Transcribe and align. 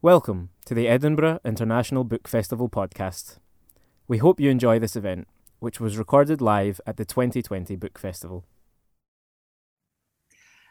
Welcome 0.00 0.50
to 0.66 0.74
the 0.74 0.86
Edinburgh 0.86 1.40
International 1.44 2.04
Book 2.04 2.28
Festival 2.28 2.68
podcast. 2.68 3.38
We 4.06 4.18
hope 4.18 4.38
you 4.38 4.48
enjoy 4.48 4.78
this 4.78 4.94
event, 4.94 5.26
which 5.58 5.80
was 5.80 5.98
recorded 5.98 6.40
live 6.40 6.80
at 6.86 6.98
the 6.98 7.04
2020 7.04 7.74
Book 7.74 7.98
Festival. 7.98 8.44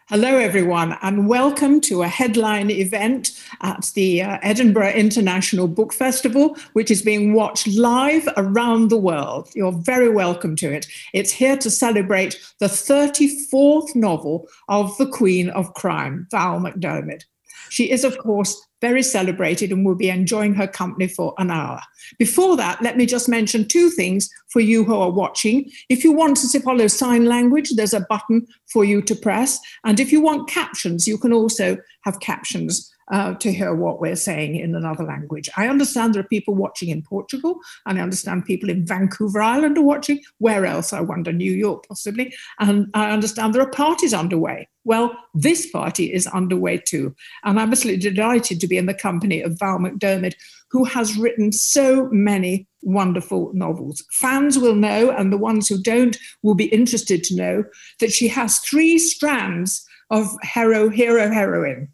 Hello, 0.08 0.38
everyone, 0.38 0.98
and 1.02 1.28
welcome 1.28 1.82
to 1.82 2.04
a 2.04 2.08
headline 2.08 2.72
event 2.72 3.38
at 3.60 3.92
the 3.96 4.22
uh, 4.22 4.38
Edinburgh 4.44 4.92
International 4.92 5.68
Book 5.68 5.92
Festival, 5.92 6.56
which 6.72 6.90
is 6.90 7.02
being 7.02 7.34
watched 7.34 7.68
live 7.68 8.30
around 8.38 8.88
the 8.88 8.96
world. 8.96 9.50
You're 9.54 9.74
very 9.74 10.10
welcome 10.10 10.56
to 10.56 10.74
it. 10.74 10.88
It's 11.14 11.34
here 11.34 11.58
to 11.58 11.70
celebrate 11.70 12.40
the 12.60 12.68
34th 12.68 13.94
novel 13.94 14.48
of 14.70 14.98
the 14.98 15.10
Queen 15.10 15.50
of 15.50 15.74
Crime, 15.74 16.28
Val 16.32 16.62
McDermid. 16.62 17.26
She 17.70 17.92
is, 17.92 18.06
of 18.06 18.18
course, 18.20 18.67
very 18.82 19.04
celebrated 19.04 19.72
and 19.72 19.86
will 19.86 19.96
be 19.96 20.10
enjoying 20.10 20.54
her 20.54 20.68
company 20.68 21.08
for 21.08 21.34
an 21.38 21.52
hour. 21.52 21.82
Before 22.20 22.56
that, 22.58 22.82
let 22.82 22.98
me 22.98 23.06
just 23.06 23.28
mention 23.28 23.68
two 23.68 23.90
things 23.90 24.30
for 24.50 24.60
you 24.60 24.84
who 24.84 24.96
are 24.96 25.12
watching. 25.12 25.70
If 25.90 26.04
you 26.04 26.12
want 26.12 26.38
to 26.38 26.60
follow 26.60 26.88
sign 26.88 27.26
language, 27.26 27.72
there's 27.76 27.94
a 27.94 28.06
button 28.10 28.48
for 28.72 28.86
you 28.86 29.02
to 29.02 29.16
press. 29.16 29.60
And 29.84 30.00
if 30.00 30.12
you 30.12 30.22
want 30.22 30.50
captions, 30.50 31.08
you 31.08 31.18
can 31.18 31.34
also 31.34 31.78
have 32.04 32.20
captions 32.20 32.94
uh, 33.12 33.34
to 33.36 33.52
hear 33.52 33.74
what 33.74 34.02
we're 34.02 34.16
saying 34.16 34.56
in 34.56 34.76
another 34.76 35.04
language. 35.04 35.50
I 35.56 35.68
understand 35.68 36.14
there 36.14 36.22
are 36.22 36.28
people 36.28 36.56
watching 36.56 36.90
in 36.90 37.02
Portugal, 37.02 37.60
and 37.86 37.98
I 37.98 38.02
understand 38.02 38.46
people 38.46 38.70
in 38.70 38.86
Vancouver 38.86 39.42
Island 39.42 39.78
are 39.78 39.84
watching. 39.84 40.22
Where 40.40 40.66
else? 40.66 40.94
I 40.94 41.02
wonder, 41.02 41.32
New 41.32 41.52
York 41.52 41.88
possibly. 41.88 42.34
And 42.60 42.88
I 42.94 43.12
understand 43.12 43.54
there 43.54 43.62
are 43.62 43.72
parties 43.72 44.14
underway. 44.14 44.68
Well, 44.88 45.18
this 45.34 45.70
party 45.70 46.14
is 46.14 46.28
underway 46.28 46.78
too. 46.78 47.14
And 47.44 47.60
I'm 47.60 47.74
absolutely 47.74 48.10
delighted 48.10 48.62
to 48.62 48.68
be 48.68 48.78
in 48.78 48.86
the 48.86 48.94
company 48.94 49.42
of 49.42 49.60
Val 49.60 49.80
McDermid, 49.80 50.34
who 50.72 50.86
has 50.86 51.18
written 51.18 51.52
so 51.52 52.08
many 52.10 52.68
wonderful 52.84 53.52
novels. 53.54 54.02
Fans 54.12 54.58
will 54.58 54.76
know, 54.76 55.12
and 55.12 55.32
the 55.32 55.38
ones 55.38 55.68
who 55.68 55.78
don't 55.78 56.18
will 56.42 56.56
be 56.56 56.68
interested 56.68 57.22
to 57.26 57.36
know, 57.36 57.66
that 58.00 58.14
she 58.14 58.30
has 58.30 58.60
three 58.60 58.98
strands 58.98 59.86
of 60.10 60.34
hero, 60.42 60.88
hero, 60.88 61.34
heroine. 61.34 61.90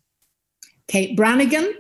Kate 0.88 1.18
Brannigan, 1.18 1.74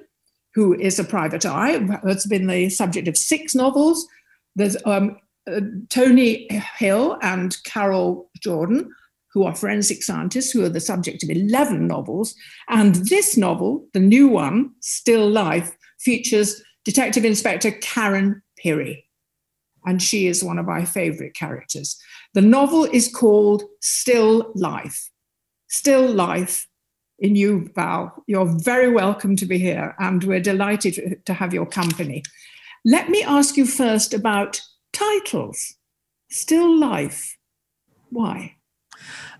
who 0.55 0.73
is 0.73 0.97
a 0.97 1.03
private 1.03 1.45
eye, 1.45 1.77
has 2.03 2.25
been 2.25 2.47
the 2.47 2.69
subject 2.69 3.07
of 3.07 3.17
six 3.17 3.53
novels. 3.53 4.07
There's 4.55 4.77
um, 4.85 5.17
uh, 5.45 5.61
Tony 5.89 6.47
Hill 6.79 7.19
and 7.21 7.55
Carol 7.65 8.31
Jordan, 8.39 8.91
who 9.33 9.43
are 9.43 9.55
forensic 9.55 10.03
scientists, 10.03 10.51
who 10.51 10.63
are 10.63 10.69
the 10.69 10.79
subject 10.79 11.23
of 11.23 11.29
11 11.29 11.87
novels. 11.87 12.35
And 12.69 12.95
this 12.95 13.35
novel, 13.35 13.87
the 13.93 13.99
new 13.99 14.27
one, 14.27 14.71
Still 14.79 15.29
Life, 15.29 15.75
features 15.99 16.61
Detective 16.85 17.25
Inspector 17.25 17.71
Karen 17.81 18.41
Pirie. 18.63 19.03
And 19.85 20.01
she 20.01 20.27
is 20.27 20.43
one 20.43 20.59
of 20.59 20.65
my 20.65 20.85
favorite 20.85 21.33
characters. 21.33 21.99
The 22.33 22.41
novel 22.41 22.85
is 22.85 23.07
called 23.13 23.63
Still 23.81 24.51
Life. 24.55 25.09
Still 25.67 26.07
Life 26.07 26.67
in 27.19 27.35
you, 27.35 27.69
Val. 27.75 28.23
You're 28.27 28.45
very 28.59 28.89
welcome 28.89 29.35
to 29.37 29.45
be 29.45 29.57
here, 29.57 29.95
and 29.99 30.23
we're 30.23 30.39
delighted 30.39 31.25
to 31.25 31.33
have 31.33 31.53
your 31.53 31.65
company. 31.65 32.23
Let 32.85 33.09
me 33.09 33.23
ask 33.23 33.57
you 33.57 33.65
first 33.65 34.13
about 34.13 34.61
titles. 34.91 35.75
Still 36.29 36.77
Life. 36.77 37.37
Why? 38.09 38.55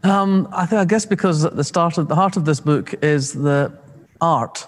Um, 0.03 0.47
I, 0.51 0.65
think, 0.65 0.79
I 0.79 0.85
guess 0.85 1.05
because 1.05 1.45
at 1.45 1.55
the 1.55 1.63
start 1.63 1.97
of 1.97 2.07
the 2.07 2.15
heart 2.15 2.37
of 2.37 2.45
this 2.45 2.59
book 2.59 2.93
is 3.03 3.33
the 3.33 3.71
art 4.21 4.67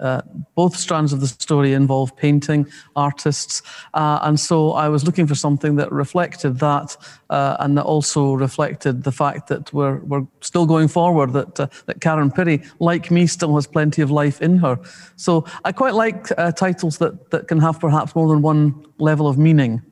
uh, 0.00 0.22
both 0.54 0.76
strands 0.76 1.12
of 1.12 1.20
the 1.20 1.26
story 1.26 1.74
involve 1.74 2.16
painting, 2.16 2.66
artists, 2.96 3.62
uh, 3.94 4.18
and 4.22 4.40
so 4.40 4.72
I 4.72 4.88
was 4.88 5.04
looking 5.04 5.26
for 5.26 5.34
something 5.34 5.76
that 5.76 5.92
reflected 5.92 6.58
that 6.60 6.96
uh, 7.28 7.56
and 7.60 7.76
that 7.76 7.84
also 7.84 8.32
reflected 8.32 9.04
the 9.04 9.12
fact 9.12 9.48
that 9.48 9.72
we're, 9.72 9.98
we're 10.00 10.26
still 10.40 10.66
going 10.66 10.88
forward, 10.88 11.32
that, 11.34 11.60
uh, 11.60 11.68
that 11.86 12.00
Karen 12.00 12.30
Pirie, 12.30 12.66
like 12.80 13.10
me, 13.10 13.26
still 13.26 13.54
has 13.56 13.66
plenty 13.66 14.00
of 14.02 14.10
life 14.10 14.40
in 14.40 14.56
her. 14.58 14.78
So 15.16 15.44
I 15.64 15.72
quite 15.72 15.94
like 15.94 16.28
uh, 16.38 16.52
titles 16.52 16.98
that, 16.98 17.30
that 17.30 17.48
can 17.48 17.60
have 17.60 17.78
perhaps 17.78 18.14
more 18.14 18.28
than 18.28 18.42
one 18.42 18.86
level 18.98 19.28
of 19.28 19.36
meaning. 19.36 19.82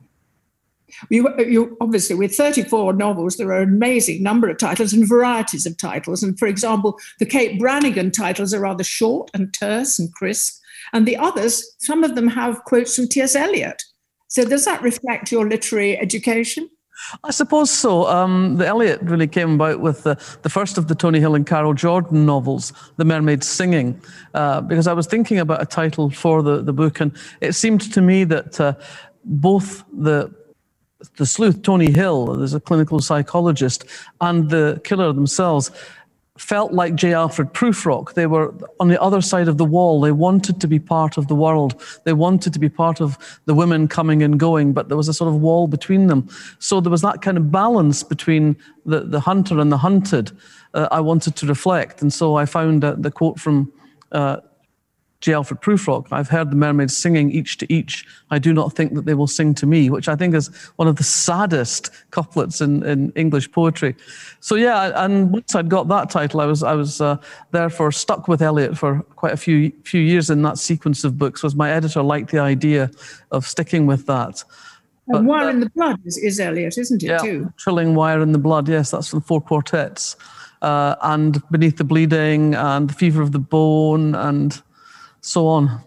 You, 1.09 1.33
you, 1.39 1.77
obviously, 1.81 2.15
with 2.15 2.35
34 2.35 2.93
novels, 2.93 3.37
there 3.37 3.51
are 3.51 3.61
an 3.61 3.69
amazing 3.69 4.23
number 4.23 4.49
of 4.49 4.57
titles 4.57 4.93
and 4.93 5.07
varieties 5.07 5.65
of 5.65 5.77
titles. 5.77 6.23
And 6.23 6.37
for 6.37 6.47
example, 6.47 6.99
the 7.19 7.25
Kate 7.25 7.59
Brannigan 7.59 8.11
titles 8.11 8.53
are 8.53 8.59
rather 8.59 8.83
short 8.83 9.29
and 9.33 9.53
terse 9.53 9.99
and 9.99 10.13
crisp. 10.13 10.61
And 10.93 11.07
the 11.07 11.17
others, 11.17 11.75
some 11.79 12.03
of 12.03 12.15
them 12.15 12.27
have 12.29 12.63
quotes 12.63 12.95
from 12.95 13.07
T.S. 13.07 13.35
Eliot. 13.35 13.83
So 14.27 14.45
does 14.45 14.65
that 14.65 14.81
reflect 14.81 15.31
your 15.31 15.47
literary 15.47 15.97
education? 15.97 16.69
I 17.23 17.31
suppose 17.31 17.71
so. 17.71 18.07
Um, 18.07 18.57
the 18.57 18.67
Eliot 18.67 19.01
really 19.01 19.27
came 19.27 19.55
about 19.55 19.79
with 19.79 20.03
the, 20.03 20.15
the 20.41 20.49
first 20.49 20.77
of 20.77 20.87
the 20.87 20.95
Tony 20.95 21.19
Hill 21.19 21.35
and 21.35 21.45
Carol 21.45 21.73
Jordan 21.73 22.25
novels, 22.25 22.73
The 22.97 23.05
Mermaid 23.05 23.43
Singing, 23.43 23.99
uh, 24.33 24.61
because 24.61 24.87
I 24.87 24.93
was 24.93 25.07
thinking 25.07 25.39
about 25.39 25.61
a 25.61 25.65
title 25.65 26.09
for 26.09 26.43
the, 26.43 26.61
the 26.61 26.73
book, 26.73 26.99
and 26.99 27.15
it 27.41 27.53
seemed 27.53 27.91
to 27.93 28.01
me 28.01 28.25
that 28.25 28.59
uh, 28.59 28.73
both 29.23 29.83
the 29.93 30.33
the 31.17 31.25
sleuth, 31.25 31.61
Tony 31.61 31.91
Hill, 31.91 32.25
there's 32.35 32.53
a 32.53 32.59
clinical 32.59 32.99
psychologist, 32.99 33.85
and 34.21 34.49
the 34.49 34.81
killer 34.83 35.13
themselves 35.13 35.71
felt 36.37 36.71
like 36.71 36.95
J. 36.95 37.13
Alfred 37.13 37.53
Prufrock. 37.53 38.13
They 38.13 38.25
were 38.25 38.53
on 38.79 38.87
the 38.87 39.01
other 39.01 39.19
side 39.21 39.49
of 39.49 39.57
the 39.57 39.65
wall. 39.65 39.99
They 39.99 40.13
wanted 40.13 40.61
to 40.61 40.67
be 40.67 40.79
part 40.79 41.17
of 41.17 41.27
the 41.27 41.35
world. 41.35 41.81
They 42.05 42.13
wanted 42.13 42.53
to 42.53 42.59
be 42.59 42.69
part 42.69 43.01
of 43.01 43.17
the 43.45 43.53
women 43.53 43.89
coming 43.89 44.23
and 44.23 44.39
going, 44.39 44.71
but 44.71 44.87
there 44.87 44.95
was 44.95 45.09
a 45.09 45.13
sort 45.13 45.27
of 45.27 45.41
wall 45.41 45.67
between 45.67 46.07
them. 46.07 46.29
So 46.59 46.79
there 46.79 46.91
was 46.91 47.01
that 47.01 47.21
kind 47.21 47.37
of 47.37 47.51
balance 47.51 48.03
between 48.03 48.55
the, 48.85 49.01
the 49.01 49.19
hunter 49.19 49.59
and 49.59 49.69
the 49.69 49.77
hunted 49.77 50.31
uh, 50.73 50.87
I 50.91 51.01
wanted 51.01 51.35
to 51.35 51.45
reflect. 51.45 52.01
And 52.01 52.13
so 52.13 52.35
I 52.35 52.45
found 52.45 52.85
uh, 52.85 52.95
the 52.97 53.11
quote 53.11 53.39
from 53.39 53.71
uh, 54.13 54.37
J. 55.21 55.33
Alfred 55.33 55.59
Prufrock, 55.59 56.07
I've 56.11 56.29
heard 56.29 56.49
the 56.49 56.55
mermaids 56.55 56.95
singing 56.95 57.29
each 57.31 57.57
to 57.57 57.71
each. 57.71 58.05
I 58.31 58.39
do 58.39 58.53
not 58.53 58.73
think 58.73 58.93
that 58.93 59.05
they 59.05 59.13
will 59.13 59.27
sing 59.27 59.53
to 59.55 59.65
me, 59.65 59.89
which 59.89 60.07
I 60.07 60.15
think 60.15 60.33
is 60.33 60.47
one 60.77 60.87
of 60.87 60.95
the 60.95 61.03
saddest 61.03 61.89
couplets 62.11 62.61
in, 62.61 62.83
in 62.85 63.11
English 63.17 63.51
poetry. 63.51 63.95
So 64.39 64.55
yeah, 64.55 65.03
and 65.03 65.33
once 65.33 65.55
I'd 65.55 65.67
got 65.67 65.89
that 65.89 66.09
title, 66.09 66.39
I 66.39 66.45
was 66.45 66.63
I 66.63 66.73
was 66.73 67.01
uh, 67.01 67.17
therefore 67.51 67.91
stuck 67.91 68.29
with 68.29 68.41
Eliot 68.41 68.77
for 68.77 69.01
quite 69.17 69.33
a 69.33 69.37
few 69.37 69.71
few 69.83 69.99
years 69.99 70.29
in 70.29 70.41
that 70.43 70.57
sequence 70.57 71.03
of 71.03 71.17
books. 71.17 71.43
Was 71.43 71.53
my 71.53 71.69
editor 71.69 72.01
liked 72.01 72.31
the 72.31 72.39
idea 72.39 72.89
of 73.31 73.45
sticking 73.45 73.85
with 73.87 74.05
that. 74.05 74.43
And 75.09 75.27
Wire 75.27 75.47
uh, 75.47 75.51
in 75.51 75.59
the 75.59 75.69
Blood 75.71 75.99
is, 76.05 76.17
is 76.17 76.39
Eliot, 76.39 76.77
isn't 76.77 77.03
it, 77.03 77.07
yeah, 77.07 77.17
too? 77.17 77.51
Trilling 77.57 77.95
Wire 77.95 78.21
in 78.21 78.31
the 78.31 78.37
Blood, 78.37 78.69
yes, 78.69 78.91
that's 78.91 79.09
from 79.09 79.21
four 79.21 79.41
quartets. 79.41 80.15
Uh, 80.61 80.95
and 81.01 81.41
Beneath 81.49 81.77
the 81.77 81.83
Bleeding 81.83 82.53
and 82.53 82.89
The 82.89 82.93
Fever 82.93 83.21
of 83.21 83.31
the 83.31 83.39
Bone 83.39 84.13
and 84.13 84.61
so 85.21 85.47
on. 85.47 85.83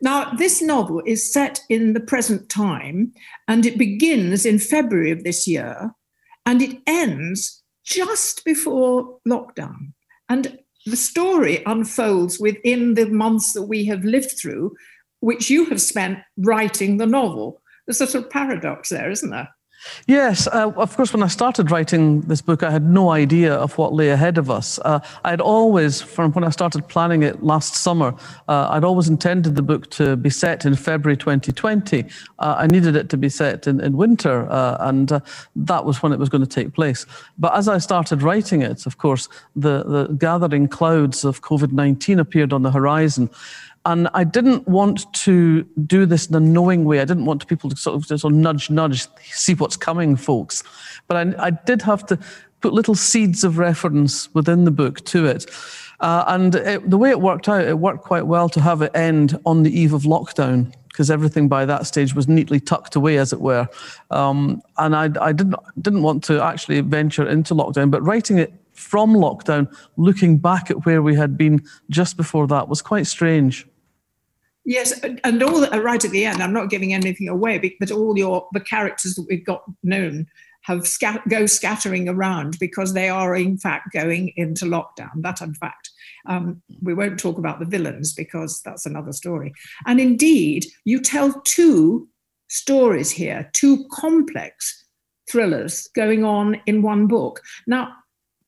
Now, 0.00 0.32
this 0.34 0.60
novel 0.60 1.02
is 1.06 1.32
set 1.32 1.60
in 1.68 1.92
the 1.92 2.00
present 2.00 2.48
time 2.48 3.12
and 3.48 3.64
it 3.64 3.78
begins 3.78 4.44
in 4.44 4.58
February 4.58 5.10
of 5.10 5.24
this 5.24 5.48
year 5.48 5.94
and 6.46 6.60
it 6.60 6.80
ends 6.86 7.62
just 7.84 8.44
before 8.44 9.18
lockdown. 9.26 9.92
And 10.28 10.58
the 10.86 10.96
story 10.96 11.62
unfolds 11.64 12.38
within 12.38 12.94
the 12.94 13.06
months 13.06 13.52
that 13.54 13.62
we 13.62 13.84
have 13.86 14.04
lived 14.04 14.32
through, 14.38 14.74
which 15.20 15.48
you 15.48 15.64
have 15.66 15.80
spent 15.80 16.18
writing 16.36 16.98
the 16.98 17.06
novel. 17.06 17.62
There's 17.86 18.00
a 18.00 18.06
sort 18.06 18.24
of 18.24 18.30
paradox 18.30 18.90
there, 18.90 19.10
isn't 19.10 19.30
there? 19.30 19.48
Yes, 20.06 20.46
uh, 20.46 20.72
of 20.76 20.96
course, 20.96 21.12
when 21.12 21.22
I 21.22 21.28
started 21.28 21.70
writing 21.70 22.22
this 22.22 22.40
book, 22.40 22.62
I 22.62 22.70
had 22.70 22.84
no 22.84 23.10
idea 23.10 23.54
of 23.54 23.76
what 23.78 23.92
lay 23.92 24.10
ahead 24.10 24.38
of 24.38 24.50
us. 24.50 24.78
Uh, 24.84 25.00
I 25.24 25.30
had 25.30 25.40
always, 25.40 26.02
from 26.02 26.32
when 26.32 26.44
I 26.44 26.50
started 26.50 26.86
planning 26.88 27.22
it 27.22 27.42
last 27.42 27.74
summer, 27.74 28.14
uh, 28.48 28.68
I'd 28.70 28.84
always 28.84 29.08
intended 29.08 29.56
the 29.56 29.62
book 29.62 29.90
to 29.90 30.16
be 30.16 30.30
set 30.30 30.64
in 30.64 30.74
February 30.74 31.16
2020. 31.16 32.04
Uh, 32.38 32.54
I 32.58 32.66
needed 32.66 32.96
it 32.96 33.08
to 33.10 33.16
be 33.16 33.28
set 33.28 33.66
in, 33.66 33.80
in 33.80 33.96
winter, 33.96 34.50
uh, 34.50 34.76
and 34.80 35.12
uh, 35.12 35.20
that 35.56 35.84
was 35.84 36.02
when 36.02 36.12
it 36.12 36.18
was 36.18 36.28
going 36.28 36.44
to 36.44 36.50
take 36.50 36.72
place. 36.74 37.06
But 37.38 37.54
as 37.56 37.68
I 37.68 37.78
started 37.78 38.22
writing 38.22 38.62
it, 38.62 38.86
of 38.86 38.98
course, 38.98 39.28
the, 39.56 39.84
the 39.84 40.06
gathering 40.14 40.68
clouds 40.68 41.24
of 41.24 41.42
COVID 41.42 41.72
19 41.72 42.18
appeared 42.18 42.52
on 42.52 42.62
the 42.62 42.70
horizon. 42.70 43.30
And 43.86 44.08
I 44.14 44.24
didn't 44.24 44.66
want 44.66 45.12
to 45.12 45.62
do 45.86 46.06
this 46.06 46.26
in 46.26 46.34
a 46.34 46.40
knowing 46.40 46.84
way. 46.84 47.00
I 47.00 47.04
didn't 47.04 47.26
want 47.26 47.46
people 47.46 47.68
to 47.68 47.76
sort 47.76 47.96
of, 47.96 48.06
sort 48.06 48.24
of 48.24 48.32
nudge, 48.32 48.70
nudge, 48.70 49.06
see 49.24 49.54
what's 49.54 49.76
coming, 49.76 50.16
folks. 50.16 50.62
But 51.06 51.16
I, 51.16 51.46
I, 51.46 51.50
did 51.50 51.82
have 51.82 52.06
to 52.06 52.18
put 52.62 52.72
little 52.72 52.94
seeds 52.94 53.44
of 53.44 53.58
reference 53.58 54.32
within 54.34 54.64
the 54.64 54.70
book 54.70 55.04
to 55.06 55.26
it. 55.26 55.50
Uh, 56.00 56.24
and 56.28 56.54
it, 56.54 56.88
the 56.88 56.96
way 56.96 57.10
it 57.10 57.20
worked 57.20 57.48
out, 57.48 57.64
it 57.64 57.78
worked 57.78 58.04
quite 58.04 58.26
well 58.26 58.48
to 58.48 58.60
have 58.60 58.80
it 58.80 58.90
end 58.94 59.38
on 59.44 59.62
the 59.62 59.78
eve 59.78 59.92
of 59.92 60.02
lockdown 60.02 60.72
because 60.88 61.10
everything 61.10 61.48
by 61.48 61.64
that 61.64 61.86
stage 61.86 62.14
was 62.14 62.28
neatly 62.28 62.60
tucked 62.60 62.94
away, 62.94 63.18
as 63.18 63.32
it 63.32 63.40
were. 63.40 63.68
Um, 64.12 64.62
and 64.78 64.94
I, 64.94 65.10
I, 65.20 65.32
didn't 65.32 65.56
didn't 65.82 66.02
want 66.02 66.22
to 66.24 66.40
actually 66.40 66.80
venture 66.82 67.28
into 67.28 67.52
lockdown, 67.52 67.90
but 67.90 68.00
writing 68.02 68.38
it 68.38 68.54
from 68.74 69.12
lockdown, 69.14 69.74
looking 69.96 70.38
back 70.38 70.70
at 70.70 70.86
where 70.86 71.02
we 71.02 71.16
had 71.16 71.36
been 71.36 71.64
just 71.90 72.16
before 72.16 72.46
that 72.46 72.68
was 72.68 72.80
quite 72.80 73.08
strange. 73.08 73.66
Yes, 74.66 74.98
and 75.02 75.42
all 75.42 75.60
the, 75.60 75.82
right 75.82 76.02
at 76.02 76.10
the 76.10 76.24
end, 76.24 76.42
I'm 76.42 76.52
not 76.52 76.70
giving 76.70 76.94
anything 76.94 77.28
away, 77.28 77.76
but 77.78 77.90
all 77.90 78.16
your 78.16 78.48
the 78.52 78.60
characters 78.60 79.14
that 79.14 79.26
we've 79.28 79.44
got 79.44 79.62
known 79.82 80.26
have 80.62 80.88
scat- 80.88 81.28
go 81.28 81.44
scattering 81.44 82.08
around 82.08 82.58
because 82.58 82.94
they 82.94 83.10
are 83.10 83.36
in 83.36 83.58
fact 83.58 83.92
going 83.92 84.32
into 84.36 84.64
lockdown. 84.64 85.10
That 85.16 85.42
in 85.42 85.54
fact, 85.54 85.90
um, 86.26 86.62
we 86.80 86.94
won't 86.94 87.20
talk 87.20 87.36
about 87.36 87.60
the 87.60 87.66
villains 87.66 88.14
because 88.14 88.62
that's 88.62 88.86
another 88.86 89.12
story. 89.12 89.52
And 89.86 90.00
indeed, 90.00 90.64
you 90.86 91.00
tell 91.00 91.42
two 91.42 92.08
stories 92.48 93.10
here, 93.10 93.50
two 93.52 93.86
complex 93.92 94.86
thrillers 95.30 95.88
going 95.94 96.24
on 96.24 96.60
in 96.66 96.80
one 96.80 97.06
book. 97.06 97.42
Now, 97.66 97.92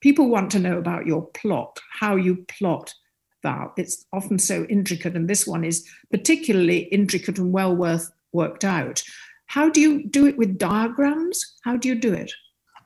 people 0.01 0.31
want 0.31 0.51
to 0.53 0.59
know 0.59 0.79
about 0.79 1.07
your 1.07 1.27
plot, 1.29 1.79
how 1.93 2.17
you 2.17 2.47
plot 2.49 2.95
that. 3.43 3.73
It's 3.77 4.05
often 4.13 4.39
so 4.39 4.65
intricate, 4.65 5.15
and 5.15 5.29
this 5.29 5.47
one 5.47 5.65
is 5.65 5.87
particularly 6.11 6.79
intricate 6.79 7.39
and 7.39 7.53
well 7.53 7.75
worth 7.75 8.11
worked 8.33 8.65
out. 8.65 9.03
How 9.47 9.69
do 9.69 9.81
you 9.81 10.07
do 10.09 10.27
it 10.27 10.37
with 10.37 10.59
diagrams? 10.59 11.55
How 11.63 11.77
do 11.77 11.89
you 11.89 11.95
do 11.95 12.13
it? 12.13 12.33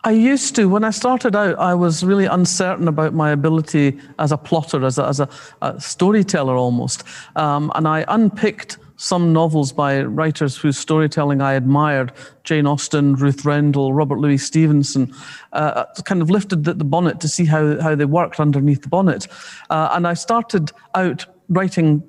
I 0.03 0.13
used 0.13 0.57
to. 0.57 0.67
When 0.67 0.83
I 0.83 0.91
started 0.91 1.37
out, 1.37 1.59
I 1.59 1.75
was 1.75 2.03
really 2.03 2.25
uncertain 2.25 2.89
about 2.89 3.13
my 3.13 3.31
ability 3.31 3.99
as 4.19 4.33
a 4.33 4.39
plotter, 4.39 4.85
as 4.85 4.99
a, 4.99 5.07
as 5.07 5.21
a, 5.21 5.29
a 5.61 5.79
storyteller 5.79 6.57
almost. 6.57 7.05
Um, 7.37 7.71
and 7.75 7.87
I 7.87 8.07
unpicked 8.09 8.79
some 9.01 9.33
novels 9.33 9.73
by 9.73 10.03
writers 10.03 10.59
whose 10.59 10.77
storytelling 10.77 11.41
I 11.41 11.55
admired 11.55 12.13
Jane 12.45 12.67
Austen, 12.67 13.15
Ruth 13.15 13.47
Rendell, 13.47 13.95
Robert 13.95 14.19
Louis 14.19 14.37
Stevenson 14.37 15.15
uh, 15.55 15.87
kind 16.05 16.21
of 16.21 16.29
lifted 16.29 16.65
the, 16.65 16.75
the, 16.75 16.85
bonnet 16.85 17.19
to 17.21 17.29
see 17.29 17.47
how, 17.47 17.81
how 17.81 17.95
they 17.95 18.05
worked 18.05 18.39
underneath 18.39 18.83
the 18.83 18.91
bonnet. 18.91 19.27
Uh, 19.71 19.89
and 19.93 20.07
I 20.07 20.13
started 20.13 20.71
out 20.95 21.25
writing 21.49 22.03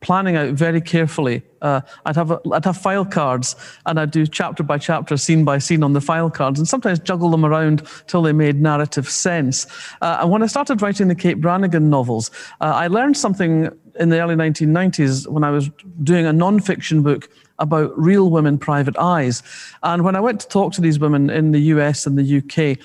planning 0.00 0.36
out 0.36 0.54
very 0.54 0.80
carefully. 0.80 1.42
Uh, 1.60 1.80
I'd 2.06 2.16
have 2.16 2.30
a, 2.30 2.40
I'd 2.52 2.64
have 2.64 2.76
file 2.76 3.04
cards, 3.04 3.54
and 3.86 4.00
I'd 4.00 4.10
do 4.10 4.26
chapter 4.26 4.62
by 4.62 4.78
chapter, 4.78 5.16
scene 5.16 5.44
by 5.44 5.58
scene 5.58 5.82
on 5.82 5.92
the 5.92 6.00
file 6.00 6.30
cards, 6.30 6.58
and 6.58 6.66
sometimes 6.66 6.98
juggle 6.98 7.30
them 7.30 7.44
around 7.44 7.86
till 8.08 8.22
they 8.22 8.32
made 8.32 8.60
narrative 8.60 9.08
sense. 9.08 9.66
Uh, 10.00 10.18
and 10.20 10.30
when 10.30 10.42
I 10.42 10.46
started 10.46 10.82
writing 10.82 11.08
the 11.08 11.14
Kate 11.14 11.40
Brannigan 11.40 11.88
novels, 11.88 12.30
uh, 12.60 12.72
I 12.74 12.88
learned 12.88 13.16
something 13.16 13.70
in 13.98 14.08
the 14.08 14.20
early 14.20 14.34
1990s 14.34 15.26
when 15.28 15.44
I 15.44 15.50
was 15.50 15.70
doing 16.02 16.26
a 16.26 16.32
non-fiction 16.32 17.02
book 17.02 17.28
about 17.58 17.96
real 17.98 18.30
women 18.30 18.58
private 18.58 18.96
eyes. 18.98 19.42
And 19.82 20.04
when 20.04 20.16
I 20.16 20.20
went 20.20 20.40
to 20.40 20.48
talk 20.48 20.72
to 20.74 20.80
these 20.80 20.98
women 20.98 21.30
in 21.30 21.52
the 21.52 21.60
US 21.60 22.06
and 22.06 22.18
the 22.18 22.38
UK, 22.38 22.78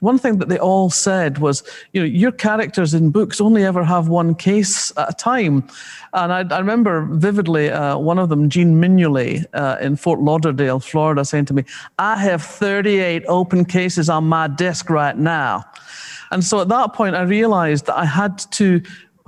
one 0.00 0.18
thing 0.18 0.38
that 0.38 0.48
they 0.48 0.58
all 0.58 0.88
said 0.88 1.38
was, 1.38 1.62
you 1.92 2.00
know, 2.00 2.06
your 2.06 2.32
characters 2.32 2.94
in 2.94 3.10
books 3.10 3.40
only 3.40 3.64
ever 3.64 3.84
have 3.84 4.08
one 4.08 4.34
case 4.34 4.96
at 4.96 5.10
a 5.10 5.12
time. 5.12 5.68
And 6.14 6.32
I, 6.32 6.56
I 6.56 6.58
remember 6.58 7.06
vividly 7.10 7.70
uh, 7.70 7.98
one 7.98 8.18
of 8.18 8.30
them, 8.30 8.48
Jean 8.48 8.80
Mignolet, 8.80 9.44
uh, 9.52 9.76
in 9.80 9.96
Fort 9.96 10.20
Lauderdale, 10.20 10.80
Florida, 10.80 11.24
saying 11.24 11.44
to 11.46 11.54
me, 11.54 11.64
I 11.98 12.16
have 12.16 12.42
38 12.42 13.24
open 13.28 13.66
cases 13.66 14.08
on 14.08 14.24
my 14.24 14.48
desk 14.48 14.88
right 14.88 15.16
now. 15.16 15.64
And 16.30 16.42
so 16.42 16.60
at 16.60 16.68
that 16.68 16.94
point, 16.94 17.14
I 17.14 17.22
realized 17.22 17.86
that 17.86 17.98
I 17.98 18.04
had 18.04 18.38
to 18.52 18.80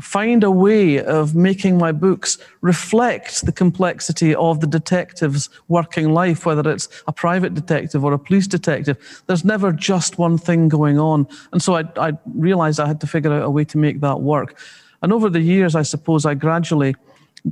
find 0.02 0.42
a 0.42 0.50
way 0.50 1.02
of 1.02 1.34
making 1.34 1.78
my 1.78 1.92
books 1.92 2.38
reflect 2.60 3.46
the 3.46 3.52
complexity 3.52 4.34
of 4.34 4.60
the 4.60 4.66
detective's 4.66 5.48
working 5.68 6.12
life, 6.12 6.44
whether 6.44 6.68
it's 6.70 6.88
a 7.06 7.12
private 7.12 7.54
detective 7.54 8.04
or 8.04 8.12
a 8.12 8.18
police 8.18 8.46
detective. 8.46 9.22
There's 9.26 9.44
never 9.44 9.72
just 9.72 10.18
one 10.18 10.38
thing 10.38 10.68
going 10.68 10.98
on. 10.98 11.26
And 11.52 11.62
so 11.62 11.76
I, 11.76 11.84
I 11.96 12.12
realized 12.34 12.80
I 12.80 12.86
had 12.86 13.00
to 13.00 13.06
figure 13.06 13.32
out 13.32 13.42
a 13.42 13.50
way 13.50 13.64
to 13.64 13.78
make 13.78 14.00
that 14.00 14.20
work. 14.20 14.58
And 15.02 15.12
over 15.12 15.28
the 15.28 15.40
years, 15.40 15.74
I 15.74 15.82
suppose 15.82 16.26
I 16.26 16.34
gradually 16.34 16.94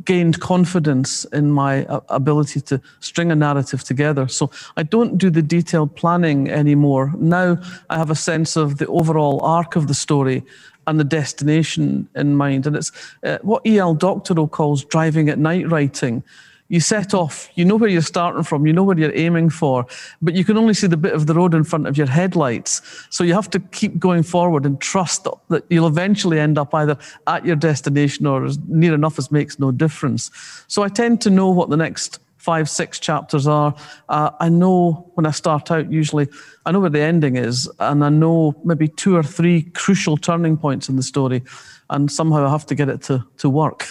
gained 0.04 0.40
confidence 0.40 1.24
in 1.26 1.50
my 1.50 1.84
uh, 1.86 2.00
ability 2.08 2.60
to 2.60 2.80
string 3.00 3.32
a 3.32 3.34
narrative 3.34 3.82
together. 3.82 4.28
So 4.28 4.50
I 4.76 4.84
don't 4.84 5.18
do 5.18 5.30
the 5.30 5.42
detailed 5.42 5.96
planning 5.96 6.48
anymore. 6.48 7.12
Now 7.16 7.58
I 7.88 7.96
have 7.98 8.10
a 8.10 8.14
sense 8.14 8.56
of 8.56 8.78
the 8.78 8.86
overall 8.86 9.40
arc 9.40 9.76
of 9.76 9.88
the 9.88 9.94
story 9.94 10.44
and 10.86 10.98
the 10.98 11.04
destination 11.04 12.08
in 12.14 12.36
mind. 12.36 12.66
And 12.66 12.76
it's 12.76 12.92
uh, 13.24 13.38
what 13.42 13.66
E.L. 13.66 13.94
Doctorow 13.94 14.46
calls 14.46 14.84
driving 14.84 15.28
at 15.28 15.38
night 15.38 15.68
writing. 15.68 16.22
You 16.70 16.78
set 16.78 17.14
off, 17.14 17.50
you 17.56 17.64
know 17.64 17.74
where 17.74 17.90
you're 17.90 18.00
starting 18.00 18.44
from, 18.44 18.64
you 18.64 18.72
know 18.72 18.84
where 18.84 18.96
you're 18.96 19.14
aiming 19.16 19.50
for, 19.50 19.84
but 20.22 20.34
you 20.34 20.44
can 20.44 20.56
only 20.56 20.72
see 20.72 20.86
the 20.86 20.96
bit 20.96 21.14
of 21.14 21.26
the 21.26 21.34
road 21.34 21.52
in 21.52 21.64
front 21.64 21.88
of 21.88 21.98
your 21.98 22.06
headlights. 22.06 22.80
So 23.10 23.24
you 23.24 23.34
have 23.34 23.50
to 23.50 23.58
keep 23.58 23.98
going 23.98 24.22
forward 24.22 24.64
and 24.64 24.80
trust 24.80 25.26
that 25.48 25.64
you'll 25.68 25.88
eventually 25.88 26.38
end 26.38 26.58
up 26.58 26.72
either 26.72 26.96
at 27.26 27.44
your 27.44 27.56
destination 27.56 28.24
or 28.24 28.44
as 28.44 28.56
near 28.68 28.94
enough 28.94 29.18
as 29.18 29.32
makes 29.32 29.58
no 29.58 29.72
difference. 29.72 30.30
So 30.68 30.84
I 30.84 30.88
tend 30.88 31.20
to 31.22 31.30
know 31.30 31.50
what 31.50 31.70
the 31.70 31.76
next 31.76 32.20
five, 32.40 32.70
six 32.70 32.98
chapters 32.98 33.46
are. 33.46 33.74
Uh, 34.08 34.30
I 34.40 34.48
know 34.48 35.10
when 35.14 35.26
I 35.26 35.30
start 35.30 35.70
out, 35.70 35.92
usually, 35.92 36.26
I 36.64 36.72
know 36.72 36.80
where 36.80 36.90
the 36.90 37.00
ending 37.00 37.36
is, 37.36 37.70
and 37.78 38.04
I 38.04 38.08
know 38.08 38.60
maybe 38.64 38.88
two 38.88 39.14
or 39.14 39.22
three 39.22 39.62
crucial 39.74 40.16
turning 40.16 40.56
points 40.56 40.88
in 40.88 40.96
the 40.96 41.02
story, 41.02 41.42
and 41.90 42.10
somehow 42.10 42.46
I 42.46 42.50
have 42.50 42.66
to 42.66 42.74
get 42.74 42.88
it 42.88 43.02
to, 43.02 43.24
to 43.38 43.50
work. 43.50 43.86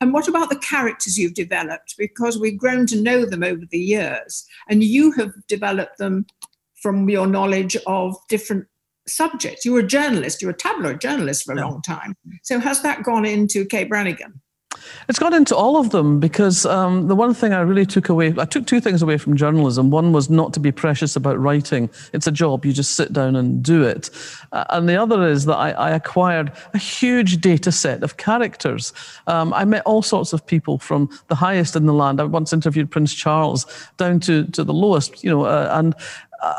And 0.00 0.12
what 0.12 0.28
about 0.28 0.50
the 0.50 0.58
characters 0.58 1.18
you've 1.18 1.34
developed? 1.34 1.96
Because 1.98 2.38
we've 2.38 2.58
grown 2.58 2.86
to 2.86 3.00
know 3.00 3.24
them 3.24 3.42
over 3.42 3.64
the 3.68 3.78
years, 3.78 4.46
and 4.68 4.84
you 4.84 5.10
have 5.12 5.32
developed 5.48 5.98
them 5.98 6.26
from 6.82 7.08
your 7.08 7.26
knowledge 7.26 7.76
of 7.86 8.16
different 8.28 8.66
subjects. 9.08 9.64
You 9.64 9.72
were 9.72 9.80
a 9.80 9.86
journalist, 9.86 10.40
you 10.40 10.48
were 10.48 10.54
a 10.54 10.56
tabloid 10.56 11.00
journalist 11.00 11.44
for 11.44 11.52
a 11.52 11.56
yeah. 11.56 11.64
long 11.64 11.82
time. 11.82 12.14
So 12.42 12.60
has 12.60 12.82
that 12.82 13.02
gone 13.02 13.24
into 13.24 13.64
Kate 13.64 13.88
Brannigan? 13.88 14.40
It's 15.08 15.18
gone 15.18 15.34
into 15.34 15.56
all 15.56 15.76
of 15.76 15.90
them 15.90 16.20
because 16.20 16.66
um, 16.66 17.08
the 17.08 17.14
one 17.14 17.34
thing 17.34 17.52
I 17.52 17.60
really 17.60 17.86
took 17.86 18.08
away, 18.08 18.34
I 18.38 18.44
took 18.44 18.66
two 18.66 18.80
things 18.80 19.02
away 19.02 19.18
from 19.18 19.36
journalism. 19.36 19.90
One 19.90 20.12
was 20.12 20.28
not 20.30 20.52
to 20.54 20.60
be 20.60 20.72
precious 20.72 21.16
about 21.16 21.38
writing. 21.38 21.90
It's 22.12 22.26
a 22.26 22.32
job, 22.32 22.64
you 22.64 22.72
just 22.72 22.92
sit 22.92 23.12
down 23.12 23.36
and 23.36 23.62
do 23.62 23.82
it. 23.82 24.10
Uh, 24.52 24.64
and 24.70 24.88
the 24.88 24.96
other 24.96 25.26
is 25.26 25.44
that 25.46 25.56
I, 25.56 25.70
I, 25.72 25.90
acquired 25.90 26.52
a 26.74 26.78
huge 26.78 27.40
data 27.40 27.72
set 27.72 28.02
of 28.02 28.16
characters. 28.16 28.92
Um, 29.26 29.52
I 29.54 29.64
met 29.64 29.82
all 29.84 30.02
sorts 30.02 30.32
of 30.32 30.46
people 30.46 30.78
from 30.78 31.08
the 31.28 31.34
highest 31.34 31.76
in 31.76 31.86
the 31.86 31.92
land. 31.92 32.20
I 32.20 32.24
once 32.24 32.52
interviewed 32.52 32.90
Prince 32.90 33.14
Charles 33.14 33.66
down 33.96 34.20
to, 34.20 34.44
to 34.48 34.64
the 34.64 34.74
lowest, 34.74 35.24
you 35.24 35.30
know, 35.30 35.44
uh, 35.44 35.70
and 35.72 35.94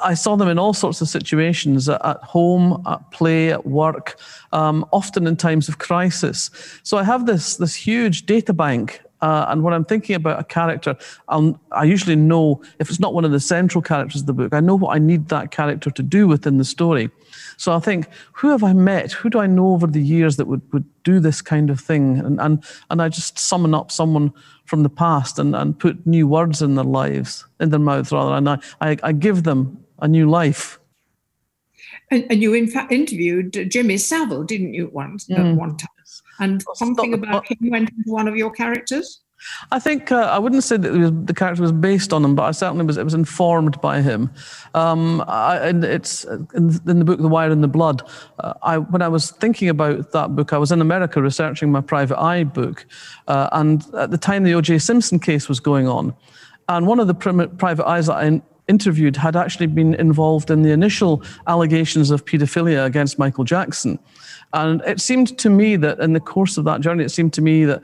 I 0.04 0.14
saw 0.14 0.36
them 0.36 0.48
in 0.48 0.60
all 0.60 0.74
sorts 0.74 1.02
of 1.02 1.10
situations 1.10 1.90
at 1.90 2.18
home, 2.24 2.84
at 2.88 3.12
play, 3.12 3.52
at 3.52 3.66
work, 3.66 4.20
um, 4.52 4.86
often 4.92 5.28
in 5.28 5.36
times 5.36 5.70
of 5.70 5.78
crisis. 5.78 6.50
So 6.84 6.98
I 6.98 7.04
have 7.04 7.26
this, 7.26 7.58
this 7.58 7.76
huge 7.76 8.26
data 8.26 8.54
bank. 8.54 9.02
Uh, 9.22 9.46
and 9.50 9.64
when 9.64 9.74
I'm 9.74 9.86
thinking 9.86 10.16
about 10.16 10.40
a 10.40 10.44
character, 10.44 10.96
I'll, 11.28 11.60
I 11.72 11.84
usually 11.84 12.16
know 12.16 12.62
if 12.80 12.90
it's 12.90 13.00
not 13.00 13.14
one 13.14 13.26
of 13.26 13.32
the 13.32 13.40
central 13.40 13.82
characters 13.82 14.22
of 14.22 14.28
the 14.28 14.34
book, 14.34 14.54
I 14.54 14.60
know 14.60 14.76
what 14.76 14.96
I 14.96 15.00
need 15.00 15.30
that 15.30 15.52
character 15.52 15.90
to 15.90 16.04
do 16.04 16.28
within 16.28 16.58
the 16.58 16.66
story. 16.66 17.10
So 17.58 17.74
I 17.74 17.80
think, 17.80 18.08
who 18.34 18.50
have 18.50 18.64
I 18.64 18.74
met? 18.74 19.12
Who 19.12 19.30
do 19.30 19.40
I 19.40 19.48
know 19.48 19.70
over 19.70 19.88
the 19.88 20.02
years 20.02 20.38
that 20.38 20.46
would, 20.46 20.62
would 20.72 20.86
do 21.04 21.20
this 21.20 21.42
kind 21.42 21.70
of 21.70 21.80
thing? 21.80 22.20
And, 22.20 22.40
and, 22.40 22.64
and 22.90 23.02
I 23.02 23.10
just 23.10 23.40
summon 23.40 23.74
up 23.74 23.92
someone 23.92 24.32
from 24.66 24.84
the 24.84 24.90
past 24.90 25.40
and, 25.40 25.56
and 25.56 25.78
put 25.78 26.06
new 26.06 26.28
words 26.28 26.62
in 26.62 26.76
their 26.76 26.86
lives, 26.86 27.46
in 27.60 27.72
their 27.72 27.80
mouths 27.80 28.12
rather, 28.12 28.36
and 28.36 28.50
I, 28.50 28.60
I, 28.82 28.98
I 29.02 29.12
give 29.12 29.44
them 29.44 29.84
a 30.00 30.08
new 30.08 30.30
life. 30.30 30.80
And, 32.12 32.26
and, 32.30 32.42
you, 32.42 32.54
in 32.54 32.68
fact, 32.68 32.92
interviewed 32.92 33.70
Jimmy 33.72 33.98
Savile, 33.98 34.44
didn't 34.44 34.74
you, 34.74 34.90
once 34.94 35.28
mm. 35.28 35.40
at 35.40 35.56
one 35.58 35.76
time? 35.78 35.90
And 36.40 36.64
something 36.76 37.14
about 37.14 37.48
him 37.48 37.58
went 37.70 37.90
into 37.90 38.12
one 38.12 38.28
of 38.28 38.36
your 38.36 38.52
characters. 38.52 39.22
I 39.72 39.80
think 39.80 40.12
uh, 40.12 40.16
I 40.16 40.40
wouldn't 40.40 40.64
say 40.64 40.78
that 40.78 40.92
was, 40.92 41.12
the 41.26 41.34
character 41.34 41.62
was 41.62 41.72
based 41.72 42.12
on 42.12 42.26
him, 42.26 42.36
but 42.36 42.44
I 42.44 42.52
certainly 42.52 42.86
was. 42.86 42.98
It 42.98 43.04
was 43.04 43.14
informed 43.14 43.80
by 43.82 44.02
him. 44.02 44.32
Um, 44.74 45.24
I, 45.28 45.58
and 45.58 45.84
it's 45.84 46.24
in, 46.24 46.80
in, 46.88 47.00
the 47.00 47.06
book 47.06 47.20
*The 47.20 47.28
Wire 47.28 47.52
and 47.52 47.64
the 47.64 47.68
Blood*. 47.68 48.02
Uh, 48.40 48.54
I, 48.64 48.78
when 48.80 49.02
I 49.02 49.08
was 49.08 49.32
thinking 49.32 49.70
about 49.70 50.12
that 50.12 50.36
book, 50.36 50.54
I 50.54 50.58
was 50.58 50.72
in 50.72 50.82
America 50.82 51.22
researching 51.22 51.72
my 51.72 51.82
private 51.82 52.20
eye 52.20 52.46
book, 52.46 52.86
uh, 53.28 53.50
and 53.52 53.86
at 53.96 54.10
the 54.10 54.18
time 54.18 54.44
the 54.44 54.56
O.J. 54.56 54.80
Simpson 54.80 55.20
case 55.20 55.48
was 55.48 55.60
going 55.60 55.88
on, 55.88 56.16
and 56.68 56.88
one 56.88 57.00
of 57.00 57.06
the 57.06 57.14
prim- 57.14 57.56
private 57.58 57.86
eyes 57.86 58.08
that 58.08 58.16
I 58.16 58.42
interviewed 58.68 59.16
had 59.16 59.36
actually 59.36 59.68
been 59.68 59.94
involved 59.96 60.52
in 60.52 60.62
the 60.62 60.72
initial 60.72 61.24
allegations 61.48 62.12
of 62.12 62.26
paedophilia 62.26 62.86
against 62.86 63.18
Michael 63.18 63.44
Jackson. 63.44 64.00
And 64.54 64.82
it 64.86 65.02
seemed 65.02 65.38
to 65.40 65.50
me 65.50 65.76
that 65.78 66.00
in 66.00 66.14
the 66.14 66.20
course 66.20 66.58
of 66.58 66.66
that 66.66 66.82
journey, 66.82 67.04
it 67.04 67.12
seemed 67.12 67.34
to 67.34 67.42
me 67.42 67.66
that, 67.66 67.82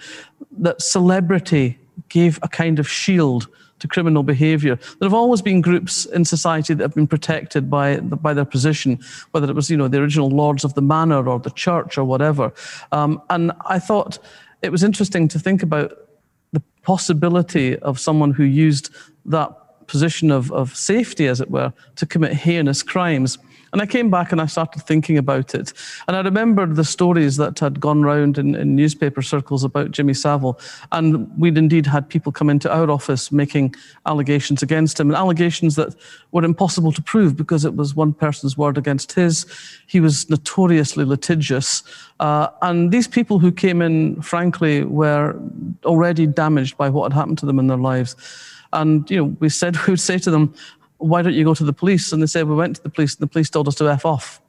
that 0.60 0.82
celebrity 0.82 1.77
gave 2.10 2.39
a 2.41 2.48
kind 2.48 2.79
of 2.79 2.89
shield 2.89 3.48
to 3.79 3.88
criminal 3.88 4.24
behavior. 4.24 4.77
There 5.00 5.08
have 5.08 5.13
always 5.13 5.41
been 5.41 5.60
groups 5.60 6.05
in 6.05 6.24
society 6.24 6.74
that 6.74 6.84
have 6.84 6.96
been 6.96 7.08
protected 7.08 7.70
by, 7.70 7.98
by 8.00 8.34
their 8.34 8.46
position, 8.46 9.00
whether 9.32 9.50
it 9.50 9.55
was, 9.55 9.70
you 9.70 9.75
know, 9.75 9.89
the 9.89 10.00
original 10.00 10.29
lords 10.29 10.63
of 10.63 10.74
the 10.74 10.82
manor 10.82 11.27
or 11.27 11.38
the 11.38 11.51
church 11.51 11.98
or 11.98 12.05
whatever. 12.05 12.53
Um, 12.93 13.22
and 13.29 13.51
I 13.65 13.79
thought 13.79 14.20
it 14.62 14.72
was 14.72 14.84
interesting 14.84 15.27
to 15.27 15.39
think 15.39 15.63
about 15.63 15.91
the 16.53 16.62
possibility 16.84 17.77
of 17.79 18.00
someone 18.00 18.32
who 18.32 18.43
used 18.43 18.89
that 19.25 19.88
position 19.88 20.32
of, 20.32 20.51
of 20.53 20.75
safety, 20.75 21.27
as 21.27 21.41
it 21.41 21.51
were, 21.51 21.74
to 21.98 22.05
commit 22.05 22.34
heinous 22.34 22.84
crimes. 22.84 23.38
And 23.74 23.82
I 23.82 23.88
came 23.88 24.12
back 24.12 24.32
and 24.32 24.39
I 24.39 24.46
started 24.46 24.84
thinking 24.84 25.18
about 25.18 25.56
it. 25.56 25.74
And 26.08 26.15
I 26.15 26.22
remembered 26.22 26.75
the 26.75 26.86
stories 26.86 27.38
that 27.38 27.58
had 27.58 27.80
gone 27.80 28.03
round 28.03 28.38
in, 28.38 28.53
in 28.53 28.75
newspaper 28.75 29.24
circles 29.24 29.63
about 29.63 29.89
Jimmy 29.89 30.13
Savile. 30.13 30.60
And 30.92 31.27
we'd 31.39 31.58
indeed 31.58 31.88
had 31.88 32.08
people 32.08 32.32
come 32.32 32.51
into 32.51 32.72
our 32.72 32.89
office 32.92 33.32
making 33.32 33.74
allegations 34.06 34.62
against 34.62 35.00
him, 35.00 35.10
and 35.10 35.18
allegations 35.18 35.75
that 35.75 35.96
were 36.32 36.44
impossible 36.44 36.92
to 36.92 37.01
prove 37.01 37.36
because 37.36 37.65
it 37.65 37.75
was 37.75 37.96
one 37.96 38.13
person's 38.13 38.56
word 38.56 38.77
against 38.77 39.13
his. 39.13 39.48
He 39.88 40.00
was 40.00 40.30
notoriously 40.30 41.03
litigious. 41.03 41.82
Uh, 42.20 42.50
and 42.62 42.92
these 42.92 43.08
people 43.08 43.39
who 43.39 43.51
came 43.51 43.82
in, 43.82 44.22
frankly, 44.22 44.84
were 44.84 45.36
already 45.84 46.27
damaged 46.27 46.77
by 46.77 46.89
what 46.89 47.12
had 47.12 47.18
happened 47.18 47.39
to 47.39 47.48
them 47.48 47.58
in 47.58 47.65
their 47.65 47.77
lives. 47.77 48.15
And 48.72 49.10
you 49.10 49.18
know, 49.18 49.36
we 49.39 49.50
said 49.50 49.75
we 49.88 49.94
would 49.94 50.00
say 50.00 50.20
to 50.20 50.30
them, 50.30 50.53
"Why 51.10 51.22
don't 51.22 51.33
you 51.33 51.45
go 51.45 51.53
to 51.53 51.63
the 51.63 51.74
police?" 51.74 52.12
And 52.13 52.22
they 52.22 52.27
said, 52.27 52.48
"We 52.48 52.55
went 52.55 52.77
to 52.77 52.83
the 52.83 52.89
police, 52.89 53.13
and 53.15 53.22
the 53.22 53.31
police 53.33 53.50
told 53.50 53.67
us 53.67 53.75
to 53.75 53.89
f 53.89 54.05
off." 54.05 54.41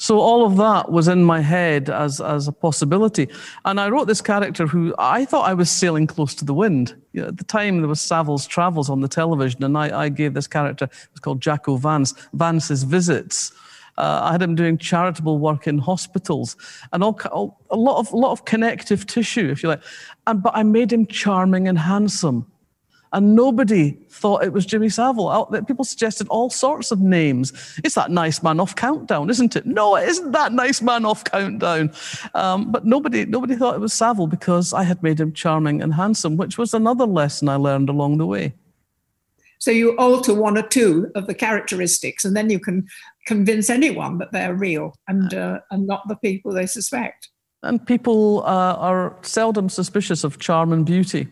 So 0.00 0.18
all 0.18 0.46
of 0.46 0.56
that 0.56 0.90
was 0.90 1.08
in 1.08 1.24
my 1.24 1.40
head 1.40 1.90
as 1.90 2.22
as 2.22 2.48
a 2.48 2.52
possibility, 2.52 3.28
and 3.66 3.78
I 3.78 3.90
wrote 3.90 4.06
this 4.06 4.22
character 4.22 4.66
who 4.66 4.94
I 4.98 5.26
thought 5.26 5.46
I 5.46 5.52
was 5.52 5.70
sailing 5.70 6.06
close 6.06 6.34
to 6.36 6.44
the 6.46 6.54
wind. 6.54 6.94
You 7.12 7.20
know, 7.20 7.28
at 7.28 7.36
the 7.36 7.44
time, 7.44 7.80
there 7.80 7.88
was 7.88 8.00
Savile's 8.00 8.46
Travels 8.46 8.88
on 8.88 9.00
the 9.02 9.08
television, 9.08 9.62
and 9.62 9.76
I, 9.76 10.04
I 10.04 10.08
gave 10.08 10.32
this 10.32 10.46
character. 10.46 10.86
It 10.86 11.08
was 11.12 11.20
called 11.20 11.42
Jacko 11.42 11.76
Vance. 11.76 12.14
Vance's 12.32 12.82
visits. 12.82 13.52
Uh, 13.98 14.20
I 14.22 14.32
had 14.32 14.40
him 14.40 14.54
doing 14.54 14.78
charitable 14.78 15.38
work 15.38 15.66
in 15.66 15.76
hospitals 15.76 16.56
and 16.92 17.04
all, 17.04 17.20
all, 17.30 17.60
a 17.70 17.76
lot 17.76 17.98
of 17.98 18.10
lot 18.14 18.32
of 18.32 18.46
connective 18.46 19.06
tissue, 19.06 19.50
if 19.50 19.62
you 19.62 19.68
like. 19.68 19.82
And 20.26 20.42
but 20.42 20.56
I 20.56 20.62
made 20.62 20.90
him 20.90 21.04
charming 21.06 21.68
and 21.68 21.78
handsome 21.78 22.46
and 23.12 23.34
nobody 23.34 23.92
thought 24.08 24.44
it 24.44 24.52
was 24.52 24.64
Jimmy 24.64 24.88
Savile. 24.88 25.46
People 25.66 25.84
suggested 25.84 26.28
all 26.28 26.48
sorts 26.48 26.90
of 26.92 27.00
names. 27.00 27.80
It's 27.82 27.96
that 27.96 28.10
nice 28.10 28.42
man 28.42 28.60
off 28.60 28.76
countdown, 28.76 29.30
isn't 29.30 29.56
it? 29.56 29.66
No, 29.66 29.96
it 29.96 30.08
isn't 30.08 30.32
that 30.32 30.52
nice 30.52 30.80
man 30.80 31.04
off 31.04 31.24
countdown. 31.24 31.92
Um, 32.34 32.70
but 32.70 32.86
nobody, 32.86 33.24
nobody 33.24 33.56
thought 33.56 33.74
it 33.74 33.80
was 33.80 33.92
Savile 33.92 34.28
because 34.28 34.72
I 34.72 34.84
had 34.84 35.02
made 35.02 35.18
him 35.18 35.32
charming 35.32 35.82
and 35.82 35.94
handsome, 35.94 36.36
which 36.36 36.56
was 36.56 36.72
another 36.72 37.06
lesson 37.06 37.48
I 37.48 37.56
learned 37.56 37.88
along 37.88 38.18
the 38.18 38.26
way. 38.26 38.54
So 39.58 39.70
you 39.70 39.96
alter 39.98 40.32
one 40.32 40.56
or 40.56 40.62
two 40.62 41.10
of 41.14 41.26
the 41.26 41.34
characteristics, 41.34 42.24
and 42.24 42.34
then 42.34 42.48
you 42.48 42.58
can 42.58 42.88
convince 43.26 43.68
anyone 43.68 44.16
that 44.18 44.32
they're 44.32 44.54
real 44.54 44.94
and 45.06 45.34
uh, 45.34 45.60
and 45.70 45.86
not 45.86 46.08
the 46.08 46.16
people 46.16 46.52
they 46.52 46.64
suspect. 46.64 47.28
And 47.62 47.84
people 47.86 48.40
uh, 48.46 48.74
are 48.76 49.18
seldom 49.20 49.68
suspicious 49.68 50.24
of 50.24 50.38
charm 50.38 50.72
and 50.72 50.86
beauty. 50.86 51.28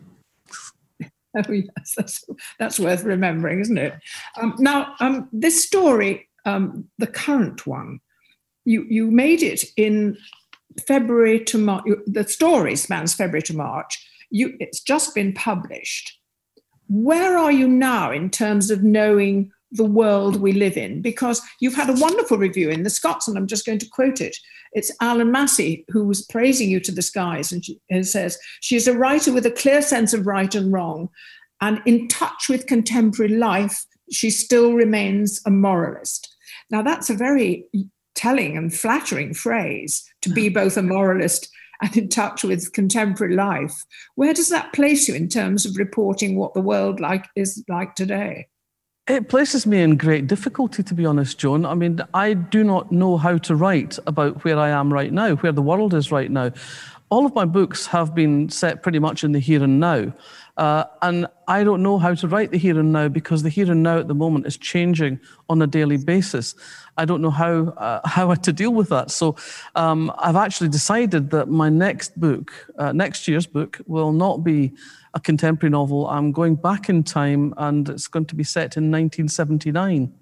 Oh, 1.49 1.53
yes, 1.53 1.95
that's, 1.97 2.25
that's 2.59 2.81
worth 2.81 3.05
remembering, 3.05 3.61
isn't 3.61 3.79
it? 3.79 3.95
Um, 4.41 4.55
now, 4.59 4.95
um, 5.01 5.29
this 5.33 5.65
story, 5.65 6.29
um, 6.45 6.89
the 6.99 7.07
current 7.07 7.67
one, 7.67 8.01
you, 8.65 8.85
you 8.89 9.11
made 9.11 9.43
it 9.43 9.65
in 9.77 10.17
February 10.87 11.45
to 11.45 11.59
March. 11.59 11.85
The 12.07 12.25
story 12.25 12.77
spans 12.77 13.15
February 13.15 13.43
to 13.43 13.57
March. 13.57 14.05
You, 14.31 14.57
it's 14.61 14.81
just 14.81 15.15
been 15.15 15.33
published. 15.33 16.19
Where 16.89 17.39
are 17.39 17.53
you 17.53 17.69
now 17.69 18.11
in 18.11 18.31
terms 18.31 18.71
of 18.71 18.83
knowing 18.83 19.53
the 19.71 19.85
world 19.85 20.37
we 20.37 20.53
live 20.53 20.77
in? 20.77 21.03
Because 21.03 21.41
you've 21.61 21.75
had 21.75 21.91
a 21.91 22.01
wonderful 22.01 22.39
review 22.39 22.71
in 22.71 22.83
the 22.83 22.91
Scots, 22.91 23.29
and 23.29 23.37
I'm 23.37 23.47
just 23.47 23.67
going 23.67 23.79
to 23.79 23.89
quote 23.89 24.21
it. 24.21 24.37
It's 24.73 24.93
Allan 25.01 25.33
Massie 25.33 25.85
who 25.89 26.05
was 26.05 26.27
praising 26.27 26.71
you 26.71 26.81
to 26.81 26.93
the 26.93 27.03
skies 27.03 27.53
and, 27.53 27.65
she, 27.65 27.81
and 27.91 28.07
says, 28.07 28.39
She 28.61 28.77
is 28.77 28.89
a 28.89 28.97
writer 28.97 29.33
with 29.33 29.47
a 29.47 29.51
clear 29.51 29.83
sense 29.83 30.13
of 30.13 30.27
right 30.27 30.55
and 30.55 30.73
wrong. 30.73 31.09
And 31.61 31.81
in 31.87 32.09
touch 32.09 32.49
with 32.49 32.67
contemporary 32.67 33.35
life, 33.35 33.85
she 34.11 34.31
still 34.31 34.75
remains 34.75 35.41
a 35.45 35.51
moralist. 35.51 36.35
Now, 36.71 36.83
that's 36.83 37.11
a 37.11 37.15
very 37.15 37.67
telling 38.15 38.57
and 38.57 38.75
flattering 38.75 39.35
phrase 39.35 40.05
to 40.23 40.31
be 40.31 40.51
mm. 40.51 40.55
both 40.55 40.77
a 40.77 40.83
moralist 40.83 41.49
and 41.81 41.97
in 41.97 42.09
touch 42.09 42.43
with 42.43 42.73
contemporary 42.73 43.35
life. 43.35 43.85
Where 44.17 44.35
does 44.35 44.49
that 44.49 44.73
place 44.73 45.09
you 45.09 45.15
in 45.15 45.29
terms 45.29 45.65
of 45.65 45.77
reporting 45.77 46.37
what 46.37 46.55
the 46.55 46.61
world 46.61 47.01
like 47.01 47.27
is 47.37 47.65
like 47.69 47.95
today? 47.95 48.49
It 49.09 49.31
places 49.31 49.67
me 49.67 49.81
in 49.81 49.97
great 49.97 50.27
difficulty, 50.27 50.83
to 50.83 50.93
be 50.93 51.07
honest, 51.07 51.39
Joan. 51.39 51.65
I 51.65 51.73
mean, 51.73 51.99
I 52.13 52.35
do 52.35 52.63
not 52.63 52.93
know 52.93 53.17
how 53.17 53.39
to 53.39 53.57
write 53.57 53.99
about 54.07 54.45
where 54.45 54.59
I 54.59 54.69
am 54.69 54.93
right 54.93 55.11
now, 55.11 55.35
where 55.37 55.51
the 55.51 55.63
world 55.63 55.95
is 55.95 56.13
right 56.13 56.31
now. 56.31 56.53
All 57.09 57.25
of 57.25 57.35
my 57.35 57.47
books 57.47 57.87
have 57.87 58.15
been 58.15 58.51
set 58.51 58.83
pretty 58.83 58.99
much 58.99 59.25
in 59.25 59.33
the 59.33 59.39
here 59.39 59.65
and 59.65 59.81
now. 59.81 60.13
Uh, 60.59 60.85
and 61.01 61.27
I 61.47 61.65
don't 61.65 61.83
know 61.83 61.97
how 61.97 62.13
to 62.13 62.29
write 62.29 62.51
the 62.51 62.59
here 62.59 62.79
and 62.79 62.93
now 62.93 63.09
because 63.09 63.43
the 63.43 63.49
here 63.49 63.71
and 63.73 63.83
now 63.83 63.99
at 63.99 64.09
the 64.09 64.15
moment 64.15 64.45
is 64.45 64.59
changing 64.59 65.21
on 65.49 65.63
a 65.63 65.67
daily 65.67 65.97
basis. 65.97 66.55
I 66.99 67.07
don't 67.07 67.23
know 67.23 67.31
how 67.31 67.69
uh, 67.79 68.01
how 68.07 68.35
to 68.35 68.53
deal 68.53 68.75
with 68.75 68.91
that. 68.91 69.11
So 69.11 69.37
um, 69.75 70.13
I've 70.19 70.37
actually 70.37 70.69
decided 70.69 71.31
that 71.31 71.49
my 71.49 71.71
next 71.71 72.21
book, 72.21 72.53
uh, 72.77 72.93
next 72.93 73.27
year's 73.27 73.47
book, 73.47 73.81
will 73.87 74.13
not 74.13 74.45
be 74.45 74.75
a 75.15 75.21
contemporary 75.21 75.71
novel. 75.71 76.09
I'm 76.09 76.33
going 76.33 76.57
back 76.57 76.89
in 76.89 77.03
time 77.03 77.55
and 77.57 77.89
it's 77.89 78.09
going 78.09 78.27
to 78.27 78.35
be 78.35 78.45
set 78.45 78.77
in 78.77 78.91
1979, 78.91 80.13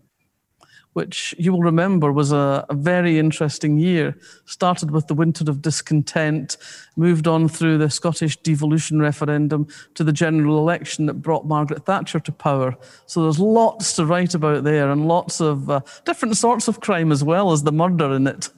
which 0.93 1.35
you 1.39 1.53
will 1.53 1.63
remember 1.63 2.13
was 2.13 2.33
a, 2.33 2.65
a 2.69 2.75
very 2.75 3.19
interesting 3.19 3.79
year. 3.79 4.17
Started 4.45 4.91
with 4.91 5.07
the 5.07 5.15
Winter 5.15 5.51
of 5.51 5.63
Discontent, 5.63 6.57
moved 6.97 7.27
on 7.27 7.49
through 7.49 7.79
the 7.79 7.91
Scottish 7.91 8.37
devolution 8.39 9.01
referendum 9.01 9.67
to 9.95 10.05
the 10.05 10.13
general 10.13 10.59
election 10.59 11.07
that 11.07 11.15
brought 11.15 11.47
Margaret 11.47 11.85
Thatcher 11.85 12.21
to 12.21 12.33
power. 12.33 12.77
So 13.07 13.23
there's 13.23 13.41
lots 13.41 13.95
to 13.97 14.07
write 14.07 14.35
about 14.35 14.65
there 14.65 14.91
and 14.91 15.09
lots 15.09 15.41
of 15.41 15.69
uh, 15.69 15.81
different 16.05 16.37
sorts 16.37 16.69
of 16.69 16.81
crime 16.81 17.13
as 17.13 17.23
well 17.23 17.53
as 17.53 17.63
the 17.63 17.73
murder 17.73 18.15
in 18.15 18.27
it. 18.27 18.51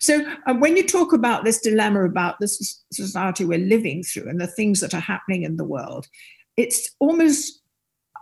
So, 0.00 0.24
when 0.58 0.76
you 0.76 0.86
talk 0.86 1.12
about 1.12 1.44
this 1.44 1.60
dilemma 1.60 2.04
about 2.04 2.40
this 2.40 2.82
society 2.92 3.44
we're 3.44 3.58
living 3.58 4.02
through 4.02 4.28
and 4.28 4.40
the 4.40 4.46
things 4.46 4.80
that 4.80 4.94
are 4.94 5.00
happening 5.00 5.42
in 5.42 5.56
the 5.56 5.64
world, 5.64 6.08
it's 6.56 6.90
almost 6.98 7.62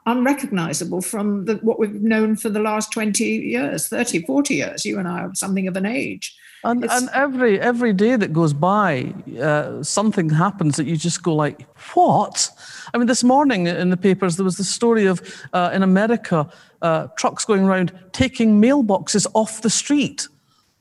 unrecognizable 0.06 1.02
from 1.02 1.44
the, 1.44 1.56
what 1.56 1.78
we've 1.78 2.02
known 2.02 2.36
for 2.36 2.48
the 2.48 2.60
last 2.60 2.92
20 2.92 3.24
years, 3.24 3.88
30, 3.88 4.22
40 4.22 4.54
years. 4.54 4.84
You 4.84 4.98
and 4.98 5.06
I 5.06 5.20
are 5.20 5.34
something 5.34 5.68
of 5.68 5.76
an 5.76 5.86
age. 5.86 6.34
And, 6.62 6.84
and 6.90 7.08
every 7.14 7.58
every 7.58 7.94
day 7.94 8.16
that 8.16 8.34
goes 8.34 8.52
by, 8.52 9.14
uh, 9.40 9.82
something 9.82 10.28
happens 10.28 10.76
that 10.76 10.84
you 10.84 10.94
just 10.94 11.22
go 11.22 11.34
like, 11.34 11.66
"What?" 11.94 12.50
I 12.92 12.98
mean, 12.98 13.06
this 13.06 13.24
morning 13.24 13.66
in 13.66 13.88
the 13.88 13.96
papers 13.96 14.36
there 14.36 14.44
was 14.44 14.58
the 14.58 14.64
story 14.64 15.06
of 15.06 15.22
uh, 15.54 15.70
in 15.72 15.82
America 15.82 16.50
uh, 16.82 17.06
trucks 17.16 17.46
going 17.46 17.64
around 17.64 17.98
taking 18.12 18.60
mailboxes 18.60 19.26
off 19.32 19.62
the 19.62 19.70
street 19.70 20.28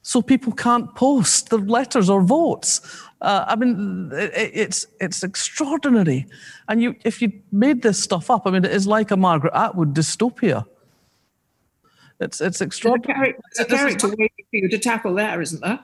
so 0.01 0.21
people 0.21 0.53
can't 0.53 0.93
post 0.95 1.49
their 1.49 1.59
letters 1.59 2.09
or 2.09 2.21
votes. 2.21 2.81
Uh, 3.21 3.45
I 3.47 3.55
mean, 3.55 4.11
it, 4.13 4.51
it's 4.53 4.87
it's 4.99 5.23
extraordinary. 5.23 6.25
And 6.67 6.81
you, 6.81 6.95
if 7.03 7.21
you 7.21 7.31
made 7.51 7.81
this 7.81 8.01
stuff 8.01 8.31
up, 8.31 8.47
I 8.47 8.51
mean, 8.51 8.63
it 8.63 8.71
is 8.71 8.87
like 8.87 9.11
a 9.11 9.17
Margaret 9.17 9.53
Atwood 9.53 9.93
dystopia. 9.93 10.65
It's 12.19 12.41
it's 12.41 12.61
extraordinary. 12.61 13.35
There's 13.55 13.67
a 13.67 13.75
character 13.75 14.07
waiting 14.07 14.45
for 14.49 14.57
you 14.57 14.69
to 14.69 14.77
tackle 14.77 15.13
there, 15.15 15.41
isn't 15.41 15.61
there? 15.61 15.79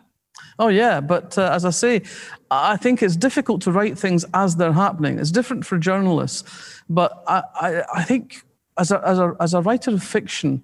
Oh 0.59 0.69
yeah, 0.69 1.01
but 1.01 1.37
uh, 1.37 1.49
as 1.51 1.65
I 1.65 1.69
say, 1.69 2.01
I 2.49 2.77
think 2.77 3.03
it's 3.03 3.15
difficult 3.15 3.61
to 3.63 3.71
write 3.71 3.97
things 3.97 4.25
as 4.33 4.55
they're 4.55 4.73
happening. 4.73 5.19
It's 5.19 5.31
different 5.31 5.65
for 5.65 5.77
journalists, 5.77 6.81
but 6.89 7.23
I 7.27 7.43
I, 7.55 7.83
I 7.95 8.03
think 8.03 8.43
as 8.77 8.91
a, 8.91 9.05
as 9.05 9.19
a 9.19 9.35
as 9.39 9.53
a 9.53 9.61
writer 9.61 9.91
of 9.91 10.03
fiction, 10.03 10.63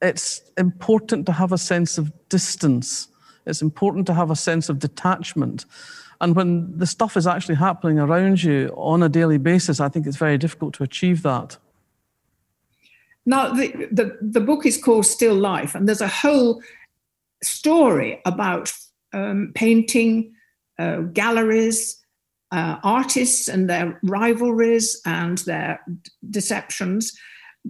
it's 0.00 0.42
important 0.56 1.26
to 1.26 1.32
have 1.32 1.52
a 1.52 1.58
sense 1.58 1.98
of 1.98 2.12
distance. 2.28 3.08
It's 3.46 3.62
important 3.62 4.06
to 4.06 4.14
have 4.14 4.30
a 4.30 4.36
sense 4.36 4.68
of 4.68 4.78
detachment. 4.78 5.64
And 6.20 6.34
when 6.34 6.76
the 6.76 6.86
stuff 6.86 7.16
is 7.16 7.26
actually 7.26 7.54
happening 7.56 7.98
around 7.98 8.42
you 8.42 8.72
on 8.76 9.02
a 9.02 9.08
daily 9.08 9.38
basis, 9.38 9.80
I 9.80 9.88
think 9.88 10.06
it's 10.06 10.16
very 10.16 10.38
difficult 10.38 10.74
to 10.74 10.82
achieve 10.82 11.22
that. 11.22 11.56
Now, 13.24 13.52
the, 13.52 13.88
the, 13.92 14.16
the 14.20 14.40
book 14.40 14.64
is 14.66 14.82
called 14.82 15.06
Still 15.06 15.34
Life, 15.34 15.74
and 15.74 15.86
there's 15.86 16.00
a 16.00 16.08
whole 16.08 16.62
story 17.42 18.20
about 18.24 18.72
um, 19.12 19.52
painting, 19.54 20.34
uh, 20.78 21.00
galleries, 21.12 21.98
uh, 22.50 22.76
artists 22.82 23.48
and 23.48 23.68
their 23.68 23.98
rivalries 24.02 25.00
and 25.04 25.38
their 25.38 25.80
deceptions. 26.30 27.12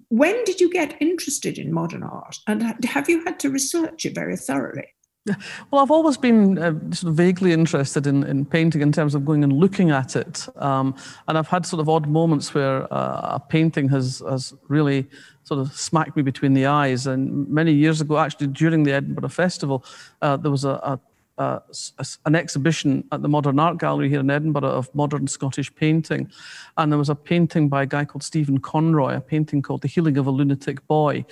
When 0.08 0.44
did 0.44 0.60
you 0.60 0.70
get 0.70 1.00
interested 1.00 1.58
in 1.58 1.72
modern 1.72 2.02
art? 2.02 2.36
And 2.46 2.84
have 2.84 3.08
you 3.08 3.24
had 3.24 3.38
to 3.40 3.50
research 3.50 4.06
it 4.06 4.14
very 4.14 4.36
thoroughly? 4.36 4.94
Well, 5.70 5.82
I've 5.82 5.90
always 5.90 6.16
been 6.16 6.58
uh, 6.58 6.72
sort 6.92 7.10
of 7.10 7.14
vaguely 7.14 7.52
interested 7.52 8.06
in, 8.06 8.24
in 8.24 8.46
painting 8.46 8.80
in 8.80 8.92
terms 8.92 9.14
of 9.14 9.24
going 9.24 9.44
and 9.44 9.52
looking 9.52 9.90
at 9.90 10.16
it. 10.16 10.48
Um, 10.56 10.94
and 11.26 11.36
I've 11.36 11.48
had 11.48 11.66
sort 11.66 11.80
of 11.80 11.88
odd 11.88 12.08
moments 12.08 12.54
where 12.54 12.90
uh, 12.92 13.36
a 13.36 13.42
painting 13.48 13.88
has, 13.90 14.22
has 14.28 14.54
really 14.68 15.06
sort 15.44 15.60
of 15.60 15.72
smacked 15.72 16.16
me 16.16 16.22
between 16.22 16.54
the 16.54 16.66
eyes. 16.66 17.06
And 17.06 17.48
many 17.48 17.72
years 17.72 18.00
ago, 18.00 18.18
actually, 18.18 18.48
during 18.48 18.84
the 18.84 18.92
Edinburgh 18.92 19.28
Festival, 19.28 19.84
uh, 20.22 20.36
there 20.36 20.50
was 20.50 20.64
a, 20.64 20.70
a 20.70 21.00
an 21.38 22.34
exhibition 22.34 23.04
at 23.12 23.22
the 23.22 23.28
Modern 23.28 23.58
Art 23.58 23.78
Gallery 23.78 24.08
here 24.08 24.20
in 24.20 24.30
Edinburgh 24.30 24.68
of 24.68 24.94
modern 24.94 25.26
Scottish 25.26 25.74
painting. 25.74 26.30
And 26.76 26.90
there 26.90 26.98
was 26.98 27.08
a 27.08 27.14
painting 27.14 27.68
by 27.68 27.82
a 27.84 27.86
guy 27.86 28.04
called 28.04 28.22
Stephen 28.22 28.58
Conroy, 28.58 29.16
a 29.16 29.20
painting 29.20 29.62
called 29.62 29.82
The 29.82 29.88
Healing 29.88 30.18
of 30.18 30.26
a 30.26 30.30
Lunatic 30.30 30.86
Boy. 30.86 31.24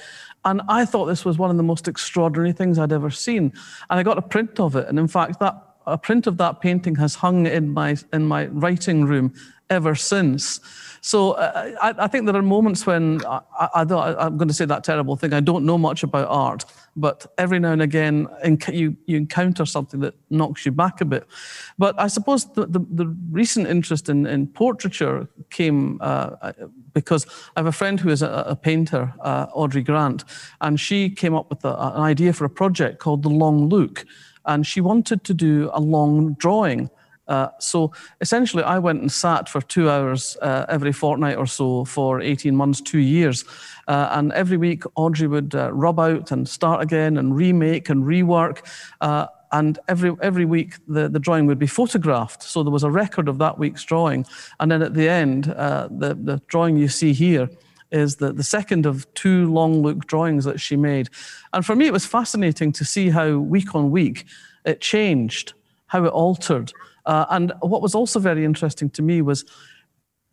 And 0.45 0.63
I 0.69 0.85
thought 0.85 1.07
this 1.07 1.25
was 1.25 1.39
one 1.39 1.51
of 1.51 1.57
the 1.57 1.63
most 1.63 1.89
extraordinary 1.89 2.53
things 2.53 2.79
I'd 2.79 2.93
ever 2.93 3.11
seen. 3.11 3.53
And 3.91 3.99
I 4.01 4.03
got 4.03 4.19
a 4.19 4.23
print 4.23 4.61
of 4.61 4.77
it. 4.77 4.89
And 4.89 4.99
in 4.99 5.09
fact, 5.09 5.41
that 5.41 5.63
a 5.87 5.99
print 5.99 6.27
of 6.27 6.37
that 6.39 6.61
painting 6.61 6.97
has 6.97 7.15
hung 7.15 7.47
in 7.47 7.71
my 7.71 7.97
in 8.13 8.27
my 8.27 8.47
writing 8.47 9.05
room 9.05 9.33
ever 9.71 9.95
since. 9.95 10.61
So 11.01 11.33
uh, 11.33 11.73
I, 11.81 11.95
I, 11.99 12.07
think 12.09 12.27
there 12.27 12.35
are 12.35 12.43
moments 12.43 12.87
when 12.87 13.21
I, 13.25 13.85
thought, 13.85 14.19
I, 14.19 14.27
am 14.27 14.37
going 14.37 14.49
to 14.49 14.55
say 14.55 14.65
that 14.65 14.83
terrible 14.83 15.17
thing. 15.17 15.33
I 15.33 15.41
don't 15.41 15.65
know 15.65 15.79
much 15.79 16.03
about 16.03 16.27
art, 16.29 16.65
but 16.97 17.27
every 17.37 17.59
now 17.59 17.73
and 17.73 17.83
again 17.83 18.27
you, 18.69 18.97
you 19.07 19.17
encounter 19.17 19.67
something 19.67 20.01
that 20.01 20.15
knocks 20.31 20.65
you 20.65 20.73
back 20.73 21.01
a 21.01 21.05
bit. 21.05 21.27
But 21.79 21.99
I 22.01 22.09
suppose 22.09 22.51
the, 22.53 22.67
the, 22.67 22.81
the 22.91 23.17
recent 23.31 23.69
interest 23.69 24.09
in, 24.09 24.27
in 24.27 24.47
portraiture 24.47 25.29
came 25.51 25.99
uh, 26.01 26.53
because 26.95 27.27
I 27.55 27.61
have 27.61 27.67
a 27.67 27.73
friend 27.73 28.01
who 28.01 28.09
is 28.09 28.23
a, 28.23 28.45
a 28.47 28.57
painter, 28.57 29.13
uh, 29.21 29.47
Audrey 29.53 29.83
Grant, 29.83 30.25
and 30.61 30.81
she 30.81 31.11
came 31.11 31.35
up 31.35 31.51
with 31.51 31.65
a, 31.65 31.75
an 31.75 32.01
idea 32.01 32.33
for 32.33 32.47
a 32.47 32.51
project 32.51 32.99
called 32.99 33.23
The 33.23 33.29
Long 33.29 33.69
Look. 33.69 34.05
And 34.47 34.67
she 34.67 34.81
wanted 34.81 35.25
to 35.25 35.35
do 35.35 35.71
a 35.73 35.81
long 35.81 36.35
drawing 36.35 36.89
uh, 37.29 37.49
so 37.59 37.93
essentially, 38.21 38.63
I 38.63 38.79
went 38.79 39.01
and 39.01 39.11
sat 39.11 39.49
for 39.49 39.61
two 39.61 39.91
hours 39.91 40.37
uh, 40.43 40.67
every 40.69 40.93
fortnight 40.93 41.37
or 41.37 41.47
so 41.47 41.85
for 41.85 42.21
18 42.21 42.55
months, 42.55 42.81
two 42.81 42.99
years. 42.99 43.45
Uh, 43.89 44.09
and 44.13 44.33
every 44.33 44.57
week, 44.57 44.85
Audrey 44.95 45.27
would 45.27 45.55
uh, 45.55 45.73
rub 45.73 45.99
out 45.99 46.31
and 46.31 46.49
start 46.49 46.83
again 46.83 47.17
and 47.17 47.35
remake 47.35 47.89
and 47.89 48.05
rework. 48.05 48.67
Uh, 49.01 49.27
and 49.53 49.79
every, 49.89 50.15
every 50.23 50.45
week, 50.45 50.75
the, 50.89 51.09
the 51.09 51.19
drawing 51.19 51.47
would 51.47 51.59
be 51.59 51.67
photographed. 51.67 52.43
So 52.43 52.63
there 52.63 52.73
was 52.73 52.83
a 52.83 52.91
record 52.91 53.29
of 53.29 53.39
that 53.39 53.59
week's 53.59 53.85
drawing. 53.85 54.27
And 54.61 54.71
then 54.71 54.83
at 54.83 54.95
the 54.95 55.09
end, 55.09 55.45
the, 55.45 56.19
the 56.21 56.43
drawing 56.49 56.77
you 56.77 56.89
see 56.89 57.13
here 57.13 57.49
is 57.93 58.17
the, 58.17 58.33
the 58.33 58.43
second 58.43 58.87
of 58.87 59.13
two 59.15 59.53
long 59.53 59.83
look 59.83 60.07
drawings 60.07 60.45
that 60.45 60.61
she 60.61 60.77
made. 60.77 61.09
And 61.53 61.65
for 61.65 61.77
me, 61.77 61.87
it 61.87 61.93
was 61.93 62.07
fascinating 62.07 62.73
to 62.73 62.85
see 62.85 63.11
how 63.11 63.39
week 63.39 63.75
on 63.75 63.91
week 63.91 64.27
it 64.65 64.81
changed, 64.81 65.53
how 65.87 66.05
it 66.05 66.11
altered. 66.11 66.73
Uh, 67.07 67.27
and 67.31 67.53
what 67.61 67.83
was 67.83 67.95
also 67.95 68.21
very 68.21 68.45
interesting 68.45 68.91
to 68.91 69.03
me 69.03 69.23
was 69.23 69.45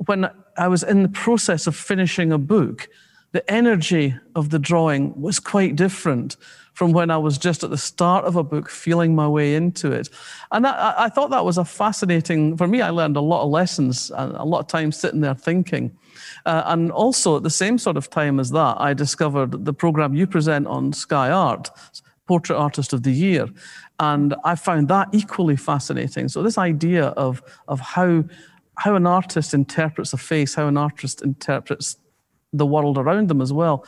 when 0.06 0.30
I 0.58 0.68
was 0.68 0.84
in 0.84 1.03
the 1.03 1.10
process 1.10 1.68
of 1.68 1.75
finishing 1.75 2.32
a 2.32 2.38
book, 2.38 2.89
the 3.32 3.50
energy 3.51 4.15
of 4.36 4.50
the 4.50 4.60
drawing 4.60 5.20
was 5.20 5.39
quite 5.39 5.75
different 5.75 6.38
from 6.74 6.92
when 6.92 7.12
I 7.12 7.18
was 7.18 7.38
just 7.38 7.63
at 7.63 7.70
the 7.70 7.77
start 7.77 8.25
of 8.25 8.36
a 8.36 8.44
book, 8.44 8.70
feeling 8.70 9.15
my 9.15 9.27
way 9.27 9.56
into 9.56 9.92
it. 9.92 10.10
And 10.51 10.65
I, 10.65 10.94
I 10.98 11.10
thought 11.10 11.30
that 11.30 11.46
was 11.46 11.58
a 11.58 11.65
fascinating, 11.65 12.58
for 12.58 12.68
me, 12.68 12.82
I 12.82 12.89
learned 12.89 13.15
a 13.15 13.22
lot 13.22 13.44
of 13.44 13.50
lessons 13.50 14.12
and 14.12 14.36
a 14.36 14.44
lot 14.44 14.60
of 14.60 14.68
time 14.68 14.92
sitting 14.92 15.22
there 15.22 15.36
thinking. 15.36 15.96
Uh, 16.46 16.63
and 16.65 16.92
also 16.92 17.38
at 17.38 17.44
the 17.44 17.50
same 17.50 17.77
sort 17.77 17.98
of 17.98 18.10
time 18.10 18.39
as 18.39 18.51
that, 18.51 18.80
I 18.80 18.94
discovered 18.94 19.65
the 19.65 19.74
program 19.74 20.15
you 20.15 20.25
present 20.25 20.65
on 20.68 20.94
Sky 20.94 21.30
Art, 21.30 21.70
Portrait 22.27 22.58
Artist 22.58 22.94
of 22.94 23.03
the 23.03 23.12
Year. 23.12 23.48
And 24.00 24.36
I 24.44 24.56
found 24.56 24.88
that 24.88 25.10
equally 25.12 25.56
fascinating. 25.56 26.30
So 26.30 26.42
this 26.42 26.58
idea 26.58 27.08
of, 27.08 27.42
of 27.68 27.80
how, 27.80 28.24
how 28.77 28.96
an 28.96 29.08
artist 29.08 29.53
interprets 29.53 30.13
a 30.13 30.18
face, 30.18 30.56
how 30.56 30.68
an 30.68 30.77
artist 30.77 31.22
interprets 31.22 31.98
the 32.51 32.65
world 32.65 32.98
around 32.98 33.30
them 33.30 33.42
as 33.42 33.51
well, 33.51 33.86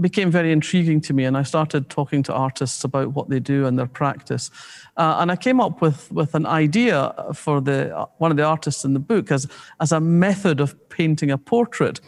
became 0.00 0.30
very 0.30 0.52
intriguing 0.52 1.00
to 1.00 1.12
me. 1.12 1.24
And 1.24 1.36
I 1.36 1.42
started 1.42 1.88
talking 1.88 2.22
to 2.24 2.32
artists 2.32 2.84
about 2.84 3.12
what 3.12 3.28
they 3.28 3.40
do 3.40 3.66
and 3.66 3.78
their 3.78 3.86
practice. 3.86 4.50
Uh, 4.96 5.16
and 5.20 5.30
I 5.30 5.36
came 5.36 5.60
up 5.60 5.80
with, 5.80 6.10
with 6.10 6.34
an 6.34 6.46
idea 6.46 7.14
for 7.34 7.60
the, 7.60 8.08
one 8.18 8.30
of 8.30 8.36
the 8.36 8.44
artists 8.44 8.84
in 8.84 8.92
the 8.94 9.00
book 9.00 9.30
as, 9.30 9.46
as 9.80 9.92
a 9.92 10.00
method 10.00 10.60
of 10.60 10.88
painting 10.88 11.30
a 11.30 11.38
portrait. 11.38 12.00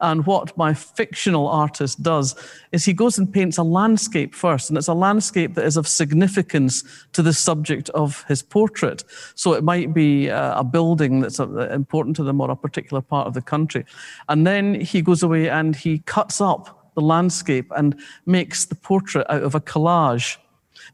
And 0.00 0.24
what 0.26 0.56
my 0.56 0.72
fictional 0.74 1.46
artist 1.48 2.02
does 2.02 2.34
is 2.72 2.84
he 2.84 2.92
goes 2.92 3.18
and 3.18 3.32
paints 3.32 3.58
a 3.58 3.62
landscape 3.62 4.34
first, 4.34 4.70
and 4.70 4.78
it's 4.78 4.88
a 4.88 4.94
landscape 4.94 5.54
that 5.54 5.64
is 5.64 5.76
of 5.76 5.86
significance 5.86 6.84
to 7.12 7.22
the 7.22 7.32
subject 7.32 7.90
of 7.90 8.24
his 8.24 8.42
portrait. 8.42 9.04
So 9.34 9.52
it 9.52 9.64
might 9.64 9.92
be 9.92 10.30
uh, 10.30 10.60
a 10.60 10.64
building 10.64 11.20
that's 11.20 11.40
uh, 11.40 11.68
important 11.70 12.16
to 12.16 12.24
them 12.24 12.40
or 12.40 12.50
a 12.50 12.56
particular 12.56 13.02
part 13.02 13.26
of 13.26 13.34
the 13.34 13.42
country. 13.42 13.84
And 14.28 14.46
then 14.46 14.74
he 14.74 15.02
goes 15.02 15.22
away 15.22 15.50
and 15.50 15.76
he 15.76 15.98
cuts 16.00 16.40
up 16.40 16.92
the 16.94 17.02
landscape 17.02 17.70
and 17.76 18.00
makes 18.26 18.64
the 18.64 18.74
portrait 18.74 19.26
out 19.30 19.42
of 19.42 19.54
a 19.54 19.60
collage. 19.60 20.36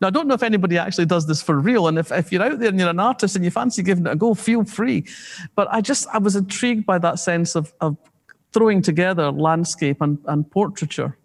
Now, 0.01 0.09
I 0.09 0.11
don't 0.11 0.27
know 0.27 0.35
if 0.35 0.43
anybody 0.43 0.79
actually 0.79 1.07
does 1.07 1.27
this 1.27 1.41
for 1.41 1.59
real. 1.59 1.89
And 1.89 1.99
if, 1.99 2.13
if 2.13 2.33
you're 2.33 2.43
out 2.43 2.59
there 2.59 2.69
and 2.69 2.79
you're 2.79 2.91
an 2.91 3.01
artist 3.01 3.37
and 3.37 3.45
you 3.45 3.51
fancy 3.51 3.83
giving 3.83 4.07
it 4.07 4.13
a 4.13 4.17
go, 4.17 4.35
feel 4.35 4.65
free. 4.65 5.05
But 5.55 5.69
I 5.71 5.81
just, 5.81 6.07
I 6.13 6.19
was 6.19 6.37
intrigued 6.37 6.85
by 6.87 6.99
that 6.99 7.19
sense 7.19 7.55
of, 7.55 7.73
of 7.81 7.97
throwing 8.57 8.81
together 8.81 9.31
landscape 9.31 10.01
and, 10.01 10.19
and 10.29 10.51
portraiture. 10.51 11.19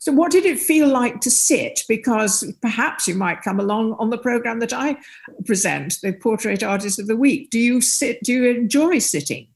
So, 0.00 0.12
what 0.12 0.30
did 0.30 0.46
it 0.46 0.58
feel 0.58 0.88
like 0.88 1.20
to 1.20 1.30
sit? 1.30 1.82
Because 1.86 2.50
perhaps 2.62 3.06
you 3.06 3.14
might 3.14 3.42
come 3.42 3.60
along 3.60 3.94
on 3.98 4.08
the 4.08 4.18
program 4.18 4.60
that 4.60 4.72
I 4.72 4.96
present, 5.44 5.98
the 6.02 6.12
Portrait 6.12 6.62
Artist 6.62 6.98
of 6.98 7.08
the 7.08 7.16
Week. 7.16 7.50
Do 7.50 7.58
you 7.58 7.80
sit? 7.80 8.22
Do 8.22 8.32
you 8.32 8.46
enjoy 8.46 8.98
sitting? 8.98 9.48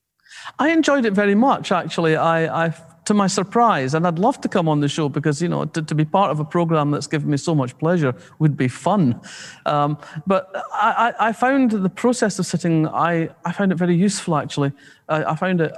I 0.58 0.70
enjoyed 0.70 1.04
it 1.06 1.12
very 1.12 1.34
much, 1.34 1.72
actually. 1.72 2.16
I, 2.16 2.66
I 2.66 2.74
to 3.06 3.14
my 3.14 3.26
surprise, 3.26 3.94
and 3.94 4.06
I'd 4.06 4.18
love 4.18 4.40
to 4.42 4.48
come 4.48 4.68
on 4.68 4.80
the 4.80 4.88
show 4.88 5.08
because 5.08 5.40
you 5.40 5.48
know 5.48 5.64
to, 5.64 5.82
to 5.82 5.94
be 5.94 6.04
part 6.04 6.30
of 6.30 6.38
a 6.38 6.44
program 6.44 6.90
that's 6.90 7.06
given 7.06 7.30
me 7.30 7.38
so 7.38 7.54
much 7.54 7.76
pleasure 7.78 8.14
would 8.38 8.56
be 8.56 8.68
fun. 8.68 9.20
Um, 9.66 9.98
but 10.26 10.50
I, 10.72 11.14
I, 11.18 11.32
found 11.32 11.70
the 11.72 11.88
process 11.88 12.38
of 12.38 12.46
sitting, 12.46 12.86
I, 12.86 13.30
I 13.44 13.52
found 13.52 13.72
it 13.72 13.76
very 13.76 13.96
useful. 13.96 14.36
Actually, 14.36 14.72
I, 15.08 15.24
I 15.24 15.34
found 15.34 15.60
it 15.60 15.72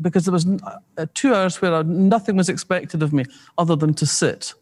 because 0.00 0.24
there 0.24 0.32
was 0.32 0.46
uh, 0.46 1.06
two 1.14 1.34
hours 1.34 1.60
where 1.62 1.84
nothing 1.84 2.36
was 2.36 2.48
expected 2.48 3.02
of 3.02 3.12
me 3.12 3.24
other 3.58 3.76
than 3.76 3.94
to 3.94 4.06
sit. 4.06 4.54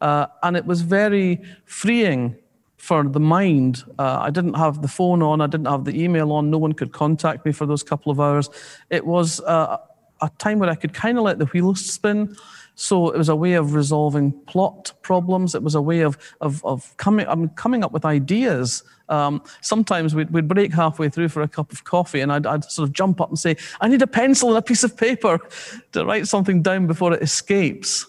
Uh, 0.00 0.26
and 0.42 0.56
it 0.56 0.66
was 0.66 0.82
very 0.82 1.40
freeing 1.64 2.36
for 2.76 3.04
the 3.04 3.20
mind. 3.20 3.82
Uh, 3.98 4.18
I 4.20 4.30
didn't 4.30 4.54
have 4.54 4.82
the 4.82 4.88
phone 4.88 5.22
on, 5.22 5.40
I 5.40 5.46
didn't 5.46 5.66
have 5.66 5.84
the 5.84 5.98
email 5.98 6.32
on, 6.32 6.50
no 6.50 6.58
one 6.58 6.72
could 6.72 6.92
contact 6.92 7.46
me 7.46 7.52
for 7.52 7.66
those 7.66 7.82
couple 7.82 8.12
of 8.12 8.20
hours. 8.20 8.50
It 8.90 9.06
was 9.06 9.40
uh, 9.40 9.78
a 10.20 10.30
time 10.38 10.58
where 10.58 10.68
I 10.68 10.74
could 10.74 10.92
kind 10.92 11.16
of 11.16 11.24
let 11.24 11.38
the 11.38 11.46
wheels 11.46 11.84
spin. 11.84 12.36
So 12.76 13.10
it 13.10 13.18
was 13.18 13.28
a 13.28 13.36
way 13.36 13.54
of 13.54 13.74
resolving 13.74 14.32
plot 14.46 14.92
problems. 15.02 15.54
It 15.54 15.62
was 15.62 15.74
a 15.74 15.82
way 15.82 16.00
of 16.00 16.18
of, 16.40 16.64
of 16.64 16.96
coming 16.96 17.26
I 17.26 17.34
mean, 17.34 17.48
coming 17.50 17.84
up 17.84 17.92
with 17.92 18.04
ideas. 18.04 18.82
Um, 19.08 19.42
sometimes 19.60 20.14
we'd, 20.14 20.30
we'd 20.30 20.48
break 20.48 20.72
halfway 20.72 21.08
through 21.08 21.28
for 21.28 21.42
a 21.42 21.48
cup 21.48 21.72
of 21.72 21.84
coffee, 21.84 22.20
and 22.20 22.32
I'd, 22.32 22.46
I'd 22.46 22.64
sort 22.64 22.88
of 22.88 22.94
jump 22.94 23.20
up 23.20 23.28
and 23.28 23.38
say, 23.38 23.56
"I 23.80 23.88
need 23.88 24.02
a 24.02 24.06
pencil 24.06 24.48
and 24.48 24.58
a 24.58 24.62
piece 24.62 24.82
of 24.82 24.96
paper 24.96 25.38
to 25.92 26.04
write 26.04 26.26
something 26.26 26.62
down 26.62 26.86
before 26.86 27.12
it 27.12 27.22
escapes." 27.22 28.06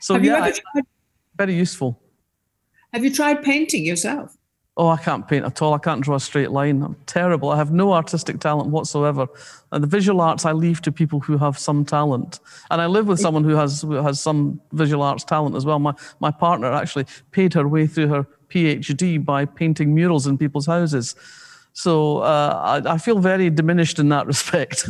So 0.00 0.14
Have 0.14 0.24
yeah, 0.24 0.38
tried, 0.38 0.84
very 1.36 1.54
useful. 1.54 2.00
Have 2.92 3.04
you 3.04 3.12
tried 3.12 3.42
painting 3.42 3.84
yourself? 3.84 4.36
Oh, 4.76 4.88
I 4.88 4.96
can't 4.96 5.26
paint 5.28 5.44
at 5.44 5.62
all. 5.62 5.72
I 5.72 5.78
can't 5.78 6.00
draw 6.00 6.16
a 6.16 6.20
straight 6.20 6.50
line. 6.50 6.82
I'm 6.82 6.96
terrible. 7.06 7.50
I 7.50 7.56
have 7.56 7.70
no 7.70 7.92
artistic 7.92 8.40
talent 8.40 8.70
whatsoever. 8.70 9.28
And 9.70 9.84
the 9.84 9.86
visual 9.86 10.20
arts 10.20 10.44
I 10.44 10.50
leave 10.50 10.82
to 10.82 10.90
people 10.90 11.20
who 11.20 11.36
have 11.38 11.56
some 11.56 11.84
talent. 11.84 12.40
And 12.72 12.80
I 12.80 12.86
live 12.86 13.06
with 13.06 13.20
someone 13.20 13.44
who 13.44 13.54
has 13.54 13.82
who 13.82 13.92
has 13.92 14.20
some 14.20 14.60
visual 14.72 15.02
arts 15.02 15.22
talent 15.22 15.54
as 15.54 15.64
well. 15.64 15.78
My 15.78 15.94
my 16.18 16.32
partner 16.32 16.72
actually 16.72 17.06
paid 17.30 17.54
her 17.54 17.68
way 17.68 17.86
through 17.86 18.08
her 18.08 18.26
PhD 18.48 19.24
by 19.24 19.44
painting 19.44 19.94
murals 19.94 20.26
in 20.26 20.36
people's 20.38 20.66
houses. 20.66 21.14
So 21.72 22.18
uh, 22.18 22.82
I, 22.84 22.94
I 22.94 22.98
feel 22.98 23.18
very 23.20 23.50
diminished 23.50 24.00
in 24.00 24.08
that 24.08 24.26
respect. 24.32 24.88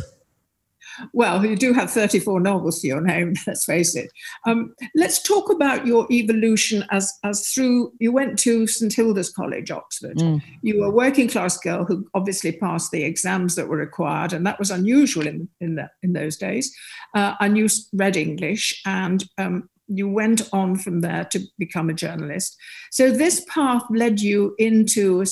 Well, 1.13 1.45
you 1.45 1.55
do 1.55 1.73
have 1.73 1.91
34 1.91 2.39
novels 2.39 2.81
to 2.81 2.87
your 2.87 3.01
name, 3.01 3.35
let's 3.47 3.65
face 3.65 3.95
it. 3.95 4.11
Um, 4.45 4.73
let's 4.95 5.21
talk 5.21 5.51
about 5.51 5.85
your 5.85 6.07
evolution 6.11 6.85
as, 6.91 7.11
as 7.23 7.49
through, 7.49 7.93
you 7.99 8.11
went 8.11 8.39
to 8.39 8.67
St 8.67 8.93
Hilda's 8.93 9.31
College, 9.31 9.71
Oxford. 9.71 10.17
Mm. 10.17 10.41
You 10.61 10.79
were 10.79 10.87
a 10.87 10.91
working 10.91 11.27
class 11.27 11.57
girl 11.57 11.85
who 11.85 12.07
obviously 12.13 12.51
passed 12.51 12.91
the 12.91 13.03
exams 13.03 13.55
that 13.55 13.67
were 13.67 13.77
required, 13.77 14.33
and 14.33 14.45
that 14.45 14.59
was 14.59 14.71
unusual 14.71 15.27
in, 15.27 15.49
in, 15.59 15.75
the, 15.75 15.89
in 16.03 16.13
those 16.13 16.37
days. 16.37 16.75
Uh, 17.13 17.35
and 17.39 17.57
you 17.57 17.67
read 17.93 18.17
English, 18.17 18.81
and 18.85 19.23
um, 19.37 19.69
you 19.87 20.09
went 20.09 20.41
on 20.51 20.75
from 20.75 21.01
there 21.01 21.25
to 21.25 21.39
become 21.57 21.89
a 21.89 21.93
journalist. 21.93 22.57
So 22.91 23.11
this 23.11 23.45
path 23.47 23.83
led 23.89 24.19
you 24.19 24.55
into 24.57 25.23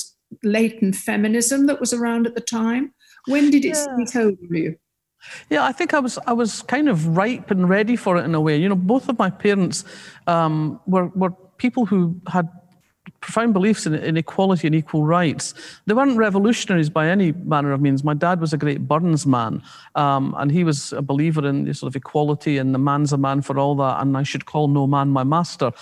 latent 0.42 0.96
feminism 0.96 1.66
that 1.66 1.80
was 1.80 1.92
around 1.92 2.26
at 2.26 2.34
the 2.34 2.40
time. 2.40 2.92
When 3.26 3.50
did 3.50 3.64
it 3.64 3.76
yeah. 3.76 4.04
take 4.04 4.16
over 4.16 4.36
you? 4.50 4.76
Yeah, 5.50 5.64
I 5.64 5.72
think 5.72 5.94
I 5.94 6.00
was 6.00 6.18
I 6.26 6.32
was 6.32 6.62
kind 6.62 6.88
of 6.88 7.16
ripe 7.16 7.50
and 7.50 7.68
ready 7.68 7.96
for 7.96 8.16
it 8.16 8.24
in 8.24 8.34
a 8.34 8.40
way. 8.40 8.56
You 8.56 8.68
know, 8.68 8.76
both 8.76 9.08
of 9.08 9.18
my 9.18 9.30
parents 9.30 9.84
um, 10.26 10.80
were 10.86 11.06
were 11.14 11.30
people 11.58 11.86
who 11.86 12.20
had 12.28 12.48
profound 13.24 13.54
beliefs 13.54 13.86
in, 13.86 13.94
in, 13.94 14.16
equality 14.18 14.66
and 14.66 14.76
equal 14.76 15.02
rights. 15.02 15.54
They 15.86 15.94
weren't 15.94 16.18
revolutionaries 16.18 16.90
by 16.90 17.08
any 17.08 17.32
manner 17.32 17.72
of 17.72 17.80
means. 17.80 18.04
My 18.04 18.12
dad 18.12 18.38
was 18.38 18.52
a 18.52 18.58
great 18.58 18.86
Burns 18.86 19.26
man, 19.26 19.62
um, 19.94 20.34
and 20.38 20.52
he 20.52 20.62
was 20.62 20.92
a 20.92 21.00
believer 21.00 21.46
in 21.46 21.64
the 21.64 21.72
sort 21.72 21.90
of 21.90 21.96
equality 21.96 22.58
and 22.58 22.74
the 22.74 22.78
man's 22.78 23.12
a 23.14 23.16
man 23.16 23.40
for 23.40 23.58
all 23.58 23.74
that, 23.76 24.02
and 24.02 24.16
I 24.16 24.22
should 24.24 24.44
call 24.44 24.68
no 24.68 24.86
man 24.86 25.08
my 25.08 25.24
master. 25.24 25.72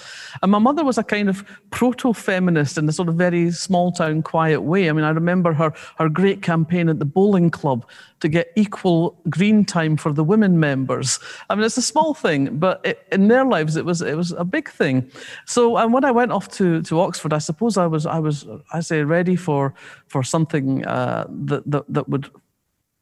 And 0.42 0.52
my 0.52 0.58
mother 0.58 0.84
was 0.84 0.98
a 0.98 1.02
kind 1.02 1.28
of 1.28 1.44
proto-feminist 1.70 2.78
in 2.78 2.88
a 2.88 2.92
sort 2.92 3.08
of 3.08 3.16
very 3.16 3.50
small 3.50 3.90
town, 3.90 4.22
quiet 4.22 4.62
way. 4.62 4.88
I 4.88 4.92
mean, 4.92 5.04
I 5.04 5.10
remember 5.10 5.52
her 5.52 5.72
her 5.98 6.08
great 6.08 6.42
campaign 6.42 6.88
at 6.88 7.00
the 7.00 7.04
bowling 7.04 7.50
club 7.50 7.84
to 8.22 8.28
get 8.28 8.52
equal 8.54 9.18
green 9.28 9.64
time 9.64 9.96
for 9.96 10.12
the 10.12 10.22
women 10.22 10.58
members. 10.60 11.18
I 11.50 11.56
mean, 11.56 11.64
it's 11.64 11.76
a 11.76 11.82
small 11.82 12.14
thing, 12.14 12.56
but 12.56 12.80
it, 12.84 13.04
in 13.10 13.26
their 13.26 13.44
lives, 13.44 13.76
it 13.76 13.84
was 13.84 14.00
it 14.00 14.16
was 14.16 14.30
a 14.30 14.44
big 14.44 14.70
thing. 14.70 15.10
So, 15.46 15.76
and 15.76 15.92
when 15.92 16.04
I 16.04 16.12
went 16.12 16.30
off 16.30 16.48
to, 16.58 16.82
to 16.82 17.00
Oxford, 17.00 17.32
I 17.32 17.38
suppose 17.38 17.76
I 17.76 17.86
was 17.86 18.06
I 18.06 18.20
was 18.20 18.46
I 18.72 18.80
say 18.80 19.02
ready 19.02 19.36
for 19.36 19.74
for 20.06 20.22
something 20.22 20.86
uh, 20.86 21.26
that, 21.28 21.68
that 21.70 21.84
that 21.88 22.08
would 22.08 22.30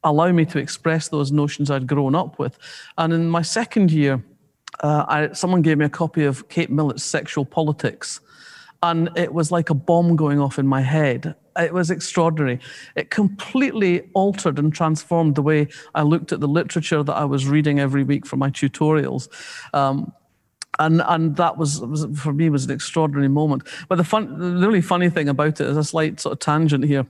allow 0.02 0.32
me 0.32 0.46
to 0.46 0.58
express 0.58 1.08
those 1.08 1.30
notions 1.30 1.70
I'd 1.70 1.86
grown 1.86 2.14
up 2.14 2.38
with. 2.38 2.58
And 2.96 3.12
in 3.12 3.28
my 3.28 3.42
second 3.42 3.90
year, 3.90 4.24
uh, 4.82 5.04
I, 5.06 5.32
someone 5.34 5.60
gave 5.60 5.76
me 5.76 5.84
a 5.84 5.90
copy 5.90 6.24
of 6.24 6.48
Kate 6.48 6.70
Millett's 6.70 7.04
Sexual 7.04 7.44
Politics. 7.44 8.20
And 8.82 9.10
it 9.14 9.34
was 9.34 9.52
like 9.52 9.68
a 9.68 9.74
bomb 9.74 10.16
going 10.16 10.40
off 10.40 10.58
in 10.58 10.66
my 10.66 10.80
head. 10.80 11.34
It 11.60 11.74
was 11.74 11.90
extraordinary. 11.90 12.58
It 12.96 13.10
completely 13.10 14.08
altered 14.14 14.58
and 14.58 14.72
transformed 14.72 15.34
the 15.34 15.42
way 15.42 15.68
I 15.94 16.02
looked 16.02 16.32
at 16.32 16.40
the 16.40 16.48
literature 16.48 17.02
that 17.02 17.14
I 17.14 17.24
was 17.24 17.46
reading 17.46 17.80
every 17.80 18.04
week 18.04 18.26
for 18.26 18.36
my 18.36 18.50
tutorials. 18.50 19.28
Um, 19.74 20.12
and 20.78 21.02
and 21.06 21.36
that 21.36 21.58
was, 21.58 21.80
was, 21.80 22.06
for 22.16 22.32
me 22.32 22.48
was 22.48 22.64
an 22.64 22.70
extraordinary 22.70 23.28
moment. 23.28 23.68
But 23.88 23.96
the 23.96 24.04
fun, 24.04 24.38
the 24.38 24.66
really 24.66 24.80
funny 24.80 25.10
thing 25.10 25.28
about 25.28 25.60
it 25.60 25.66
is 25.66 25.76
a 25.76 25.84
slight 25.84 26.20
sort 26.20 26.32
of 26.32 26.38
tangent 26.38 26.84
here. 26.84 27.06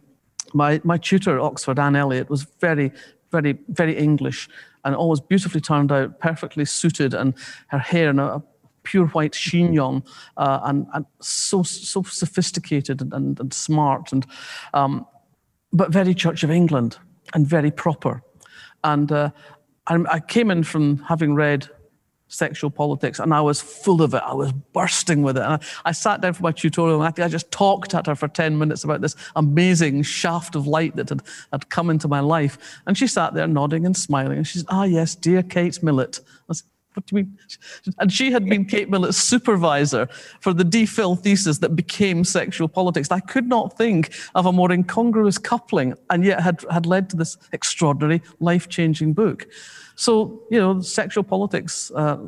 My 0.52 0.80
my 0.82 0.96
tutor 0.96 1.36
at 1.36 1.42
Oxford, 1.42 1.78
Anne 1.78 1.96
Elliot, 1.96 2.28
was 2.30 2.42
very 2.60 2.92
very 3.30 3.58
very 3.68 3.96
English 3.96 4.48
and 4.84 4.94
always 4.94 5.20
beautifully 5.20 5.60
turned 5.60 5.92
out, 5.92 6.18
perfectly 6.18 6.64
suited, 6.64 7.14
and 7.14 7.34
her 7.68 7.78
hair 7.78 8.10
in 8.10 8.18
a 8.18 8.42
pure 8.82 9.06
white 9.08 9.32
chignon, 9.32 10.02
uh, 10.36 10.60
and, 10.64 10.86
and 10.94 11.06
so 11.20 11.62
so 11.62 12.02
sophisticated 12.02 13.00
and, 13.00 13.12
and, 13.12 13.40
and 13.40 13.52
smart, 13.52 14.12
and 14.12 14.26
um, 14.74 15.06
but 15.72 15.90
very 15.90 16.14
Church 16.14 16.42
of 16.42 16.50
England 16.50 16.98
and 17.34 17.46
very 17.46 17.70
proper. 17.70 18.22
And 18.82 19.12
uh, 19.12 19.30
I 19.86 20.20
came 20.20 20.50
in 20.50 20.62
from 20.62 20.98
having 20.98 21.34
read 21.34 21.68
sexual 22.30 22.70
politics, 22.70 23.18
and 23.18 23.34
I 23.34 23.40
was 23.40 23.60
full 23.60 24.02
of 24.02 24.14
it. 24.14 24.22
I 24.24 24.34
was 24.34 24.52
bursting 24.52 25.22
with 25.22 25.36
it. 25.36 25.42
And 25.42 25.54
I, 25.54 25.58
I 25.84 25.92
sat 25.92 26.20
down 26.20 26.32
for 26.32 26.42
my 26.42 26.52
tutorial, 26.52 27.02
and 27.02 27.20
I, 27.20 27.24
I 27.24 27.28
just 27.28 27.50
talked 27.50 27.94
at 27.94 28.06
her 28.06 28.14
for 28.14 28.28
10 28.28 28.56
minutes 28.58 28.84
about 28.84 29.00
this 29.00 29.16
amazing 29.36 30.02
shaft 30.02 30.54
of 30.54 30.66
light 30.66 30.96
that 30.96 31.08
had, 31.08 31.22
had 31.52 31.68
come 31.70 31.90
into 31.90 32.08
my 32.08 32.20
life. 32.20 32.56
And 32.86 32.96
she 32.96 33.06
sat 33.06 33.34
there 33.34 33.46
nodding 33.46 33.84
and 33.84 33.96
smiling, 33.96 34.38
and 34.38 34.46
she 34.46 34.58
said, 34.58 34.68
Ah, 34.68 34.84
yes, 34.84 35.14
dear 35.14 35.42
Kate 35.42 35.82
Millett. 35.82 36.20
I 36.48 36.54
said, 36.54 36.66
what 36.94 37.06
do 37.06 37.16
you 37.16 37.22
mean? 37.22 37.38
And 37.98 38.12
she 38.12 38.32
had 38.32 38.46
been 38.46 38.64
Kate 38.64 38.90
Millett's 38.90 39.16
supervisor 39.16 40.08
for 40.40 40.52
the 40.52 40.64
DPhil 40.64 41.18
thesis 41.18 41.58
that 41.58 41.76
became 41.76 42.24
sexual 42.24 42.68
politics. 42.68 43.10
I 43.10 43.20
could 43.20 43.46
not 43.46 43.76
think 43.78 44.12
of 44.34 44.46
a 44.46 44.52
more 44.52 44.72
incongruous 44.72 45.38
coupling, 45.38 45.94
and 46.10 46.24
yet 46.24 46.40
had, 46.40 46.64
had 46.70 46.86
led 46.86 47.08
to 47.10 47.16
this 47.16 47.36
extraordinary, 47.52 48.22
life 48.40 48.68
changing 48.68 49.12
book. 49.12 49.46
So, 49.94 50.42
you 50.50 50.58
know, 50.58 50.80
sexual 50.80 51.22
politics, 51.22 51.92
uh, 51.94 52.18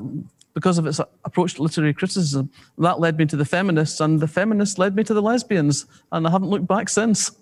because 0.54 0.78
of 0.78 0.86
its 0.86 1.00
approach 1.24 1.54
to 1.54 1.62
literary 1.62 1.94
criticism, 1.94 2.50
that 2.78 3.00
led 3.00 3.18
me 3.18 3.26
to 3.26 3.36
the 3.36 3.44
feminists, 3.44 4.00
and 4.00 4.20
the 4.20 4.28
feminists 4.28 4.78
led 4.78 4.94
me 4.94 5.02
to 5.04 5.14
the 5.14 5.22
lesbians, 5.22 5.86
and 6.12 6.26
I 6.26 6.30
haven't 6.30 6.50
looked 6.50 6.68
back 6.68 6.88
since. 6.88 7.32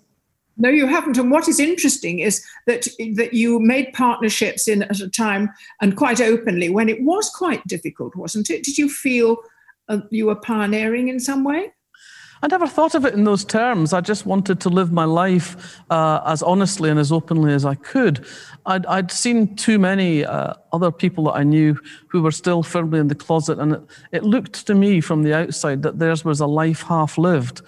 No, 0.57 0.69
you 0.69 0.85
haven't. 0.87 1.17
And 1.17 1.31
what 1.31 1.47
is 1.47 1.59
interesting 1.59 2.19
is 2.19 2.45
that 2.67 2.87
that 3.15 3.33
you 3.33 3.59
made 3.59 3.93
partnerships 3.93 4.67
in 4.67 4.83
at 4.83 4.99
a 4.99 5.09
time 5.09 5.49
and 5.81 5.95
quite 5.95 6.21
openly 6.21 6.69
when 6.69 6.89
it 6.89 7.01
was 7.03 7.29
quite 7.29 7.65
difficult, 7.67 8.15
wasn't 8.15 8.49
it? 8.49 8.63
Did 8.63 8.77
you 8.77 8.89
feel 8.89 9.37
uh, 9.89 10.01
you 10.09 10.27
were 10.27 10.35
pioneering 10.35 11.07
in 11.07 11.19
some 11.19 11.43
way? 11.43 11.71
I 12.43 12.47
never 12.47 12.67
thought 12.67 12.95
of 12.95 13.05
it 13.05 13.13
in 13.13 13.23
those 13.23 13.45
terms. 13.45 13.93
I 13.93 14.01
just 14.01 14.25
wanted 14.25 14.59
to 14.61 14.69
live 14.69 14.91
my 14.91 15.05
life 15.05 15.79
uh, 15.91 16.21
as 16.25 16.41
honestly 16.41 16.89
and 16.89 16.99
as 16.99 17.11
openly 17.11 17.53
as 17.53 17.65
I 17.65 17.75
could. 17.75 18.25
I'd, 18.65 18.85
I'd 18.87 19.11
seen 19.11 19.55
too 19.55 19.77
many 19.77 20.25
uh, 20.25 20.55
other 20.73 20.91
people 20.91 21.25
that 21.25 21.33
I 21.33 21.43
knew 21.43 21.79
who 22.07 22.23
were 22.23 22.31
still 22.31 22.63
firmly 22.63 22.99
in 22.99 23.09
the 23.09 23.15
closet, 23.15 23.59
and 23.59 23.73
it, 23.73 23.81
it 24.11 24.23
looked 24.23 24.65
to 24.67 24.73
me 24.73 25.01
from 25.01 25.21
the 25.21 25.35
outside 25.35 25.83
that 25.83 25.99
theirs 25.99 26.25
was 26.25 26.39
a 26.39 26.47
life 26.47 26.81
half 26.81 27.19
lived, 27.19 27.61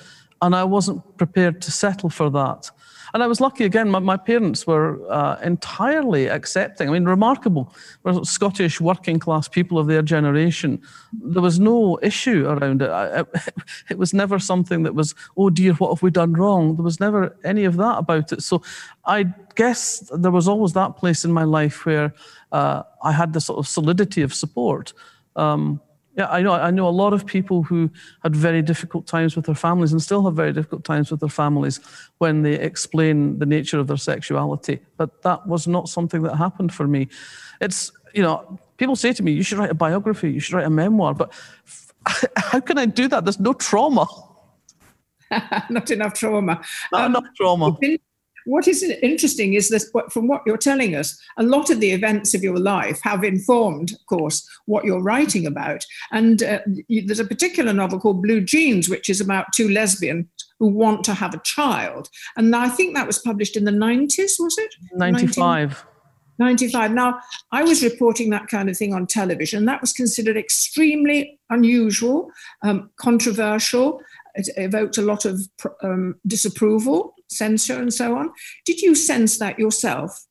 and 0.44 0.54
I 0.54 0.66
wasn't 0.66 1.18
prepared 1.18 1.62
to 1.62 1.72
settle 1.72 2.10
for 2.10 2.30
that. 2.32 2.70
And 3.14 3.24
I 3.24 3.28
was 3.28 3.40
lucky 3.40 3.64
again, 3.64 3.90
my, 3.90 4.00
my 4.00 4.18
parents 4.18 4.68
were 4.68 5.00
uh, 5.10 5.38
entirely 5.44 6.28
accepting. 6.28 6.90
I 6.90 6.92
mean, 6.92 7.06
remarkable. 7.06 7.72
We're 8.02 8.24
Scottish 8.24 8.82
working 8.82 9.20
class 9.20 9.48
people 9.48 9.78
of 9.78 9.88
their 9.88 10.02
generation. 10.02 10.82
There 11.14 11.42
was 11.42 11.60
no 11.60 12.00
issue 12.02 12.46
around 12.48 12.82
it. 12.82 12.90
it. 12.90 13.54
It 13.90 13.98
was 14.00 14.14
never 14.14 14.40
something 14.40 14.84
that 14.84 14.96
was, 14.96 15.14
oh 15.38 15.50
dear, 15.50 15.74
what 15.76 15.94
have 15.94 16.02
we 16.02 16.12
done 16.12 16.34
wrong? 16.34 16.76
There 16.76 16.84
was 16.84 17.00
never 17.00 17.38
any 17.44 17.66
of 17.66 17.78
that 17.78 18.00
about 18.00 18.32
it. 18.34 18.42
So 18.42 18.64
I 19.06 19.26
guess 19.56 20.00
there 20.12 20.32
was 20.32 20.48
always 20.48 20.74
that 20.74 20.98
place 20.98 21.24
in 21.24 21.32
my 21.32 21.44
life 21.44 21.86
where 21.86 22.14
uh, 22.52 22.84
I 23.04 23.12
had 23.12 23.34
the 23.34 23.42
sort 23.42 23.60
of 23.60 23.68
solidity 23.68 24.24
of 24.24 24.34
support. 24.34 24.92
Um, 25.36 25.80
yeah, 26.16 26.28
I 26.30 26.42
know. 26.44 26.54
I 26.54 26.70
know 26.70 26.88
a 26.88 26.90
lot 26.90 27.14
of 27.14 27.26
people 27.26 27.64
who 27.64 27.90
had 28.22 28.36
very 28.36 28.62
difficult 28.62 29.08
times 29.08 29.36
with 29.36 29.46
their 29.46 29.56
families 29.56 29.92
and 29.92 30.02
still 30.02 30.24
have 30.26 30.36
very 30.36 30.54
difficult 30.54 30.84
times 30.84 31.10
with 31.10 31.20
their 31.20 31.30
families 31.30 31.80
when 32.20 32.44
they 32.44 32.54
explain 32.54 33.40
the 33.40 33.48
nature 33.48 33.80
of 33.80 33.88
their 33.88 33.98
sexuality. 33.98 34.80
But 34.98 35.24
that 35.24 35.48
was 35.48 35.68
not 35.68 35.90
something 35.90 36.22
that 36.24 36.36
happened 36.36 36.72
for 36.72 36.88
me. 36.88 37.08
It's, 37.62 37.92
you 38.14 38.22
know, 38.22 38.60
people 38.78 38.96
say 38.96 39.12
to 39.14 39.24
me, 39.24 39.32
you 39.32 39.42
should 39.42 39.58
write 39.58 39.72
a 39.72 39.76
biography, 39.76 40.32
you 40.32 40.40
should 40.40 40.54
write 40.54 40.68
a 40.68 40.70
memoir. 40.70 41.16
But 41.16 41.34
how 42.38 42.60
can 42.60 42.78
I 42.78 42.86
do 42.86 43.08
that? 43.08 43.26
There's 43.26 43.40
no 43.40 43.54
trauma. 43.54 44.06
not 45.72 45.90
enough 45.90 46.14
trauma. 46.14 46.62
Not 46.92 47.02
um, 47.02 47.12
enough 47.12 47.26
trauma 47.36 47.76
what 48.46 48.68
is 48.68 48.84
interesting 48.84 49.54
is 49.54 49.70
that 49.70 49.84
from 50.12 50.28
what 50.28 50.42
you're 50.46 50.58
telling 50.58 50.96
us, 50.96 51.20
a 51.38 51.44
lot 51.44 51.70
of 51.70 51.80
the 51.80 51.92
events 51.92 52.34
of 52.34 52.44
your 52.44 52.58
life 52.58 53.00
have 53.04 53.24
informed, 53.24 53.92
of 53.94 54.06
course, 54.08 54.48
what 54.66 54.86
you're 54.86 55.02
writing 55.02 55.46
about. 55.46 55.86
And 56.12 56.44
uh, 56.44 56.60
there's 56.90 57.20
a 57.20 57.26
particular 57.26 57.74
novel 57.74 58.00
called 58.00 58.22
Blue 58.22 58.42
Jeans, 58.42 58.90
which 58.90 59.10
is 59.10 59.22
about 59.22 59.48
two 59.54 59.70
lesbians 59.70 60.28
who 60.60 60.68
want 60.68 61.04
to 61.06 61.14
have 61.14 61.34
a 61.34 61.42
child. 61.44 62.10
And 62.38 62.56
I 62.56 62.70
think 62.70 62.96
that 62.96 63.08
was 63.08 63.20
published 63.20 63.58
in 63.58 63.66
the 63.66 63.72
90s, 63.72 64.34
was 64.40 64.56
it? 64.58 64.74
95. 64.94 65.86
95. 66.40 66.92
Now, 66.92 67.20
I 67.52 67.64
was 67.64 67.84
reporting 67.84 68.30
that 68.32 68.48
kind 68.48 68.70
of 68.70 68.78
thing 68.78 68.94
on 68.94 69.08
television. 69.08 69.66
That 69.66 69.82
was 69.82 69.94
considered 69.94 70.38
extremely 70.38 71.40
unusual, 71.50 72.32
um, 72.64 72.90
controversial. 72.98 74.00
It 74.36 74.50
evoked 74.58 74.98
a 74.98 75.04
lot 75.04 75.26
of 75.26 75.42
um, 75.84 76.16
disapproval 76.26 77.13
censure 77.30 77.80
and 77.80 77.94
so 77.94 78.18
on. 78.18 78.32
Did 78.66 78.82
you 78.82 78.96
sense 78.96 79.38
that 79.40 79.60
yourself? 79.60 80.26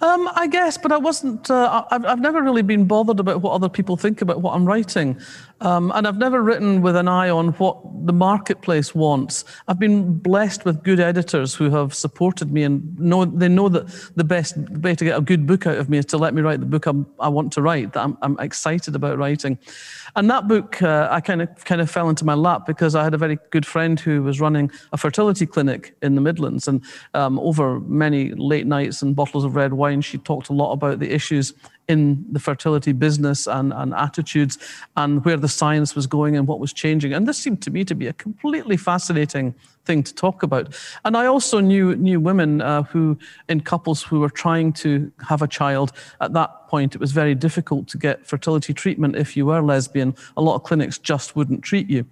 Um, 0.00 0.28
I 0.34 0.46
guess, 0.46 0.78
but 0.78 0.92
I 0.92 0.98
wasn't. 0.98 1.50
Uh, 1.50 1.84
I've, 1.90 2.04
I've 2.04 2.20
never 2.20 2.40
really 2.40 2.62
been 2.62 2.84
bothered 2.84 3.18
about 3.18 3.42
what 3.42 3.52
other 3.52 3.68
people 3.68 3.96
think 3.96 4.22
about 4.22 4.40
what 4.40 4.54
I'm 4.54 4.64
writing, 4.64 5.20
um, 5.60 5.90
and 5.94 6.06
I've 6.06 6.16
never 6.16 6.42
written 6.42 6.80
with 6.82 6.96
an 6.96 7.08
eye 7.08 7.28
on 7.28 7.48
what 7.54 7.78
the 8.06 8.12
marketplace 8.12 8.94
wants. 8.94 9.44
I've 9.66 9.78
been 9.78 10.18
blessed 10.18 10.64
with 10.64 10.82
good 10.84 11.00
editors 11.00 11.54
who 11.54 11.70
have 11.70 11.94
supported 11.94 12.52
me 12.52 12.62
and 12.62 12.98
know 12.98 13.24
they 13.24 13.48
know 13.48 13.68
that 13.68 13.88
the 14.14 14.24
best 14.24 14.56
way 14.56 14.94
to 14.94 15.04
get 15.04 15.18
a 15.18 15.20
good 15.20 15.46
book 15.46 15.66
out 15.66 15.78
of 15.78 15.88
me 15.88 15.98
is 15.98 16.06
to 16.06 16.16
let 16.16 16.32
me 16.32 16.42
write 16.42 16.60
the 16.60 16.66
book 16.66 16.86
I'm, 16.86 17.06
i 17.18 17.28
want 17.28 17.52
to 17.54 17.62
write. 17.62 17.92
That 17.92 18.04
I'm, 18.04 18.16
I'm, 18.22 18.38
excited 18.38 18.94
about 18.94 19.18
writing, 19.18 19.58
and 20.14 20.30
that 20.30 20.46
book 20.46 20.80
uh, 20.80 21.08
I 21.10 21.20
kind 21.20 21.42
of 21.42 21.64
kind 21.64 21.80
of 21.80 21.90
fell 21.90 22.08
into 22.08 22.24
my 22.24 22.34
lap 22.34 22.66
because 22.66 22.94
I 22.94 23.02
had 23.02 23.14
a 23.14 23.18
very 23.18 23.36
good 23.50 23.66
friend 23.66 23.98
who 23.98 24.22
was 24.22 24.40
running 24.40 24.70
a 24.92 24.96
fertility 24.96 25.44
clinic 25.44 25.96
in 26.02 26.14
the 26.14 26.20
Midlands, 26.20 26.68
and 26.68 26.84
um, 27.14 27.38
over 27.40 27.80
many 27.80 28.30
late 28.30 28.66
nights 28.66 29.02
and 29.02 29.16
bottles 29.16 29.44
of 29.44 29.56
red 29.56 29.72
wine 29.72 29.88
wine, 29.88 30.02
she 30.02 30.18
talked 30.18 30.48
a 30.48 30.52
lot 30.52 30.72
about 30.72 30.98
the 30.98 31.12
issues 31.12 31.54
in 31.88 32.24
the 32.30 32.38
fertility 32.38 32.92
business 32.92 33.46
and, 33.46 33.72
and 33.72 33.94
attitudes 33.94 34.58
and 34.96 35.24
where 35.24 35.38
the 35.38 35.48
science 35.48 35.94
was 35.94 36.06
going 36.06 36.36
and 36.36 36.46
what 36.46 36.60
was 36.60 36.72
changing. 36.72 37.14
And 37.14 37.26
this 37.26 37.38
seemed 37.38 37.62
to 37.62 37.70
me 37.70 37.82
to 37.84 37.94
be 37.94 38.06
a 38.06 38.12
completely 38.12 38.76
fascinating 38.76 39.54
thing 39.86 40.02
to 40.02 40.14
talk 40.14 40.42
about. 40.42 40.78
And 41.06 41.16
I 41.16 41.24
also 41.26 41.60
knew 41.60 41.96
knew 41.96 42.20
women 42.20 42.60
uh, 42.60 42.82
who, 42.82 43.18
in 43.48 43.62
couples 43.62 44.02
who 44.02 44.20
were 44.20 44.28
trying 44.28 44.74
to 44.74 45.10
have 45.26 45.40
a 45.40 45.48
child, 45.48 45.92
at 46.20 46.34
that 46.34 46.68
point 46.68 46.94
it 46.94 47.00
was 47.00 47.12
very 47.12 47.34
difficult 47.34 47.88
to 47.88 47.98
get 47.98 48.26
fertility 48.26 48.74
treatment 48.74 49.16
if 49.16 49.34
you 49.36 49.46
were 49.46 49.62
lesbian. 49.62 50.14
A 50.36 50.42
lot 50.42 50.56
of 50.56 50.64
clinics 50.64 50.98
just 50.98 51.36
wouldn't 51.36 51.62
treat 51.62 51.88
you. 51.88 52.04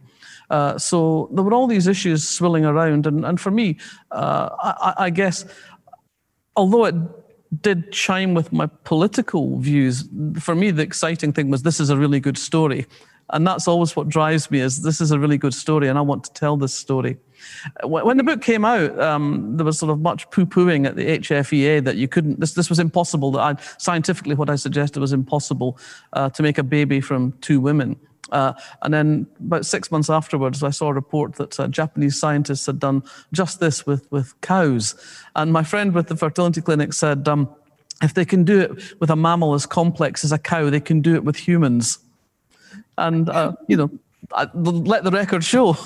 Uh, 0.48 0.78
so 0.78 1.28
there 1.32 1.44
were 1.44 1.52
all 1.52 1.66
these 1.66 1.86
issues 1.86 2.26
swirling 2.26 2.64
around, 2.64 3.06
and, 3.06 3.26
and 3.26 3.40
for 3.40 3.50
me, 3.50 3.76
uh, 4.12 4.48
I, 4.62 4.94
I 5.06 5.10
guess, 5.10 5.44
although 6.54 6.84
it 6.86 6.94
did 7.60 7.92
chime 7.92 8.34
with 8.34 8.52
my 8.52 8.66
political 8.84 9.58
views. 9.58 10.08
For 10.40 10.54
me, 10.54 10.70
the 10.70 10.82
exciting 10.82 11.32
thing 11.32 11.50
was 11.50 11.62
this 11.62 11.80
is 11.80 11.90
a 11.90 11.96
really 11.96 12.20
good 12.20 12.38
story. 12.38 12.86
And 13.30 13.46
that's 13.46 13.66
always 13.66 13.96
what 13.96 14.08
drives 14.08 14.50
me 14.50 14.60
is 14.60 14.82
this 14.82 15.00
is 15.00 15.10
a 15.10 15.18
really 15.18 15.36
good 15.36 15.54
story 15.54 15.88
and 15.88 15.98
I 15.98 16.00
want 16.00 16.22
to 16.24 16.32
tell 16.32 16.56
this 16.56 16.72
story. 16.72 17.16
When 17.82 18.16
the 18.16 18.22
book 18.22 18.40
came 18.40 18.64
out, 18.64 18.98
um, 19.00 19.56
there 19.56 19.66
was 19.66 19.78
sort 19.78 19.90
of 19.90 20.00
much 20.00 20.30
poo-pooing 20.30 20.86
at 20.86 20.94
the 20.94 21.18
HFEA 21.18 21.82
that 21.84 21.96
you 21.96 22.06
couldn't, 22.06 22.38
this, 22.38 22.54
this 22.54 22.70
was 22.70 22.78
impossible, 22.78 23.32
that 23.32 23.40
I, 23.40 23.56
scientifically 23.78 24.36
what 24.36 24.48
I 24.48 24.56
suggested 24.56 25.00
was 25.00 25.12
impossible 25.12 25.76
uh, 26.12 26.30
to 26.30 26.42
make 26.42 26.58
a 26.58 26.62
baby 26.62 27.00
from 27.00 27.32
two 27.40 27.60
women. 27.60 27.96
Uh, 28.32 28.52
and 28.82 28.92
then 28.92 29.26
about 29.40 29.66
six 29.66 29.90
months 29.90 30.10
afterwards, 30.10 30.62
I 30.62 30.70
saw 30.70 30.88
a 30.88 30.94
report 30.94 31.34
that 31.34 31.58
uh, 31.60 31.68
Japanese 31.68 32.18
scientists 32.18 32.66
had 32.66 32.78
done 32.78 33.02
just 33.32 33.60
this 33.60 33.86
with, 33.86 34.10
with 34.10 34.38
cows. 34.40 34.94
And 35.36 35.52
my 35.52 35.62
friend 35.62 35.94
with 35.94 36.08
the 36.08 36.16
fertility 36.16 36.60
clinic 36.60 36.92
said, 36.92 37.28
um, 37.28 37.48
if 38.02 38.14
they 38.14 38.24
can 38.24 38.44
do 38.44 38.60
it 38.60 39.00
with 39.00 39.10
a 39.10 39.16
mammal 39.16 39.54
as 39.54 39.64
complex 39.64 40.24
as 40.24 40.32
a 40.32 40.38
cow, 40.38 40.70
they 40.70 40.80
can 40.80 41.00
do 41.00 41.14
it 41.14 41.24
with 41.24 41.36
humans. 41.36 41.98
And, 42.98 43.28
uh, 43.30 43.52
you 43.68 43.76
know, 43.76 43.90
I, 44.32 44.48
let 44.54 45.04
the 45.04 45.10
record 45.10 45.44
show. 45.44 45.76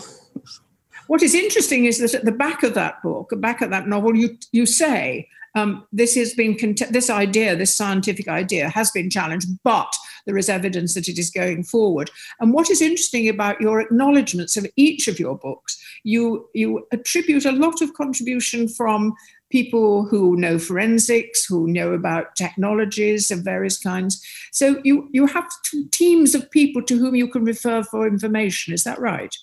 What 1.07 1.23
is 1.23 1.35
interesting 1.35 1.85
is 1.85 1.99
that 1.99 2.15
at 2.15 2.25
the 2.25 2.33
back 2.33 2.63
of 2.63 2.75
that 2.75 3.03
book, 3.03 3.33
back 3.37 3.61
of 3.61 3.71
that 3.71 3.87
novel, 3.87 4.17
you, 4.17 4.39
you 4.53 4.65
say 4.65 5.29
um, 5.55 5.87
this 5.93 6.15
has 6.15 6.35
been 6.35 6.57
this 6.91 7.11
idea, 7.11 7.57
this 7.57 7.75
scientific 7.75 8.29
idea, 8.29 8.69
has 8.69 8.91
been 8.91 9.11
challenged, 9.11 9.49
but 9.65 9.95
there 10.27 10.39
is 10.39 10.49
evidence 10.49 10.95
that 10.95 11.09
it 11.09 11.19
is 11.19 11.31
going 11.31 11.65
forward. 11.65 12.11
And 12.41 12.53
what 12.53 12.71
is 12.71 12.81
interesting 12.81 13.29
about 13.29 13.61
your 13.61 13.81
acknowledgements 13.81 14.57
of 14.57 14.67
each 14.77 15.09
of 15.09 15.19
your 15.19 15.37
books, 15.37 15.81
you 16.05 16.49
you 16.55 16.87
attribute 16.93 17.45
a 17.45 17.53
lot 17.53 17.83
of 17.83 17.95
contribution 17.95 18.69
from 18.69 19.15
people 19.51 20.05
who 20.05 20.37
know 20.37 20.59
forensics, 20.59 21.45
who 21.45 21.67
know 21.67 21.93
about 21.93 22.37
technologies 22.37 23.31
of 23.31 23.41
various 23.41 23.79
kinds. 23.79 24.25
So 24.53 24.81
you 24.85 25.09
you 25.13 25.27
have 25.27 25.49
teams 25.91 26.35
of 26.35 26.51
people 26.51 26.83
to 26.83 26.99
whom 26.99 27.15
you 27.15 27.29
can 27.29 27.45
refer 27.45 27.83
for 27.83 28.07
information. 28.07 28.73
Is 28.73 28.85
that 28.85 29.01
right? 29.01 29.35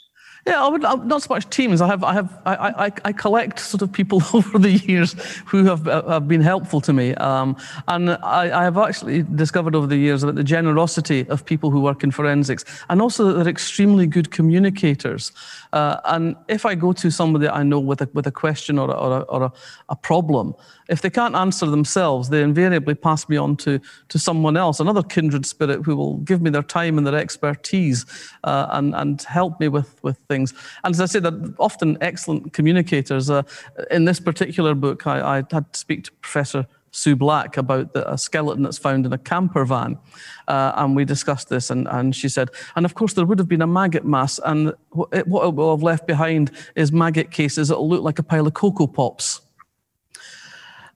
Yeah, 0.48 0.64
I 0.64 0.70
would 0.70 0.82
not 0.82 1.22
so 1.22 1.34
much 1.34 1.50
teams. 1.50 1.82
I 1.82 1.88
have, 1.88 2.06
I 2.06 2.14
have, 2.14 2.40
I, 2.46 2.86
I, 2.86 2.92
I 3.04 3.12
collect 3.12 3.60
sort 3.60 3.82
of 3.82 3.92
people 3.92 4.22
over 4.34 4.58
the 4.58 4.72
years 4.72 5.14
who 5.46 5.66
have, 5.66 5.86
uh, 5.90 6.08
have 6.08 6.26
been 6.26 6.40
helpful 6.40 6.80
to 6.82 6.94
me, 6.94 7.14
um, 7.16 7.58
and 7.90 8.12
I, 8.12 8.62
I, 8.62 8.64
have 8.64 8.78
actually 8.78 9.24
discovered 9.24 9.76
over 9.76 9.88
the 9.88 9.98
years 9.98 10.22
that 10.22 10.36
the 10.36 10.46
generosity 10.46 11.28
of 11.28 11.44
people 11.44 11.70
who 11.70 11.82
work 11.82 12.02
in 12.02 12.12
forensics, 12.12 12.64
and 12.90 13.02
also 13.02 13.26
that 13.26 13.34
they're 13.34 13.50
extremely 13.50 14.08
good 14.08 14.32
communicators. 14.32 15.34
Uh, 15.74 15.98
and 16.06 16.38
if 16.48 16.66
I 16.66 16.76
go 16.76 16.94
to 16.94 17.12
somebody 17.12 17.50
I 17.50 17.64
know 17.64 17.82
with 17.82 18.02
a 18.02 18.10
with 18.14 18.26
a 18.26 18.32
question 18.32 18.80
or 18.80 18.90
a, 18.90 18.94
or 18.94 19.18
a, 19.18 19.22
or 19.24 19.44
a, 19.44 19.52
a 19.90 19.96
problem, 19.98 20.56
if 20.90 21.02
they 21.02 21.10
can't 21.10 21.36
answer 21.36 21.66
themselves, 21.66 22.30
they 22.30 22.42
invariably 22.42 22.96
pass 22.96 23.28
me 23.30 23.38
on 23.38 23.56
to, 23.58 23.80
to 24.10 24.20
someone 24.20 24.58
else, 24.58 24.80
another 24.80 25.04
kindred 25.04 25.46
spirit 25.46 25.84
who 25.84 25.96
will 25.96 26.18
give 26.18 26.42
me 26.42 26.50
their 26.50 26.64
time 26.64 26.98
and 26.98 27.06
their 27.06 27.16
expertise 27.16 28.06
uh, 28.44 28.68
and, 28.72 28.96
and 28.96 29.22
help 29.24 29.60
me 29.60 29.68
with, 29.68 30.02
with 30.04 30.18
things. 30.30 30.54
And 30.84 30.94
as 30.94 31.02
I 31.02 31.06
say, 31.06 31.20
they're 31.20 31.54
often 31.60 31.98
excellent 32.02 32.54
communicators. 32.54 33.30
Uh, 33.30 33.44
in 33.92 34.06
this 34.06 34.20
particular 34.20 34.76
book, 34.76 35.08
I, 35.08 35.38
I 35.38 35.44
had 35.52 35.72
to 35.74 35.80
speak 35.80 36.06
to 36.06 36.12
Professor 36.14 36.68
Sue 36.92 37.16
Black 37.16 37.58
about 37.58 37.94
the, 37.94 38.12
a 38.12 38.18
skeleton 38.18 38.64
that's 38.64 38.78
found 38.78 39.06
in 39.06 39.14
a 39.14 39.18
camper 39.18 39.66
van. 39.66 40.00
Uh, 40.48 40.72
and 40.76 40.96
we 40.96 41.06
discussed 41.06 41.50
this, 41.50 41.70
and, 41.70 41.88
and 41.90 42.16
she 42.16 42.30
said, 42.30 42.50
and 42.76 42.86
of 42.86 42.96
course, 42.96 43.14
there 43.14 43.26
would 43.26 43.40
have 43.40 43.48
been 43.48 43.62
a 43.62 43.68
maggot 43.68 44.06
mass, 44.06 44.40
and 44.46 44.74
what 44.92 45.10
it, 45.12 45.28
what 45.28 45.46
it 45.46 45.54
will 45.54 45.76
have 45.76 45.84
left 45.84 46.08
behind 46.08 46.52
is 46.76 46.92
maggot 46.92 47.30
cases 47.30 47.68
that'll 47.68 47.88
look 47.88 48.04
like 48.04 48.20
a 48.20 48.24
pile 48.24 48.48
of 48.48 48.54
Cocoa 48.54 48.88
Pops. 48.88 49.42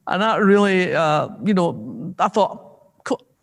And 0.07 0.21
that 0.21 0.41
really, 0.41 0.93
uh, 0.93 1.29
you 1.43 1.53
know, 1.53 2.13
I 2.19 2.27
thought, 2.27 2.67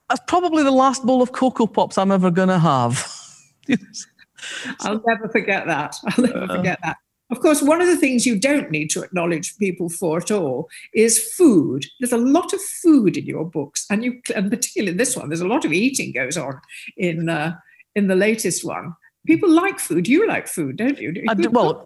that's 0.09 0.23
probably 0.27 0.63
the 0.63 0.71
last 0.71 1.05
bowl 1.05 1.21
of 1.21 1.33
Cocoa 1.33 1.67
Pops 1.67 1.99
I'm 1.99 2.11
ever 2.11 2.31
going 2.31 2.49
to 2.49 2.59
have. 2.59 3.13
I'll 4.81 5.03
never 5.07 5.29
forget 5.29 5.67
that. 5.67 5.97
I'll 6.07 6.25
never 6.25 6.43
uh, 6.45 6.57
forget 6.57 6.79
that. 6.83 6.97
Of 7.31 7.41
course, 7.41 7.61
one 7.61 7.83
of 7.83 7.89
the 7.89 7.97
things 7.97 8.25
you 8.25 8.39
don't 8.39 8.71
need 8.71 8.89
to 8.91 9.03
acknowledge 9.03 9.59
people 9.59 9.91
for 9.91 10.17
at 10.17 10.31
all 10.31 10.71
is 10.95 11.33
food. 11.35 11.85
There's 12.01 12.13
a 12.13 12.17
lot 12.17 12.55
of 12.55 12.61
food 12.61 13.19
in 13.19 13.27
your 13.27 13.45
books, 13.45 13.85
and 13.91 14.03
you, 14.03 14.23
and 14.35 14.51
particularly 14.51 14.93
in 14.93 14.97
this 14.97 15.15
one, 15.15 15.29
there's 15.29 15.43
a 15.43 15.47
lot 15.47 15.67
of 15.67 15.73
eating 15.73 16.13
goes 16.13 16.39
on 16.39 16.59
in 16.97 17.29
uh, 17.29 17.57
in 17.95 18.07
the 18.07 18.17
latest 18.17 18.65
one. 18.65 18.95
People 19.27 19.51
like 19.51 19.79
food. 19.79 20.09
You 20.09 20.27
like 20.27 20.49
food, 20.49 20.77
don't 20.77 20.99
you? 20.99 21.13
Do, 21.13 21.51
well, 21.51 21.85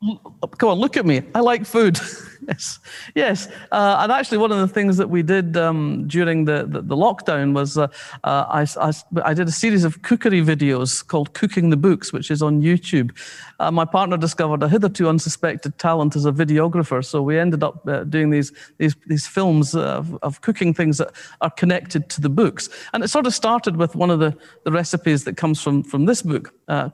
come 0.59 0.69
on, 0.69 0.79
look 0.79 0.97
at 0.97 1.05
me. 1.05 1.23
I 1.35 1.41
like 1.41 1.67
food. 1.67 1.99
yes, 2.49 2.79
yes. 3.15 3.49
Uh, 3.71 3.97
and 4.01 4.13
actually, 4.13 4.39
one 4.39 4.53
of 4.53 4.59
the 4.59 4.69
things 4.69 4.97
that 4.97 5.11
we 5.11 5.23
did 5.23 5.57
um, 5.57 6.07
during 6.09 6.45
the, 6.45 6.67
the, 6.69 6.83
the, 6.83 6.97
lockdown 6.97 7.55
was 7.55 7.79
uh, 7.79 7.89
uh, 8.25 8.45
I, 8.49 8.67
I, 8.81 8.93
I, 9.25 9.35
did 9.35 9.49
a 9.49 9.53
series 9.53 9.85
of 9.85 10.03
cookery 10.03 10.43
videos 10.43 11.07
called 11.07 11.35
Cooking 11.35 11.71
the 11.71 11.77
Books, 11.77 12.13
which 12.13 12.31
is 12.31 12.43
on 12.43 12.63
YouTube. 12.63 13.17
Uh, 13.59 13.71
my 13.71 13.85
partner 13.85 14.17
discovered 14.17 14.63
a 14.63 14.69
hitherto 14.69 15.09
unsuspected 15.09 15.79
talent 15.79 16.17
as 16.17 16.25
a 16.25 16.33
videographer, 16.33 17.05
so 17.05 17.23
we 17.23 17.39
ended 17.39 17.63
up 17.63 17.87
uh, 17.87 18.05
doing 18.05 18.31
these, 18.31 18.53
these, 18.79 18.97
these 19.07 19.27
films 19.27 19.75
of, 19.75 20.19
of 20.23 20.41
cooking 20.41 20.75
things 20.75 20.99
that 20.99 21.13
are 21.41 21.51
connected 21.51 22.09
to 22.11 22.21
the 22.21 22.29
books. 22.29 22.69
And 22.93 23.05
it 23.05 23.09
sort 23.09 23.27
of 23.27 23.35
started 23.35 23.77
with 23.77 23.95
one 23.95 24.11
of 24.11 24.21
the, 24.21 24.37
the 24.65 24.73
recipes 24.73 25.25
that 25.25 25.37
comes 25.37 25.61
from, 25.61 25.83
from 25.83 26.07
this 26.07 26.23
book. 26.23 26.55
Uh, 26.69 26.91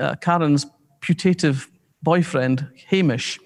uh, 0.00 0.14
Karen's 0.16 0.66
putative 1.00 1.68
boyfriend, 2.02 2.68
Hamish, 2.88 3.38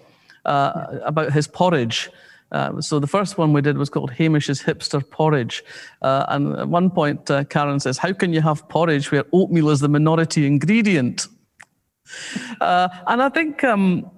uh, 0.46 1.00
about 1.04 1.32
his 1.32 1.46
porridge. 1.46 2.10
Uh, 2.52 2.80
so 2.80 2.98
the 2.98 3.06
first 3.06 3.38
one 3.38 3.52
we 3.52 3.60
did 3.60 3.76
was 3.76 3.90
called 3.90 4.10
Hamish's 4.12 4.62
Hipster 4.62 5.08
Porridge. 5.10 5.64
Uh, 6.00 6.24
and 6.28 6.56
at 6.56 6.68
one 6.68 6.90
point, 6.90 7.30
uh, 7.30 7.44
Karen 7.44 7.80
says, 7.80 7.98
How 7.98 8.12
can 8.12 8.32
you 8.32 8.40
have 8.40 8.68
porridge 8.68 9.10
where 9.10 9.24
oatmeal 9.32 9.70
is 9.70 9.80
the 9.80 9.88
minority 9.88 10.46
ingredient? 10.46 11.26
Uh, 12.60 12.88
and 13.08 13.20
I 13.20 13.28
think 13.28 13.64
um, 13.64 14.08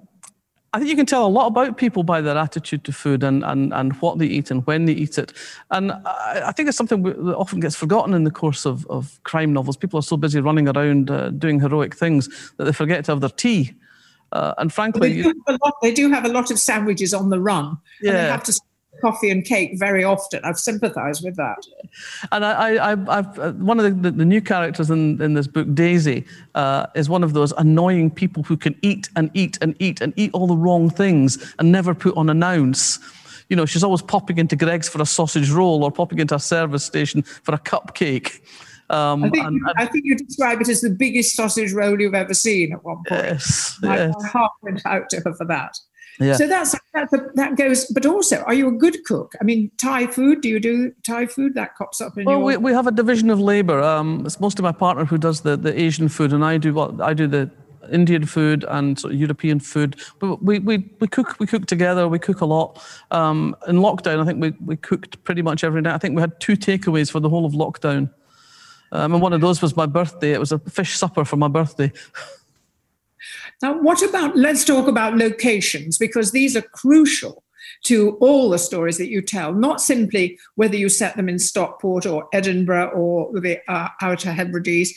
I 0.71 0.77
think 0.77 0.89
you 0.91 0.95
can 0.95 1.07
tell 1.07 1.25
a 1.25 1.27
lot 1.27 1.47
about 1.47 1.77
people 1.77 2.03
by 2.03 2.21
their 2.21 2.37
attitude 2.37 2.83
to 2.83 2.91
food 2.91 3.23
and, 3.23 3.43
and, 3.43 3.73
and 3.73 3.93
what 4.01 4.19
they 4.19 4.27
eat 4.27 4.51
and 4.51 4.65
when 4.67 4.85
they 4.85 4.93
eat 4.93 5.17
it. 5.17 5.33
And 5.71 5.91
I, 5.91 6.43
I 6.45 6.51
think 6.51 6.69
it's 6.69 6.77
something 6.77 7.01
that 7.01 7.35
often 7.35 7.59
gets 7.59 7.75
forgotten 7.75 8.13
in 8.13 8.23
the 8.23 8.31
course 8.31 8.65
of, 8.65 8.85
of 8.87 9.19
crime 9.23 9.51
novels. 9.51 9.77
People 9.77 9.97
are 9.97 10.03
so 10.03 10.17
busy 10.17 10.39
running 10.39 10.67
around 10.67 11.09
uh, 11.09 11.31
doing 11.31 11.59
heroic 11.59 11.95
things 11.95 12.51
that 12.57 12.65
they 12.65 12.71
forget 12.71 13.05
to 13.05 13.11
have 13.13 13.21
their 13.21 13.31
tea. 13.31 13.73
Uh, 14.31 14.53
and 14.57 14.71
frankly, 14.71 15.21
they 15.21 15.23
do, 15.23 15.43
lot, 15.47 15.73
they 15.81 15.93
do, 15.93 16.09
have 16.11 16.25
a 16.25 16.29
lot 16.29 16.51
of 16.51 16.59
sandwiches 16.59 17.13
on 17.13 17.29
the 17.29 17.39
run. 17.39 17.77
Yeah. 18.01 18.11
they 18.11 18.29
have 18.29 18.43
to 18.43 18.59
coffee 19.01 19.29
and 19.29 19.45
cake 19.45 19.77
very 19.77 20.03
often. 20.03 20.41
I've 20.43 20.59
sympathised 20.59 21.23
with 21.23 21.35
that. 21.37 21.65
And 22.31 22.45
I, 22.45 22.75
I, 22.75 22.91
I've, 22.91 23.39
uh, 23.39 23.53
one 23.53 23.79
of 23.79 24.01
the, 24.01 24.11
the, 24.11 24.25
new 24.25 24.41
characters 24.41 24.89
in, 24.89 25.21
in 25.21 25.33
this 25.33 25.47
book, 25.47 25.73
Daisy, 25.73 26.25
uh, 26.55 26.87
is 26.95 27.09
one 27.09 27.23
of 27.23 27.33
those 27.33 27.51
annoying 27.53 28.11
people 28.11 28.43
who 28.43 28.57
can 28.57 28.75
eat 28.81 29.09
and 29.15 29.31
eat 29.33 29.57
and 29.61 29.75
eat 29.79 30.01
and 30.01 30.13
eat 30.15 30.31
all 30.33 30.47
the 30.47 30.57
wrong 30.57 30.89
things 30.89 31.53
and 31.59 31.71
never 31.71 31.93
put 31.93 32.15
on 32.17 32.29
an 32.29 32.43
ounce. 32.43 32.99
You 33.49 33.55
know, 33.55 33.65
she's 33.65 33.83
always 33.83 34.01
popping 34.01 34.37
into 34.37 34.55
Greggs 34.55 34.87
for 34.87 35.01
a 35.01 35.05
sausage 35.05 35.49
roll 35.49 35.83
or 35.83 35.91
popping 35.91 36.19
into 36.19 36.35
a 36.35 36.39
service 36.39 36.85
station 36.85 37.23
for 37.23 37.55
a 37.55 37.59
cupcake. 37.59 38.41
Um, 38.89 39.23
I, 39.23 39.29
think 39.29 39.45
and, 39.45 39.55
you, 39.55 39.65
I 39.77 39.85
think 39.85 40.05
you 40.05 40.15
describe 40.15 40.61
it 40.61 40.69
as 40.69 40.81
the 40.81 40.89
biggest 40.89 41.35
sausage 41.35 41.73
roll 41.73 41.99
you've 42.01 42.15
ever 42.15 42.33
seen 42.33 42.73
at 42.73 42.83
one 42.83 43.03
point. 43.07 43.23
Yes, 43.23 43.77
my, 43.81 43.97
yes. 43.97 44.15
my 44.17 44.27
heart 44.27 44.51
went 44.61 44.85
out 44.85 45.09
to 45.11 45.21
her 45.21 45.33
for 45.35 45.45
that. 45.45 45.77
Yeah. 46.19 46.33
So 46.33 46.47
that's, 46.47 46.75
that's 46.93 47.13
a, 47.13 47.29
that 47.35 47.55
goes. 47.55 47.85
But 47.85 48.05
also, 48.05 48.41
are 48.43 48.53
you 48.53 48.67
a 48.67 48.71
good 48.71 49.05
cook? 49.05 49.33
I 49.39 49.43
mean, 49.45 49.71
Thai 49.77 50.07
food. 50.07 50.41
Do 50.41 50.49
you 50.49 50.59
do 50.59 50.91
Thai 51.05 51.27
food? 51.27 51.53
That 51.53 51.75
cops 51.75 52.01
up 52.01 52.17
in 52.17 52.25
well, 52.25 52.37
your. 52.37 52.45
we, 52.45 52.57
we 52.57 52.71
have 52.73 52.87
a 52.87 52.91
division 52.91 53.29
of 53.29 53.39
labour. 53.39 53.81
Um, 53.81 54.25
it's 54.25 54.39
mostly 54.39 54.63
my 54.63 54.73
partner 54.73 55.05
who 55.05 55.17
does 55.17 55.41
the, 55.41 55.55
the 55.55 55.79
Asian 55.79 56.09
food, 56.09 56.33
and 56.33 56.43
I 56.43 56.57
do 56.57 56.73
what 56.73 56.99
I 56.99 57.13
do 57.13 57.25
the 57.25 57.49
Indian 57.89 58.25
food 58.25 58.65
and 58.67 58.99
sort 58.99 59.13
of 59.13 59.19
European 59.19 59.59
food. 59.59 59.95
But 60.19 60.43
we, 60.43 60.59
we, 60.59 60.89
we 60.99 61.07
cook 61.07 61.39
we 61.39 61.47
cook 61.47 61.67
together. 61.67 62.07
We 62.07 62.19
cook 62.19 62.41
a 62.41 62.45
lot. 62.45 62.83
Um, 63.11 63.55
in 63.67 63.77
lockdown, 63.77 64.21
I 64.21 64.25
think 64.25 64.41
we, 64.41 64.51
we 64.65 64.75
cooked 64.75 65.23
pretty 65.23 65.41
much 65.41 65.63
every 65.63 65.81
night. 65.81 65.95
I 65.95 65.99
think 65.99 66.15
we 66.15 66.21
had 66.21 66.37
two 66.41 66.57
takeaways 66.57 67.09
for 67.09 67.21
the 67.21 67.29
whole 67.29 67.45
of 67.45 67.53
lockdown. 67.53 68.09
Um, 68.91 69.13
and 69.13 69.21
one 69.21 69.33
of 69.33 69.41
those 69.41 69.61
was 69.61 69.75
my 69.75 69.85
birthday. 69.85 70.33
It 70.33 70.39
was 70.39 70.51
a 70.51 70.59
fish 70.59 70.97
supper 70.97 71.25
for 71.25 71.37
my 71.37 71.47
birthday. 71.47 71.91
Now, 73.61 73.79
what 73.79 74.01
about, 74.01 74.37
let's 74.37 74.63
talk 74.63 74.87
about 74.87 75.17
locations, 75.17 75.97
because 75.97 76.31
these 76.31 76.55
are 76.55 76.61
crucial 76.61 77.43
to 77.83 78.17
all 78.21 78.49
the 78.49 78.57
stories 78.57 78.97
that 78.97 79.09
you 79.09 79.21
tell, 79.21 79.53
not 79.53 79.81
simply 79.81 80.39
whether 80.55 80.75
you 80.75 80.89
set 80.89 81.15
them 81.15 81.29
in 81.29 81.37
Stockport 81.37 82.05
or 82.05 82.27
Edinburgh 82.33 82.91
or 82.91 83.31
the 83.39 83.59
uh, 83.67 83.89
Outer 84.01 84.31
Hebrides. 84.31 84.93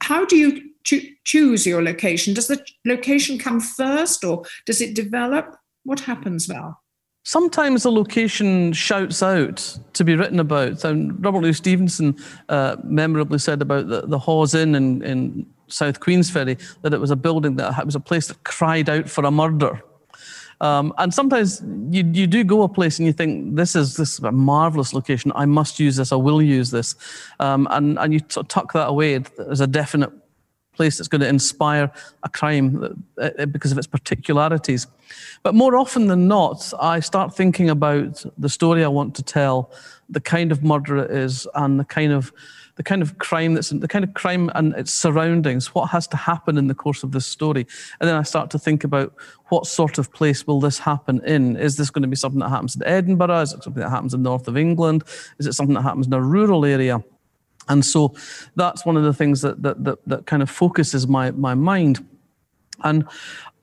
How 0.00 0.24
do 0.24 0.36
you 0.36 0.70
cho- 0.84 1.06
choose 1.24 1.66
your 1.66 1.82
location? 1.82 2.34
Does 2.34 2.48
the 2.48 2.64
location 2.84 3.38
come 3.38 3.60
first 3.60 4.24
or 4.24 4.44
does 4.64 4.80
it 4.80 4.94
develop? 4.94 5.56
What 5.84 6.00
happens, 6.00 6.46
Val? 6.46 6.82
Sometimes 7.26 7.84
a 7.84 7.90
location 7.90 8.72
shouts 8.72 9.20
out 9.20 9.76
to 9.94 10.04
be 10.04 10.14
written 10.14 10.38
about. 10.38 10.84
And 10.84 11.24
Robert 11.24 11.40
Louis 11.40 11.56
Stevenson 11.56 12.14
uh, 12.48 12.76
memorably 12.84 13.40
said 13.40 13.60
about 13.60 13.88
the, 13.88 14.02
the 14.02 14.16
Hawes 14.16 14.54
Inn 14.54 14.76
in, 14.76 15.02
in 15.02 15.44
South 15.66 15.98
Queensferry 15.98 16.56
that 16.82 16.94
it 16.94 17.00
was 17.00 17.10
a 17.10 17.16
building 17.16 17.56
that 17.56 17.84
was 17.84 17.96
a 17.96 18.00
place 18.00 18.28
that 18.28 18.44
cried 18.44 18.88
out 18.88 19.10
for 19.10 19.24
a 19.24 19.32
murder. 19.32 19.82
Um, 20.60 20.92
and 20.98 21.12
sometimes 21.12 21.62
you, 21.90 22.08
you 22.12 22.28
do 22.28 22.44
go 22.44 22.62
a 22.62 22.68
place 22.68 23.00
and 23.00 23.06
you 23.06 23.12
think, 23.12 23.56
this 23.56 23.74
is, 23.74 23.96
this 23.96 24.12
is 24.12 24.20
a 24.20 24.30
marvelous 24.30 24.94
location. 24.94 25.32
I 25.34 25.46
must 25.46 25.80
use 25.80 25.96
this. 25.96 26.12
I 26.12 26.16
will 26.16 26.40
use 26.40 26.70
this. 26.70 26.94
Um, 27.40 27.66
and, 27.72 27.98
and 27.98 28.12
you 28.12 28.20
t- 28.20 28.40
tuck 28.44 28.72
that 28.74 28.86
away 28.86 29.20
as 29.50 29.60
a 29.60 29.66
definite 29.66 30.12
place 30.76 30.98
that's 30.98 31.08
going 31.08 31.20
to 31.20 31.28
inspire 31.28 31.90
a 32.22 32.28
crime 32.28 33.04
uh, 33.18 33.30
uh, 33.38 33.46
because 33.46 33.72
of 33.72 33.78
its 33.78 33.86
particularities. 33.86 34.86
But 35.42 35.54
more 35.54 35.76
often 35.76 36.06
than 36.06 36.28
not, 36.28 36.72
I 36.80 37.00
start 37.00 37.34
thinking 37.34 37.70
about 37.70 38.24
the 38.38 38.48
story 38.48 38.84
I 38.84 38.88
want 38.88 39.14
to 39.16 39.22
tell, 39.22 39.72
the 40.08 40.20
kind 40.20 40.52
of 40.52 40.62
murder 40.62 40.98
it 40.98 41.10
is, 41.10 41.46
and 41.54 41.80
the 41.80 41.84
kind 41.84 42.12
of 42.12 42.32
the 42.76 42.82
kind 42.82 43.02
of 43.02 43.18
crime 43.18 43.54
that's 43.54 43.70
the 43.70 43.88
kind 43.88 44.04
of 44.04 44.12
crime 44.14 44.50
and 44.54 44.74
its 44.74 44.92
surroundings, 44.92 45.74
what 45.74 45.86
has 45.86 46.06
to 46.08 46.16
happen 46.16 46.58
in 46.58 46.66
the 46.66 46.74
course 46.74 47.02
of 47.02 47.10
this 47.10 47.26
story. 47.26 47.66
And 48.00 48.08
then 48.08 48.16
I 48.16 48.22
start 48.22 48.50
to 48.50 48.58
think 48.58 48.84
about 48.84 49.14
what 49.46 49.66
sort 49.66 49.98
of 49.98 50.12
place 50.12 50.46
will 50.46 50.60
this 50.60 50.78
happen 50.78 51.24
in? 51.24 51.56
Is 51.56 51.76
this 51.76 51.90
going 51.90 52.02
to 52.02 52.08
be 52.08 52.16
something 52.16 52.40
that 52.40 52.50
happens 52.50 52.76
in 52.76 52.84
Edinburgh? 52.84 53.40
Is 53.40 53.54
it 53.54 53.62
something 53.62 53.82
that 53.82 53.90
happens 53.90 54.12
in 54.12 54.22
the 54.22 54.28
north 54.28 54.46
of 54.46 54.56
England? 54.56 55.04
Is 55.38 55.46
it 55.46 55.54
something 55.54 55.74
that 55.74 55.82
happens 55.82 56.06
in 56.06 56.12
a 56.12 56.20
rural 56.20 56.64
area? 56.66 57.02
And 57.68 57.84
so 57.84 58.14
that's 58.54 58.86
one 58.86 58.96
of 58.96 59.02
the 59.02 59.12
things 59.12 59.42
that 59.42 59.62
that 59.62 59.82
that, 59.84 59.98
that 60.06 60.26
kind 60.26 60.42
of 60.42 60.50
focuses 60.50 61.06
my 61.06 61.30
my 61.32 61.54
mind. 61.54 62.06
And 62.84 63.06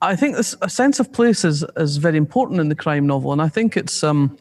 I 0.02 0.16
think 0.16 0.36
this, 0.36 0.56
a 0.60 0.68
sense 0.68 1.00
of 1.00 1.12
place 1.12 1.44
is, 1.44 1.64
is 1.76 1.98
very 1.98 2.18
important 2.18 2.60
in 2.60 2.68
the 2.68 2.74
crime 2.74 3.06
novel, 3.06 3.32
and 3.32 3.40
I 3.40 3.48
think 3.48 3.76
it's 3.76 4.02
um, 4.02 4.36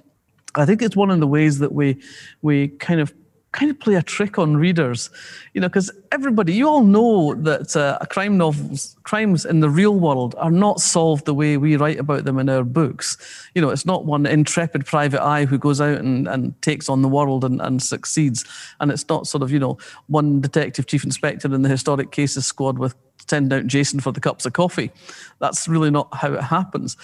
I 0.56 0.66
think 0.66 0.82
it's 0.82 0.96
one 0.96 1.12
of 1.12 1.20
the 1.20 1.28
ways 1.28 1.60
that 1.60 1.72
we 1.72 2.02
we 2.42 2.70
kind 2.70 3.00
of 3.00 3.14
kind 3.54 3.72
of 3.72 3.80
play 3.80 3.96
a 3.96 4.02
trick 4.02 4.38
on 4.38 4.58
readers, 4.58 5.10
you 5.54 5.62
know, 5.62 5.70
because 5.70 5.90
everybody, 6.12 6.54
you 6.54 6.68
all 6.68 6.84
know 6.84 7.34
that 7.36 7.76
uh, 7.76 7.98
crime 8.10 8.38
novels, 8.38 8.98
crimes 9.04 9.46
in 9.46 9.62
the 9.62 9.70
real 9.70 9.98
world 9.98 10.36
are 10.38 10.52
not 10.52 10.82
solved 10.82 11.26
the 11.26 11.34
way 11.34 11.56
we 11.56 11.78
write 11.78 12.00
about 12.00 12.26
them 12.26 12.40
in 12.40 12.50
our 12.50 12.64
books. 12.64 13.18
You 13.56 13.62
know, 13.62 13.70
it's 13.70 13.86
not 13.86 14.06
one 14.06 14.26
intrepid 14.26 14.86
private 14.86 15.24
eye 15.24 15.46
who 15.46 15.58
goes 15.58 15.80
out 15.80 16.00
and, 16.00 16.28
and 16.28 16.60
takes 16.62 16.90
on 16.90 17.02
the 17.02 17.08
world 17.08 17.46
and, 17.46 17.62
and 17.62 17.82
succeeds. 17.82 18.44
And 18.80 18.92
it's 18.92 19.08
not 19.08 19.28
sort 19.28 19.44
of, 19.44 19.52
you 19.52 19.60
know, 19.60 19.78
one 20.08 20.42
detective 20.42 20.88
chief 20.88 21.04
inspector 21.04 21.54
in 21.54 21.62
the 21.62 21.70
historic 21.70 22.12
cases 22.12 22.46
squad 22.46 22.80
with 22.80 22.96
send 23.30 23.54
out 23.54 23.68
Jason 23.68 24.00
for 24.00 24.12
the 24.12 24.20
cups 24.20 24.46
of 24.46 24.54
coffee. 24.54 24.92
That's 25.40 25.68
really 25.68 25.92
not 25.92 26.14
how 26.14 26.34
it 26.34 26.42
happens. 26.42 26.98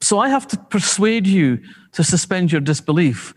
So 0.00 0.18
I 0.18 0.28
have 0.28 0.46
to 0.48 0.56
persuade 0.56 1.26
you 1.26 1.60
to 1.92 2.04
suspend 2.04 2.52
your 2.52 2.60
disbelief 2.60 3.34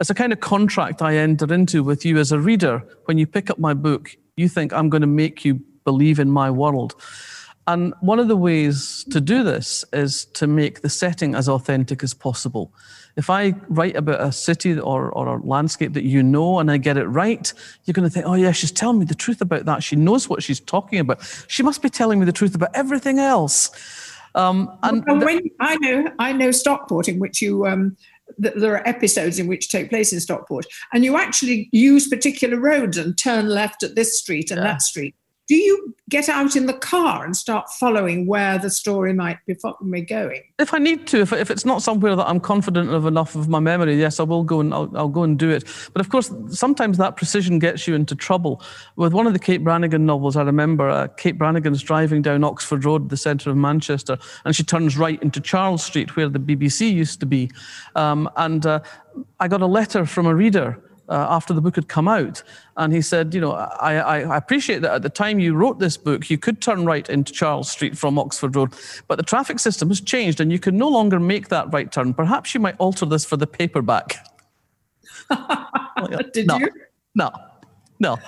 it's 0.00 0.10
a 0.10 0.14
kind 0.14 0.32
of 0.32 0.40
contract 0.40 1.02
I 1.02 1.16
enter 1.16 1.52
into 1.52 1.82
with 1.82 2.04
you 2.04 2.18
as 2.18 2.32
a 2.32 2.38
reader. 2.38 2.82
When 3.06 3.18
you 3.18 3.26
pick 3.26 3.50
up 3.50 3.58
my 3.58 3.74
book, 3.74 4.16
you 4.36 4.48
think 4.48 4.72
I'm 4.72 4.90
going 4.90 5.00
to 5.00 5.06
make 5.06 5.44
you 5.44 5.60
believe 5.84 6.18
in 6.18 6.30
my 6.30 6.50
world. 6.50 6.94
And 7.68 7.94
one 8.00 8.20
of 8.20 8.28
the 8.28 8.36
ways 8.36 9.04
to 9.10 9.20
do 9.20 9.42
this 9.42 9.84
is 9.92 10.26
to 10.26 10.46
make 10.46 10.82
the 10.82 10.88
setting 10.88 11.34
as 11.34 11.48
authentic 11.48 12.04
as 12.04 12.14
possible. 12.14 12.72
If 13.16 13.28
I 13.30 13.54
write 13.68 13.96
about 13.96 14.20
a 14.20 14.30
city 14.30 14.78
or, 14.78 15.10
or 15.10 15.26
a 15.26 15.42
landscape 15.42 15.94
that 15.94 16.04
you 16.04 16.22
know 16.22 16.60
and 16.60 16.70
I 16.70 16.76
get 16.76 16.96
it 16.96 17.06
right, 17.06 17.52
you're 17.84 17.94
going 17.94 18.08
to 18.08 18.10
think, 18.10 18.26
oh, 18.26 18.34
yeah, 18.34 18.52
she's 18.52 18.70
telling 18.70 18.98
me 18.98 19.06
the 19.06 19.14
truth 19.14 19.40
about 19.40 19.64
that. 19.64 19.82
She 19.82 19.96
knows 19.96 20.28
what 20.28 20.42
she's 20.42 20.60
talking 20.60 21.00
about. 21.00 21.18
She 21.48 21.62
must 21.62 21.82
be 21.82 21.88
telling 21.88 22.20
me 22.20 22.26
the 22.26 22.32
truth 22.32 22.54
about 22.54 22.70
everything 22.74 23.18
else. 23.18 23.70
Um, 24.36 24.78
and 24.82 25.02
well, 25.06 25.18
when, 25.18 25.50
I 25.58 25.76
know, 25.78 26.12
I 26.18 26.32
know 26.32 26.50
Stockport, 26.50 27.08
in 27.08 27.18
which 27.18 27.40
you 27.40 27.66
um, 27.66 27.96
there 28.38 28.74
are 28.74 28.86
episodes 28.86 29.38
in 29.38 29.46
which 29.46 29.68
take 29.68 29.88
place 29.88 30.12
in 30.12 30.20
Stockport, 30.20 30.66
and 30.92 31.04
you 31.04 31.16
actually 31.16 31.68
use 31.72 32.08
particular 32.08 32.58
roads 32.58 32.98
and 32.98 33.16
turn 33.16 33.48
left 33.48 33.82
at 33.82 33.94
this 33.94 34.18
street 34.18 34.50
and 34.50 34.58
yeah. 34.58 34.72
that 34.72 34.82
street 34.82 35.14
do 35.46 35.54
you 35.54 35.94
get 36.08 36.28
out 36.28 36.56
in 36.56 36.66
the 36.66 36.72
car 36.72 37.24
and 37.24 37.36
start 37.36 37.68
following 37.70 38.26
where 38.26 38.58
the 38.58 38.70
story 38.70 39.12
might 39.12 39.38
be 39.46 39.54
going? 40.02 40.42
If 40.58 40.74
I 40.74 40.78
need 40.78 41.06
to, 41.08 41.20
if, 41.20 41.32
if 41.32 41.50
it's 41.50 41.64
not 41.64 41.82
somewhere 41.82 42.16
that 42.16 42.28
I'm 42.28 42.40
confident 42.40 42.90
of 42.90 43.06
enough 43.06 43.36
of 43.36 43.48
my 43.48 43.60
memory, 43.60 43.96
yes, 43.96 44.18
I 44.18 44.24
will 44.24 44.42
go 44.42 44.60
and 44.60 44.74
I'll, 44.74 44.90
I'll, 44.96 45.08
go 45.08 45.22
and 45.22 45.38
do 45.38 45.50
it. 45.50 45.64
But 45.92 46.00
of 46.00 46.08
course, 46.08 46.32
sometimes 46.50 46.98
that 46.98 47.16
precision 47.16 47.60
gets 47.60 47.86
you 47.86 47.94
into 47.94 48.16
trouble. 48.16 48.60
With 48.96 49.12
one 49.12 49.26
of 49.26 49.32
the 49.32 49.38
Kate 49.38 49.62
Brannigan 49.62 50.04
novels, 50.04 50.36
I 50.36 50.42
remember 50.42 50.88
uh, 50.90 51.08
Kate 51.16 51.38
Brannigan's 51.38 51.82
driving 51.82 52.22
down 52.22 52.42
Oxford 52.42 52.84
Road, 52.84 53.08
the 53.08 53.16
centre 53.16 53.50
of 53.50 53.56
Manchester, 53.56 54.18
and 54.44 54.54
she 54.54 54.64
turns 54.64 54.96
right 54.96 55.22
into 55.22 55.40
Charles 55.40 55.84
Street, 55.84 56.16
where 56.16 56.28
the 56.28 56.40
BBC 56.40 56.92
used 56.92 57.20
to 57.20 57.26
be. 57.26 57.50
Um, 57.94 58.28
and 58.36 58.66
uh, 58.66 58.80
I 59.38 59.46
got 59.46 59.62
a 59.62 59.66
letter 59.66 60.06
from 60.06 60.26
a 60.26 60.34
reader 60.34 60.82
uh, 61.08 61.26
after 61.30 61.54
the 61.54 61.60
book 61.60 61.76
had 61.76 61.88
come 61.88 62.08
out. 62.08 62.42
And 62.76 62.92
he 62.92 63.00
said, 63.00 63.34
You 63.34 63.40
know, 63.40 63.52
I, 63.52 63.94
I, 63.94 64.36
appreciate 64.36 64.82
that 64.82 64.92
at 64.92 65.02
the 65.02 65.08
time 65.08 65.38
you 65.38 65.54
wrote 65.54 65.78
this 65.78 65.96
book, 65.96 66.28
you 66.30 66.38
could 66.38 66.60
turn 66.60 66.84
right 66.84 67.08
into 67.08 67.32
Charles 67.32 67.70
Street 67.70 67.96
from 67.96 68.18
Oxford 68.18 68.56
Road, 68.56 68.74
but 69.08 69.16
the 69.16 69.22
traffic 69.22 69.58
system 69.58 69.88
has 69.88 70.00
changed 70.00 70.40
and 70.40 70.50
you 70.50 70.58
can 70.58 70.76
no 70.76 70.88
longer 70.88 71.20
make 71.20 71.48
that 71.48 71.72
right 71.72 71.90
turn. 71.90 72.14
Perhaps 72.14 72.54
you 72.54 72.60
might 72.60 72.76
alter 72.78 73.06
this 73.06 73.24
for 73.24 73.36
the 73.36 73.46
paperback. 73.46 74.16
Did 76.32 76.46
no, 76.46 76.58
you? 76.58 76.70
No, 77.14 77.30
no. 77.98 78.18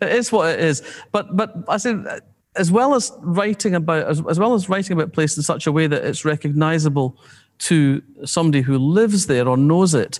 It 0.00 0.12
is 0.12 0.32
what 0.32 0.50
it 0.50 0.60
is. 0.60 0.82
But, 1.12 1.36
but 1.36 1.54
I 1.68 1.76
said, 1.76 2.22
as 2.56 2.70
well 2.70 2.94
as 2.94 3.12
writing 3.20 3.74
about 3.74 4.06
as, 4.06 4.22
as 4.28 4.38
well 4.38 4.54
as 4.54 4.68
writing 4.68 4.92
about 4.92 5.12
place 5.12 5.36
in 5.36 5.42
such 5.42 5.66
a 5.66 5.72
way 5.72 5.86
that 5.86 6.04
it's 6.04 6.24
recognizable 6.24 7.16
to 7.58 8.02
somebody 8.24 8.60
who 8.60 8.76
lives 8.76 9.26
there 9.26 9.48
or 9.48 9.56
knows 9.56 9.94
it 9.94 10.18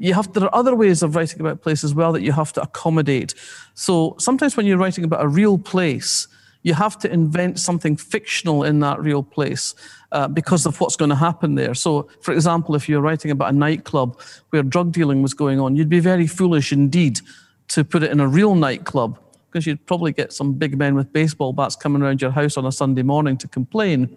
you 0.00 0.14
have 0.14 0.32
there 0.32 0.44
are 0.44 0.54
other 0.54 0.74
ways 0.74 1.02
of 1.02 1.14
writing 1.14 1.40
about 1.40 1.60
place 1.60 1.84
as 1.84 1.94
well 1.94 2.12
that 2.12 2.22
you 2.22 2.32
have 2.32 2.54
to 2.54 2.62
accommodate. 2.62 3.34
So 3.74 4.16
sometimes 4.18 4.56
when 4.56 4.64
you're 4.64 4.78
writing 4.78 5.04
about 5.04 5.22
a 5.22 5.28
real 5.28 5.58
place, 5.58 6.26
you 6.62 6.72
have 6.72 6.98
to 7.00 7.12
invent 7.12 7.60
something 7.60 7.96
fictional 7.96 8.64
in 8.64 8.80
that 8.80 8.98
real 9.00 9.22
place 9.22 9.74
uh, 10.12 10.26
because 10.26 10.64
of 10.64 10.80
what's 10.80 10.96
going 10.96 11.10
to 11.10 11.16
happen 11.16 11.54
there. 11.54 11.74
So, 11.74 12.08
for 12.22 12.32
example, 12.32 12.74
if 12.74 12.88
you're 12.88 13.02
writing 13.02 13.30
about 13.30 13.50
a 13.50 13.56
nightclub 13.56 14.18
where 14.50 14.62
drug 14.62 14.92
dealing 14.92 15.20
was 15.20 15.34
going 15.34 15.60
on, 15.60 15.76
you'd 15.76 15.90
be 15.90 16.00
very 16.00 16.26
foolish 16.26 16.72
indeed 16.72 17.20
to 17.68 17.84
put 17.84 18.02
it 18.02 18.10
in 18.10 18.20
a 18.20 18.28
real 18.28 18.54
nightclub 18.54 19.18
because 19.50 19.66
you'd 19.66 19.84
probably 19.86 20.12
get 20.12 20.32
some 20.32 20.54
big 20.54 20.78
men 20.78 20.94
with 20.94 21.12
baseball 21.12 21.52
bats 21.52 21.76
coming 21.76 22.02
around 22.02 22.22
your 22.22 22.30
house 22.30 22.56
on 22.56 22.64
a 22.64 22.72
Sunday 22.72 23.02
morning 23.02 23.36
to 23.36 23.48
complain. 23.48 24.16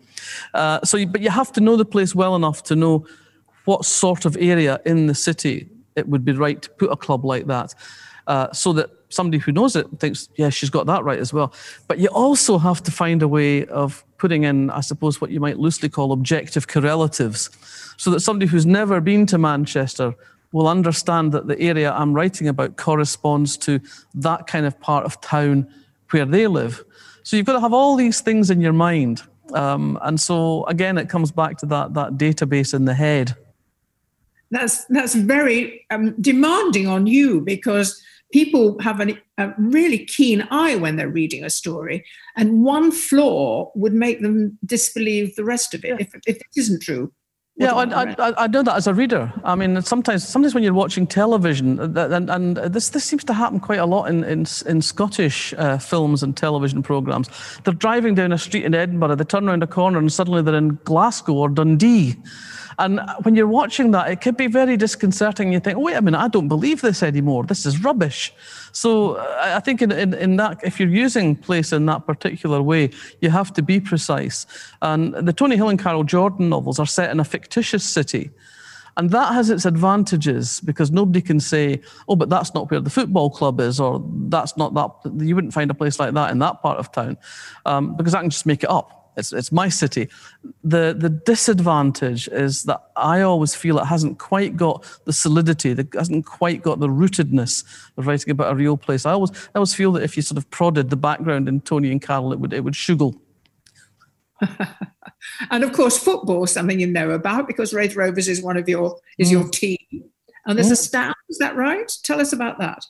Uh, 0.54 0.80
so, 0.84 1.06
but 1.06 1.22
you 1.22 1.30
have 1.30 1.52
to 1.52 1.60
know 1.60 1.76
the 1.76 1.86
place 1.86 2.15
well 2.15 2.36
enough 2.36 2.63
to 2.63 2.76
know 2.76 3.06
what 3.65 3.84
sort 3.86 4.26
of 4.26 4.38
area 4.39 4.80
in 4.86 5.08
the 5.08 5.15
city 5.15 5.69
it 5.95 6.08
would 6.08 6.25
be 6.25 6.34
right 6.34 6.62
to 6.62 6.69
put 6.71 6.91
a 6.91 6.97
club 6.97 7.25
like 7.25 7.47
that 7.47 7.73
uh, 8.27 8.51
so 8.51 8.73
that 8.73 8.89
somebody 9.10 9.38
who 9.38 9.51
knows 9.51 9.75
it 9.75 9.88
thinks, 9.99 10.29
yeah, 10.36 10.49
she's 10.49 10.69
got 10.69 10.86
that 10.88 11.03
right 11.03 11.19
as 11.19 11.34
well. 11.34 11.53
But 11.88 11.99
you 11.99 12.08
also 12.08 12.58
have 12.58 12.82
to 12.84 12.91
find 12.91 13.21
a 13.21 13.27
way 13.27 13.65
of 13.65 14.03
putting 14.17 14.43
in, 14.43 14.69
I 14.69 14.82
suppose, 14.82 15.21
what 15.21 15.32
you 15.32 15.39
might 15.39 15.60
loosely 15.60 15.89
call 15.89 16.12
objective 16.12 16.67
correlatives, 16.67 17.49
so 17.97 18.10
that 18.12 18.21
somebody 18.21 18.49
who's 18.49 18.65
never 18.65 18.99
been 19.01 19.25
to 19.27 19.38
Manchester 19.38 20.15
will 20.51 20.67
understand 20.67 21.32
that 21.32 21.47
the 21.47 21.60
area 21.60 21.91
I'm 21.91 22.13
writing 22.13 22.47
about 22.47 22.77
corresponds 22.77 23.58
to 23.58 23.79
that 24.15 24.47
kind 24.47 24.65
of 24.65 24.79
part 24.79 25.06
of 25.06 25.19
town 25.19 25.67
where 26.12 26.25
they 26.25 26.47
live. 26.47 26.84
So 27.23 27.36
you've 27.36 27.45
got 27.45 27.53
to 27.53 27.60
have 27.60 27.73
all 27.73 27.95
these 27.95 28.21
things 28.21 28.49
in 28.49 28.62
your 28.62 28.73
mind. 28.73 29.23
Um, 29.53 29.97
and 30.01 30.19
so 30.19 30.63
again, 30.65 30.97
it 30.97 31.10
comes 31.10 31.32
back 31.32 31.58
to 31.60 31.65
that, 31.67 31.93
that 31.95 32.13
database 32.13 32.73
in 32.73 32.86
the 32.86 32.93
head 32.93 33.36
that's 34.53 34.85
that's 34.85 35.15
very 35.15 35.85
um, 35.89 36.15
demanding 36.21 36.87
on 36.87 37.07
you 37.07 37.41
because 37.41 38.01
people 38.31 38.79
have 38.79 38.99
an, 38.99 39.17
a 39.37 39.53
really 39.57 40.05
keen 40.05 40.47
eye 40.49 40.75
when 40.75 40.95
they're 40.95 41.09
reading 41.09 41.43
a 41.43 41.49
story, 41.49 42.05
and 42.35 42.63
one 42.63 42.91
flaw 42.91 43.71
would 43.75 43.93
make 43.93 44.21
them 44.21 44.57
disbelieve 44.65 45.35
the 45.35 45.45
rest 45.45 45.73
of 45.73 45.83
it 45.85 45.89
yeah. 45.89 45.95
if, 45.99 46.13
if 46.25 46.37
it 46.37 46.47
isn't 46.55 46.81
true. 46.81 47.11
Yeah, 47.55 47.73
I, 47.75 48.15
I, 48.17 48.33
I, 48.45 48.47
know 48.47 48.63
that 48.63 48.75
as 48.75 48.87
a 48.87 48.95
reader. 48.95 49.31
I 49.43 49.53
mean, 49.53 49.79
sometimes 49.83 50.27
sometimes 50.27 50.55
when 50.55 50.63
you're 50.63 50.73
watching 50.73 51.05
television, 51.05 51.79
and, 51.79 52.29
and 52.31 52.57
this 52.57 52.89
this 52.89 53.03
seems 53.03 53.23
to 53.25 53.33
happen 53.33 53.59
quite 53.59 53.77
a 53.77 53.85
lot 53.85 54.05
in 54.05 54.23
in, 54.23 54.47
in 54.65 54.81
Scottish 54.81 55.53
uh, 55.59 55.77
films 55.77 56.23
and 56.23 56.35
television 56.35 56.81
programs. 56.81 57.29
They're 57.63 57.75
driving 57.75 58.15
down 58.15 58.31
a 58.31 58.39
street 58.39 58.65
in 58.65 58.73
Edinburgh, 58.73 59.15
they 59.15 59.23
turn 59.23 59.47
around 59.47 59.61
a 59.61 59.67
corner, 59.67 59.99
and 59.99 60.11
suddenly 60.11 60.41
they're 60.41 60.55
in 60.55 60.79
Glasgow 60.83 61.33
or 61.33 61.49
Dundee. 61.49 62.15
And 62.79 62.99
when 63.23 63.36
you're 63.36 63.47
watching 63.47 63.91
that, 63.91 64.09
it 64.09 64.21
could 64.21 64.38
be 64.38 64.47
very 64.47 64.77
disconcerting. 64.77 65.53
You 65.53 65.59
think, 65.59 65.77
wait 65.77 65.95
a 65.95 66.01
minute, 66.01 66.19
I 66.19 66.27
don't 66.27 66.47
believe 66.47 66.81
this 66.81 67.03
anymore. 67.03 67.43
This 67.43 67.65
is 67.65 67.83
rubbish. 67.83 68.33
So 68.71 69.17
I 69.39 69.59
think 69.59 69.81
in, 69.81 69.91
in, 69.91 70.13
in 70.13 70.36
that, 70.38 70.59
if 70.63 70.79
you're 70.79 70.89
using 70.89 71.36
place 71.36 71.71
in 71.71 71.86
that 71.86 72.05
particular 72.05 72.62
way, 72.62 72.89
you 73.21 73.29
have 73.29 73.53
to 73.53 73.62
be 73.62 73.79
precise. 73.79 74.45
And 74.81 75.13
the 75.13 75.33
Tony 75.33 75.55
Hill 75.55 75.69
and 75.69 75.79
Carol 75.79 76.03
Jordan 76.03 76.49
novels 76.49 76.79
are 76.79 76.86
set 76.86 77.12
in 77.12 77.19
a 77.19 77.23
fictitious 77.23 77.83
city. 77.83 78.31
And 78.95 79.09
that 79.09 79.33
has 79.33 79.49
its 79.49 79.65
advantages 79.65 80.59
because 80.62 80.91
nobody 80.91 81.21
can 81.21 81.39
say, 81.39 81.81
oh, 82.07 82.15
but 82.15 82.29
that's 82.29 82.53
not 82.53 82.69
where 82.69 82.79
the 82.79 82.91
football 82.91 83.29
club 83.29 83.59
is, 83.59 83.79
or 83.79 84.03
that's 84.27 84.55
not 84.55 84.73
that. 84.75 85.23
You 85.23 85.36
wouldn't 85.36 85.53
find 85.53 85.71
a 85.71 85.73
place 85.73 85.99
like 85.99 86.13
that 86.13 86.31
in 86.31 86.39
that 86.39 86.62
part 86.62 86.77
of 86.77 86.91
town 86.91 87.17
um, 87.65 87.95
because 87.95 88.13
I 88.13 88.21
can 88.21 88.29
just 88.29 88.45
make 88.45 88.63
it 88.63 88.69
up. 88.69 89.02
It's, 89.17 89.34
it's 89.34 89.52
my 89.52 89.69
city. 89.69 90.10
The, 90.63 90.95
the 90.97 91.10
disadvantage 91.10 92.28
is 92.30 92.63
that 92.63 92.82
I 92.95 93.21
always 93.21 93.56
feel 93.56 93.78
it 93.80 93.86
hasn't 93.86 94.19
quite 94.19 94.58
got 94.58 94.86
the 95.06 95.13
solidity, 95.13 95.71
it 95.71 95.88
hasn't 95.93 96.26
quite 96.26 96.62
got 96.62 96.80
the 96.80 96.88
rootedness 96.88 97.63
of 97.97 98.08
writing 98.08 98.32
about 98.32 98.52
a 98.52 98.56
real 98.56 98.78
place. 98.78 99.06
I 99.06 99.12
always, 99.12 99.32
I 99.32 99.58
always 99.60 99.73
feel 99.73 99.91
that 99.93 100.04
if 100.04 100.15
you 100.15 100.23
sort 100.23 100.38
of 100.38 100.50
prodded 100.50 100.90
the 100.90 100.98
background 100.98 101.48
in 101.48 101.62
Tony 101.62 101.92
and 101.92 102.02
Carol, 102.02 102.33
it 102.33 102.40
would, 102.40 102.54
it 102.54 102.63
would 102.63 102.73
shugle. 102.73 103.19
and 105.52 105.63
of 105.63 105.73
course, 105.73 105.98
football, 105.98 106.46
something 106.48 106.79
you 106.79 106.87
know 106.87 107.12
about 107.12 107.48
because 107.48 107.73
Raith 107.73 107.96
Rovers 107.96 108.27
is 108.27 108.42
one 108.42 108.58
of 108.58 108.67
your 108.67 109.00
is 109.17 109.29
mm. 109.29 109.33
your 109.33 109.50
team. 109.50 109.77
And 110.46 110.58
there's 110.58 110.69
mm. 110.69 110.73
a 110.73 110.75
stand, 110.75 111.15
is 111.29 111.37
that 111.37 111.56
right? 111.56 111.90
Tell 112.04 112.19
us 112.19 112.33
about 112.33 112.60
that. 112.60 112.83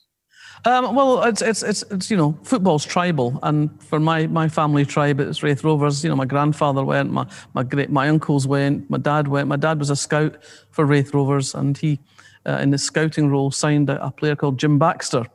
Um, 0.66 0.96
well, 0.96 1.24
it's, 1.24 1.42
it's, 1.42 1.62
it's, 1.62 1.84
it's, 1.92 2.10
you 2.10 2.16
know, 2.16 2.38
football's 2.44 2.86
tribal. 2.86 3.38
And 3.44 3.70
for 3.84 4.00
my, 4.00 4.28
my 4.28 4.48
family 4.48 4.86
tribe, 4.86 5.20
it's 5.20 5.44
Raith 5.44 5.64
Rovers. 5.64 6.04
You 6.04 6.10
know, 6.10 6.16
my 6.16 6.26
grandfather 6.26 6.86
went, 6.86 7.12
my, 7.12 7.28
my, 7.54 7.64
great, 7.64 7.90
my 7.90 8.08
uncles 8.08 8.48
went, 8.48 8.90
my 8.90 8.98
dad 8.98 9.28
went. 9.28 9.50
My 9.50 9.58
dad 9.58 9.80
was 9.80 9.90
a 9.90 9.96
scout 9.96 10.38
for 10.72 10.86
Raith 10.86 11.14
Rovers, 11.14 11.54
and 11.54 11.78
he, 11.78 12.00
uh, 12.46 12.60
in 12.62 12.72
his 12.72 12.84
scouting 12.84 13.30
role, 13.30 13.52
signed 13.52 13.90
a, 13.90 14.06
a 14.06 14.12
player 14.12 14.38
called 14.38 14.58
Jim 14.58 14.80
Baxter, 14.80 15.26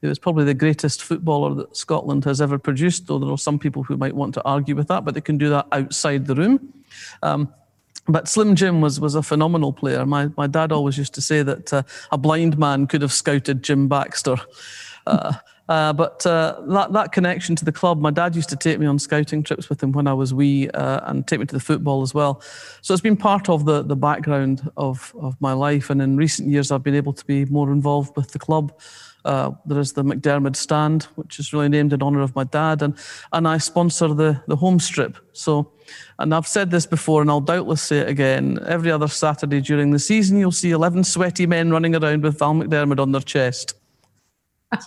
who 0.00 0.10
is 0.10 0.18
probably 0.18 0.44
the 0.44 0.54
greatest 0.54 1.02
footballer 1.02 1.54
that 1.54 1.76
Scotland 1.76 2.24
has 2.24 2.40
ever 2.40 2.58
produced, 2.58 3.06
though 3.06 3.20
there 3.20 3.30
are 3.30 3.38
some 3.38 3.60
people 3.60 3.84
who 3.84 3.96
might 3.96 4.16
want 4.16 4.34
to 4.34 4.42
argue 4.42 4.74
with 4.74 4.88
that, 4.88 5.04
but 5.04 5.14
they 5.14 5.20
can 5.20 5.38
do 5.38 5.48
that 5.50 5.66
outside 5.70 6.26
the 6.26 6.34
room. 6.34 6.74
Um, 7.22 7.52
but 8.06 8.28
Slim 8.28 8.56
Jim 8.56 8.80
was, 8.80 9.00
was 9.00 9.14
a 9.14 9.22
phenomenal 9.22 9.72
player. 9.72 10.04
My, 10.04 10.28
my 10.36 10.46
dad 10.46 10.72
always 10.72 10.98
used 10.98 11.14
to 11.14 11.20
say 11.20 11.42
that 11.42 11.72
uh, 11.72 11.82
a 12.10 12.18
blind 12.18 12.58
man 12.58 12.86
could 12.86 13.02
have 13.02 13.12
scouted 13.12 13.62
Jim 13.62 13.88
Baxter. 13.88 14.36
Uh, 15.04 15.32
uh, 15.68 15.92
but 15.92 16.24
uh, 16.26 16.60
that, 16.68 16.92
that 16.92 17.12
connection 17.12 17.56
to 17.56 17.64
the 17.64 17.72
club, 17.72 18.00
my 18.00 18.10
dad 18.10 18.36
used 18.36 18.48
to 18.48 18.56
take 18.56 18.78
me 18.78 18.86
on 18.86 18.98
scouting 18.98 19.42
trips 19.42 19.68
with 19.68 19.82
him 19.82 19.90
when 19.90 20.06
I 20.06 20.12
was 20.12 20.34
wee 20.34 20.68
uh, 20.70 21.00
and 21.04 21.26
take 21.26 21.40
me 21.40 21.46
to 21.46 21.54
the 21.54 21.60
football 21.60 22.02
as 22.02 22.14
well. 22.14 22.40
So 22.82 22.94
it's 22.94 23.00
been 23.00 23.16
part 23.16 23.48
of 23.48 23.64
the, 23.64 23.82
the 23.82 23.96
background 23.96 24.70
of, 24.76 25.12
of 25.18 25.40
my 25.40 25.52
life. 25.52 25.90
And 25.90 26.02
in 26.02 26.16
recent 26.16 26.48
years, 26.48 26.70
I've 26.70 26.82
been 26.82 26.94
able 26.94 27.14
to 27.14 27.24
be 27.24 27.46
more 27.46 27.72
involved 27.72 28.14
with 28.16 28.32
the 28.32 28.38
club. 28.38 28.72
Uh, 29.24 29.52
there 29.66 29.78
is 29.78 29.92
the 29.92 30.02
McDiarmid 30.02 30.56
Stand, 30.56 31.04
which 31.14 31.38
is 31.38 31.52
really 31.52 31.68
named 31.68 31.92
in 31.92 32.02
honour 32.02 32.22
of 32.22 32.34
my 32.34 32.44
dad, 32.44 32.82
and 32.82 32.96
and 33.32 33.46
I 33.46 33.58
sponsor 33.58 34.08
the 34.08 34.42
the 34.48 34.56
home 34.56 34.80
strip. 34.80 35.16
So, 35.32 35.70
and 36.18 36.34
I've 36.34 36.46
said 36.46 36.70
this 36.70 36.86
before, 36.86 37.22
and 37.22 37.30
I'll 37.30 37.40
doubtless 37.40 37.82
say 37.82 37.98
it 37.98 38.08
again. 38.08 38.58
Every 38.66 38.90
other 38.90 39.08
Saturday 39.08 39.60
during 39.60 39.90
the 39.90 39.98
season, 39.98 40.38
you'll 40.38 40.50
see 40.52 40.70
eleven 40.70 41.04
sweaty 41.04 41.46
men 41.46 41.70
running 41.70 41.94
around 41.94 42.22
with 42.22 42.38
Val 42.38 42.54
McDiarmid 42.54 42.98
on 42.98 43.12
their 43.12 43.20
chest. 43.20 43.74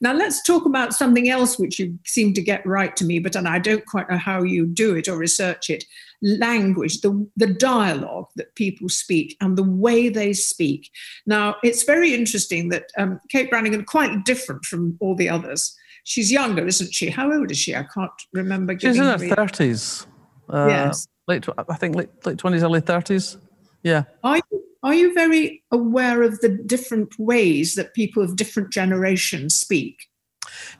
now 0.00 0.12
let's 0.12 0.42
talk 0.42 0.66
about 0.66 0.94
something 0.94 1.28
else 1.28 1.58
which 1.58 1.78
you 1.78 1.98
seem 2.04 2.32
to 2.34 2.42
get 2.42 2.66
right 2.66 2.96
to 2.96 3.04
me, 3.04 3.18
but 3.18 3.36
and 3.36 3.46
I 3.46 3.58
don't 3.58 3.86
quite 3.86 4.10
know 4.10 4.18
how 4.18 4.42
you 4.42 4.66
do 4.66 4.96
it 4.96 5.08
or 5.08 5.16
research 5.16 5.70
it 5.70 5.84
language, 6.22 7.00
the, 7.00 7.28
the 7.36 7.48
dialogue 7.48 8.28
that 8.36 8.54
people 8.54 8.88
speak 8.88 9.36
and 9.40 9.58
the 9.58 9.62
way 9.62 10.08
they 10.08 10.32
speak. 10.32 10.90
Now, 11.26 11.56
it's 11.62 11.82
very 11.82 12.14
interesting 12.14 12.68
that 12.70 12.90
um, 12.96 13.20
Kate 13.28 13.50
Brannigan, 13.50 13.84
quite 13.84 14.24
different 14.24 14.64
from 14.64 14.96
all 15.00 15.14
the 15.14 15.28
others. 15.28 15.76
She's 16.04 16.32
younger, 16.32 16.66
isn't 16.66 16.92
she? 16.94 17.10
How 17.10 17.32
old 17.32 17.50
is 17.50 17.58
she? 17.58 17.76
I 17.76 17.84
can't 17.94 18.10
remember. 18.32 18.78
She's 18.78 18.98
in 18.98 19.04
her 19.04 19.18
thirties. 19.18 20.06
Uh, 20.48 20.66
yes, 20.68 21.06
late. 21.28 21.46
I 21.56 21.74
think 21.74 21.94
late 21.94 22.10
late 22.26 22.38
twenties, 22.38 22.64
early 22.64 22.80
thirties. 22.80 23.36
Yeah. 23.84 24.04
Are 24.24 24.38
you 24.38 24.64
are 24.82 24.94
you 24.94 25.14
very 25.14 25.62
aware 25.70 26.24
of 26.24 26.40
the 26.40 26.48
different 26.48 27.16
ways 27.18 27.76
that 27.76 27.94
people 27.94 28.22
of 28.22 28.34
different 28.34 28.72
generations 28.72 29.54
speak? 29.54 30.08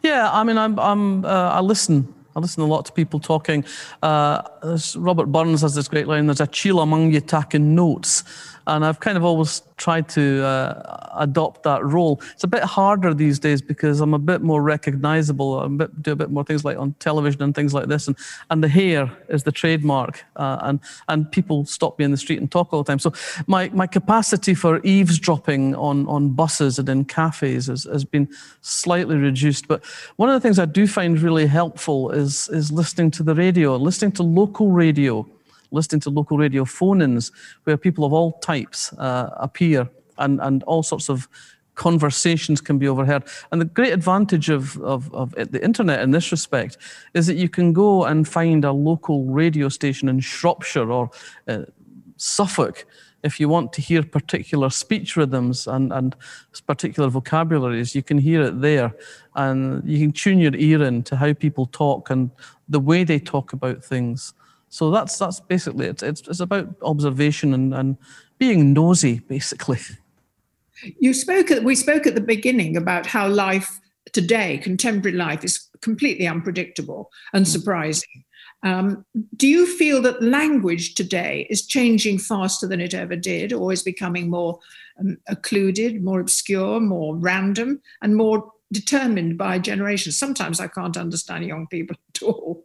Yeah, 0.03 0.29
I 0.33 0.43
mean, 0.43 0.59
I'm, 0.59 0.77
I'm 0.79 1.25
uh, 1.25 1.51
I 1.51 1.61
listen 1.61 2.13
I 2.35 2.41
listen 2.41 2.63
a 2.63 2.67
lot 2.67 2.85
to 2.87 2.93
people 2.93 3.21
talking. 3.21 3.65
Uh, 4.03 4.43
Robert 4.97 5.27
Burns 5.27 5.63
has 5.63 5.75
this 5.75 5.89
great 5.89 6.07
line 6.07 6.27
there's 6.27 6.41
a 6.41 6.47
chill 6.47 6.81
among 6.81 7.13
you 7.13 7.21
taking 7.21 7.75
notes. 7.75 8.25
And 8.67 8.85
I've 8.85 9.01
kind 9.01 9.17
of 9.17 9.25
always 9.25 9.63
tried 9.77 10.09
to 10.11 10.45
uh, 10.45 11.09
adopt 11.19 11.65
that 11.65 11.85
role. 11.85 12.21
It's 12.33 12.45
a 12.45 12.49
bit 12.49 12.63
harder 12.63 13.13
these 13.15 13.39
days 13.39 13.61
because 13.61 14.01
I'm 14.01 14.15
a 14.15 14.19
bit 14.19 14.41
more 14.41 14.63
recognizable. 14.63 15.59
I 15.59 15.87
do 16.01 16.13
a 16.13 16.17
bit 16.17 16.31
more 16.31 16.45
things 16.45 16.65
like 16.65 16.79
on 16.79 16.95
television 17.01 17.43
and 17.43 17.55
things 17.55 17.75
like 17.75 17.89
this. 17.89 18.07
And, 18.07 18.17
and 18.51 18.63
the 18.63 18.69
hair 18.69 19.11
is 19.29 19.43
the 19.43 19.53
trademark. 19.53 20.25
Uh, 20.37 20.59
and, 20.63 20.81
and 21.09 21.31
people 21.31 21.65
stop 21.65 21.99
me 21.99 22.05
in 22.05 22.11
the 22.13 22.17
street 22.17 22.41
and 22.41 22.51
talk 22.51 22.73
all 22.73 22.83
the 22.83 22.91
time. 22.91 23.01
So 23.01 23.13
my, 23.47 23.69
my 23.71 23.87
capacity 23.87 24.55
for 24.55 24.81
eavesdropping 24.85 25.75
on, 25.75 26.07
on 26.07 26.31
buses 26.31 26.79
and 26.79 26.89
in 26.89 27.05
cafes 27.05 27.67
has, 27.67 27.85
has 27.85 28.05
been 28.05 28.29
slightly 28.61 29.17
reduced. 29.17 29.67
But 29.67 29.85
one 30.17 30.29
of 30.29 30.35
the 30.35 30.41
things 30.41 30.59
I 30.59 30.67
do 30.67 30.87
find 30.87 31.21
really 31.21 31.47
helpful 31.47 32.11
is, 32.11 32.49
is 32.51 32.71
listening 32.71 33.11
to 33.13 33.23
the 33.23 33.35
radio, 33.35 33.77
listening 33.77 34.13
to 34.13 34.23
local 34.23 34.71
radio 34.71 35.27
listening 35.73 36.01
to 36.01 36.11
local 36.11 36.39
radio 36.39 36.65
phone-ins 36.65 37.33
where 37.65 37.77
people 37.77 38.05
of 38.05 38.13
all 38.13 38.33
types 38.39 38.93
uh, 38.95 39.31
appear 39.37 39.89
and, 40.19 40.41
and 40.41 40.63
all 40.65 40.83
sorts 40.83 41.09
of 41.09 41.29
conversations 41.75 42.61
can 42.61 42.79
be 42.79 42.87
overheard. 42.87 43.25
And 43.51 43.61
the 43.61 43.65
great 43.65 43.93
advantage 43.93 44.51
of, 44.51 44.79
of, 44.83 45.13
of 45.15 45.33
the 45.33 45.65
internet 45.65 46.01
in 46.01 46.11
this 46.11 46.31
respect 46.31 46.77
is 47.15 47.27
that 47.27 47.37
you 47.37 47.49
can 47.49 47.73
go 47.73 48.05
and 48.05 48.29
find 48.29 48.65
a 48.65 48.73
local 48.73 49.25
radio 49.25 49.69
station 49.69 50.09
in 50.09 50.21
Shropshire 50.21 50.93
or 50.93 51.11
uh, 51.49 51.63
Suffolk 52.17 52.87
if 53.23 53.39
you 53.39 53.49
want 53.49 53.73
to 53.73 53.81
hear 53.81 54.03
particular 54.03 54.71
speech 54.71 55.17
rhythms 55.17 55.67
and, 55.67 55.93
and 55.93 56.17
particular 56.67 57.09
vocabularies, 57.09 57.95
you 57.95 58.03
can 58.03 58.19
hear 58.19 58.43
it 58.43 58.61
there. 58.61 58.95
And 59.35 59.89
you 59.89 59.99
can 59.99 60.13
tune 60.13 60.39
your 60.39 60.55
ear 60.55 60.83
in 60.83 61.03
to 61.05 61.17
how 61.17 61.33
people 61.33 61.67
talk 61.67 62.11
and 62.11 62.31
the 62.69 62.81
way 62.81 63.05
they 63.05 63.19
talk 63.19 63.53
about 63.53 63.85
things. 63.85 64.35
So 64.73 64.91
that's 64.91 65.19
that's 65.19 65.39
basically 65.39 65.87
it. 65.87 66.03
It's 66.03 66.23
it's 66.27 66.41
about 66.41 66.67
observation 66.81 67.53
and, 67.53 67.75
and 67.75 67.99
being 68.39 68.73
nosy, 68.73 69.19
basically. 69.19 69.81
You 70.99 71.13
spoke 71.13 71.51
at 71.51 71.63
we 71.63 71.75
spoke 71.75 72.07
at 72.07 72.15
the 72.15 72.23
beginning 72.23 72.79
about 72.79 73.05
how 73.05 73.29
life 73.29 73.81
today, 74.13 74.57
contemporary 74.57 75.15
life, 75.15 75.45
is 75.45 75.69
completely 75.83 76.27
unpredictable 76.27 77.11
and 77.35 77.45
mm. 77.45 77.49
surprising. 77.49 78.25
Um, 78.63 79.05
do 79.37 79.47
you 79.47 79.67
feel 79.67 80.01
that 80.03 80.23
language 80.23 80.95
today 80.95 81.47
is 81.51 81.67
changing 81.67 82.19
faster 82.19 82.67
than 82.67 82.81
it 82.81 82.95
ever 82.95 83.15
did, 83.15 83.53
or 83.53 83.75
is 83.75 83.83
becoming 83.83 84.31
more 84.31 84.59
um, 84.99 85.19
occluded, 85.29 86.03
more 86.03 86.21
obscure, 86.21 86.81
more 86.81 87.15
random, 87.15 87.83
and 88.01 88.17
more 88.17 88.51
determined 88.73 89.37
by 89.37 89.59
generations? 89.59 90.17
Sometimes 90.17 90.61
I 90.61 90.69
can't 90.69 90.97
understand 90.97 91.45
young 91.45 91.67
people 91.67 91.95
at 92.15 92.23
all. 92.23 92.65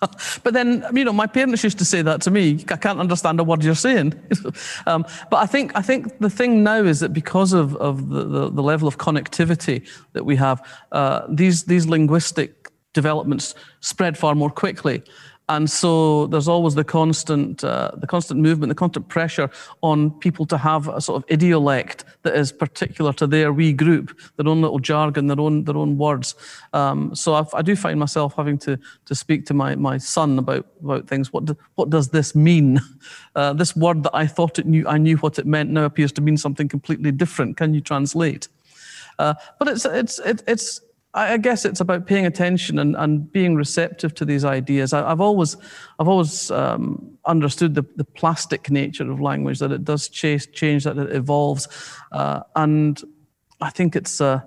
but 0.42 0.52
then, 0.52 0.84
you 0.92 1.04
know, 1.04 1.12
my 1.12 1.26
parents 1.26 1.64
used 1.64 1.78
to 1.78 1.84
say 1.84 2.02
that 2.02 2.20
to 2.22 2.30
me. 2.30 2.64
I 2.68 2.76
can't 2.76 3.00
understand 3.00 3.40
a 3.40 3.44
word 3.44 3.64
you're 3.64 3.74
saying. 3.74 4.14
um, 4.86 5.06
but 5.30 5.38
I 5.38 5.46
think 5.46 5.72
I 5.74 5.82
think 5.82 6.18
the 6.18 6.30
thing 6.30 6.62
now 6.62 6.82
is 6.82 7.00
that 7.00 7.12
because 7.12 7.52
of, 7.52 7.76
of 7.76 8.10
the, 8.10 8.24
the, 8.24 8.50
the 8.50 8.62
level 8.62 8.88
of 8.88 8.98
connectivity 8.98 9.88
that 10.12 10.24
we 10.24 10.36
have, 10.36 10.66
uh, 10.92 11.26
these 11.28 11.64
these 11.64 11.86
linguistic 11.86 12.70
developments 12.92 13.54
spread 13.80 14.16
far 14.16 14.34
more 14.34 14.50
quickly 14.50 15.02
and 15.48 15.70
so 15.70 16.26
there's 16.26 16.48
always 16.48 16.74
the 16.74 16.84
constant 16.84 17.62
uh, 17.62 17.92
the 17.96 18.06
constant 18.06 18.40
movement 18.40 18.68
the 18.68 18.74
constant 18.74 19.08
pressure 19.08 19.48
on 19.80 20.10
people 20.10 20.44
to 20.46 20.58
have 20.58 20.88
a 20.88 21.00
sort 21.00 21.22
of 21.22 21.28
idiolect 21.28 22.02
that 22.22 22.34
is 22.34 22.50
particular 22.50 23.12
to 23.12 23.26
their 23.26 23.52
wee 23.52 23.72
group 23.72 24.18
their 24.36 24.48
own 24.48 24.60
little 24.60 24.80
jargon 24.80 25.28
their 25.28 25.40
own 25.40 25.64
their 25.64 25.76
own 25.76 25.96
words. 25.98 26.34
Um, 26.72 27.14
so 27.14 27.34
I've, 27.34 27.52
i 27.54 27.62
do 27.62 27.76
find 27.76 27.98
myself 28.00 28.34
having 28.36 28.58
to 28.58 28.78
to 29.04 29.14
speak 29.14 29.46
to 29.46 29.54
my 29.54 29.76
my 29.76 29.98
son 29.98 30.38
about 30.38 30.66
about 30.82 31.06
things. 31.06 31.32
What 31.32 31.44
do, 31.44 31.56
what 31.76 31.90
does 31.90 32.08
this 32.08 32.34
mean? 32.34 32.80
Uh, 33.36 33.52
this 33.52 33.76
word 33.76 34.02
that 34.02 34.14
i 34.14 34.26
thought 34.26 34.58
it 34.58 34.64
knew 34.66 34.86
i 34.88 34.96
knew 34.96 35.16
what 35.18 35.38
it 35.38 35.46
meant 35.46 35.68
now 35.68 35.84
appears 35.84 36.10
to 36.10 36.22
mean 36.22 36.38
something 36.38 36.68
completely 36.68 37.12
different. 37.12 37.56
Can 37.56 37.74
you 37.74 37.82
translate? 37.82 38.48
Uh, 39.18 39.34
but 39.58 39.68
it's 39.68 39.84
it's 39.84 40.18
it's 40.46 40.80
I 41.16 41.38
guess 41.38 41.64
it's 41.64 41.80
about 41.80 42.06
paying 42.06 42.26
attention 42.26 42.78
and, 42.78 42.94
and 42.94 43.32
being 43.32 43.54
receptive 43.54 44.14
to 44.16 44.26
these 44.26 44.44
ideas. 44.44 44.92
I, 44.92 45.08
have 45.08 45.22
always, 45.22 45.56
I've 45.98 46.08
always 46.08 46.50
um, 46.50 47.16
understood 47.24 47.74
the, 47.74 47.86
the 47.96 48.04
plastic 48.04 48.70
nature 48.70 49.10
of 49.10 49.18
language, 49.18 49.58
that 49.60 49.72
it 49.72 49.82
does 49.82 50.08
chase, 50.08 50.46
change, 50.46 50.84
that 50.84 50.98
it 50.98 51.16
evolves. 51.16 51.68
Uh, 52.12 52.42
and 52.54 53.02
I 53.62 53.70
think 53.70 53.96
it's, 53.96 54.20
uh, 54.20 54.42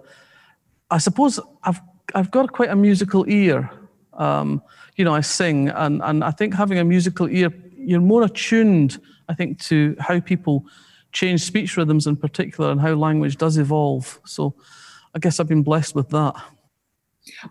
I 0.91 0.99
suppose 0.99 1.39
I've, 1.63 1.82
I've 2.13 2.30
got 2.30 2.53
quite 2.53 2.70
a 2.70 2.76
musical 2.76 3.28
ear. 3.28 3.72
Um, 4.13 4.61
you 4.95 5.03
know, 5.03 5.15
I 5.15 5.22
sing, 5.22 5.70
and, 5.70 6.03
and 6.03 6.24
I 6.24 6.30
think 6.30 6.53
having 6.53 6.78
a 6.78 6.84
musical 6.84 7.28
ear, 7.30 7.51
you're 7.78 7.99
more 7.99 8.22
attuned, 8.22 9.01
I 9.28 9.34
think, 9.34 9.59
to 9.61 9.95
how 9.99 10.20
people 10.20 10.65
change 11.13 11.41
speech 11.41 11.78
rhythms 11.78 12.05
in 12.05 12.15
particular 12.15 12.70
and 12.70 12.80
how 12.80 12.93
language 12.93 13.38
does 13.38 13.57
evolve. 13.57 14.20
So 14.24 14.53
I 15.15 15.20
guess 15.20 15.39
I've 15.39 15.47
been 15.47 15.63
blessed 15.63 15.95
with 15.95 16.09
that. 16.09 16.36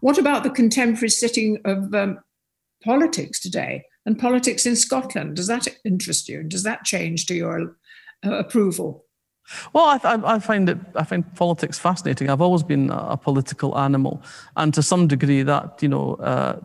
What 0.01 0.19
about 0.19 0.43
the 0.43 0.51
contemporary 0.51 1.11
sitting 1.11 1.59
of 1.65 1.95
um, 1.95 2.19
politics 2.85 3.41
today 3.41 3.85
and 4.07 4.19
politics 4.19 4.67
in 4.67 4.77
Scotland? 4.77 5.37
Does 5.37 5.47
that 5.47 5.69
interest 5.85 6.29
you? 6.29 6.41
And 6.41 6.51
does 6.51 6.63
that 6.63 6.85
change 6.85 7.27
to 7.27 7.35
your 7.35 7.77
uh, 8.25 8.33
approval? 8.39 9.05
Well, 9.73 9.99
I, 10.03 10.21
I, 10.35 10.39
find 10.39 10.69
it. 10.69 10.79
I 10.95 11.05
find 11.05 11.25
politics 11.35 11.79
fascinating. 11.79 12.29
I've 12.29 12.43
always 12.43 12.63
been 12.63 12.91
a 12.91 13.17
political 13.17 13.79
animal, 13.79 14.23
and 14.57 14.75
to 14.75 14.83
some 14.83 15.07
degree, 15.09 15.43
that 15.43 15.83
you 15.83 15.89
know, 15.89 16.15
uh, 16.17 16.61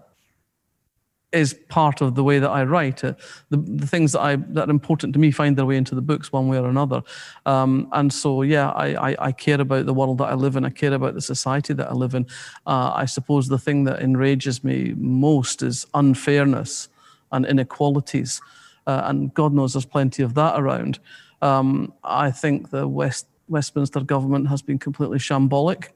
is 1.33 1.53
part 1.67 1.99
of 1.99 2.15
the 2.15 2.23
way 2.23 2.39
that 2.39 2.49
I 2.49 2.63
write. 2.63 3.03
Uh, 3.03 3.13
the, 3.49 3.57
the 3.57 3.87
things 3.87 4.11
that 4.13 4.21
I 4.21 4.35
that 4.35 4.69
are 4.69 4.71
important 4.71 5.13
to 5.13 5.19
me 5.19 5.31
find 5.31 5.57
their 5.57 5.65
way 5.65 5.77
into 5.77 5.95
the 5.95 6.01
books 6.01 6.31
one 6.31 6.47
way 6.47 6.57
or 6.57 6.69
another. 6.69 7.01
Um, 7.45 7.89
and 7.91 8.13
so, 8.13 8.43
yeah, 8.43 8.69
I, 8.71 9.11
I, 9.11 9.15
I, 9.19 9.31
care 9.31 9.59
about 9.59 9.85
the 9.85 9.93
world 9.93 10.19
that 10.19 10.29
I 10.29 10.35
live 10.35 10.55
in. 10.55 10.63
I 10.63 10.69
care 10.69 10.93
about 10.93 11.15
the 11.15 11.21
society 11.21 11.73
that 11.73 11.89
I 11.89 11.93
live 11.93 12.13
in. 12.13 12.27
Uh, 12.67 12.93
I 12.95 13.05
suppose 13.05 13.47
the 13.47 13.57
thing 13.57 13.83
that 13.85 14.01
enrages 14.01 14.63
me 14.63 14.93
most 14.95 15.63
is 15.63 15.87
unfairness 15.93 16.87
and 17.31 17.45
inequalities. 17.45 18.39
Uh, 18.85 19.01
and 19.05 19.33
God 19.33 19.53
knows 19.53 19.73
there's 19.73 19.85
plenty 19.85 20.23
of 20.23 20.35
that 20.35 20.59
around. 20.59 20.99
Um, 21.41 21.93
I 22.03 22.31
think 22.31 22.69
the 22.69 22.87
West, 22.87 23.27
Westminster 23.49 24.01
government 24.01 24.47
has 24.49 24.61
been 24.61 24.77
completely 24.77 25.17
shambolic 25.17 25.89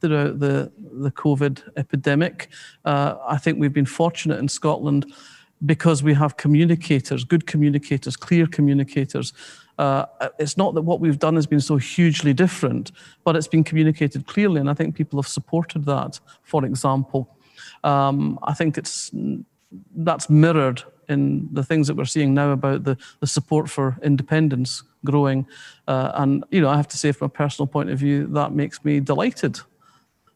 throughout 0.00 0.40
the, 0.40 0.72
the 0.76 1.10
COVID 1.10 1.72
epidemic. 1.76 2.48
Uh, 2.84 3.16
I 3.26 3.36
think 3.36 3.58
we've 3.58 3.72
been 3.72 3.86
fortunate 3.86 4.38
in 4.38 4.48
Scotland 4.48 5.12
because 5.66 6.02
we 6.02 6.14
have 6.14 6.36
communicators, 6.36 7.24
good 7.24 7.46
communicators, 7.46 8.16
clear 8.16 8.46
communicators. 8.46 9.32
Uh, 9.78 10.06
it's 10.38 10.56
not 10.56 10.74
that 10.74 10.82
what 10.82 11.00
we've 11.00 11.18
done 11.18 11.34
has 11.34 11.46
been 11.46 11.60
so 11.60 11.76
hugely 11.76 12.32
different, 12.32 12.92
but 13.24 13.36
it's 13.36 13.48
been 13.48 13.64
communicated 13.64 14.26
clearly, 14.26 14.60
and 14.60 14.70
I 14.70 14.74
think 14.74 14.94
people 14.94 15.20
have 15.20 15.28
supported 15.28 15.84
that. 15.84 16.20
For 16.42 16.64
example, 16.64 17.36
um, 17.84 18.38
I 18.42 18.54
think 18.54 18.78
it's 18.78 19.10
that's 19.94 20.28
mirrored 20.28 20.82
in 21.08 21.48
the 21.52 21.64
things 21.64 21.86
that 21.86 21.96
we're 21.96 22.04
seeing 22.04 22.34
now 22.34 22.52
about 22.52 22.84
the, 22.84 22.96
the 23.20 23.26
support 23.26 23.68
for 23.68 23.98
independence 24.02 24.82
growing. 25.04 25.46
Uh, 25.86 26.12
and, 26.14 26.44
you 26.50 26.60
know, 26.60 26.68
I 26.68 26.76
have 26.76 26.88
to 26.88 26.98
say, 26.98 27.12
from 27.12 27.26
a 27.26 27.30
personal 27.30 27.66
point 27.66 27.90
of 27.90 27.98
view, 27.98 28.26
that 28.28 28.52
makes 28.52 28.84
me 28.84 29.00
delighted. 29.00 29.60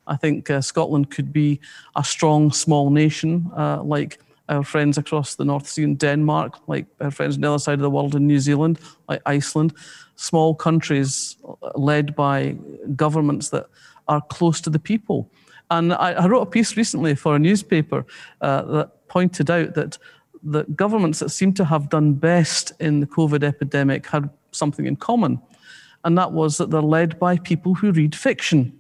I 0.07 0.17
think 0.17 0.51
uh, 0.51 0.61
Scotland 0.61 1.11
could 1.11 1.33
be 1.33 1.61
a 1.97 2.05
strong, 2.05 2.53
small 2.53 2.91
nation 2.91 3.51
uh, 3.57 3.83
like 3.83 4.19
our 4.49 4.63
friends 4.63 4.99
across 4.99 5.37
the 5.37 5.45
North 5.45 5.67
Sea 5.67 5.85
in 5.85 5.97
Denmark, 5.97 6.59
like 6.67 6.87
our 7.01 7.11
friends 7.11 7.37
on 7.37 7.41
the 7.41 7.49
other 7.49 7.59
side 7.59 7.75
of 7.75 7.81
the 7.81 7.91
world 7.91 8.15
in 8.15 8.27
New 8.27 8.39
Zealand, 8.39 8.79
like 9.09 9.23
Iceland, 9.25 9.75
small 10.17 10.55
countries 10.55 11.37
led 11.75 12.15
by 12.15 12.57
governments 12.95 13.49
that 13.51 13.67
are 14.07 14.21
close 14.21 14.61
to 14.61 14.71
the 14.71 14.79
people. 14.79 15.31
And 15.71 15.95
I, 15.95 16.13
I 16.13 16.27
wrote 16.27 16.43
a 16.43 16.47
piece 16.47 16.77
recently 16.77 17.15
for 17.15 17.35
a 17.35 17.39
newspaper 17.39 18.05
uh, 18.41 18.63
that 18.63 19.09
pointed 19.09 19.51
out 19.51 19.75
that 19.75 19.99
the 20.43 20.65
governments 20.65 21.21
that 21.21 21.31
seem 21.31 21.55
to 21.55 21.65
have 21.65 21.89
done 21.89 22.13
best 22.13 22.73
in 22.81 23.01
the 23.01 23.07
COVID 23.07 23.43
epidemic 23.43 24.07
had 24.07 24.29
something 24.53 24.87
in 24.87 24.97
common, 24.97 25.41
and 26.05 26.19
that 26.19 26.33
was 26.33 26.59
that 26.59 26.71
they're 26.71 26.83
led 26.83 27.19
by 27.19 27.39
people 27.39 27.75
who 27.75 27.93
read 27.93 28.15
fiction. 28.15 28.79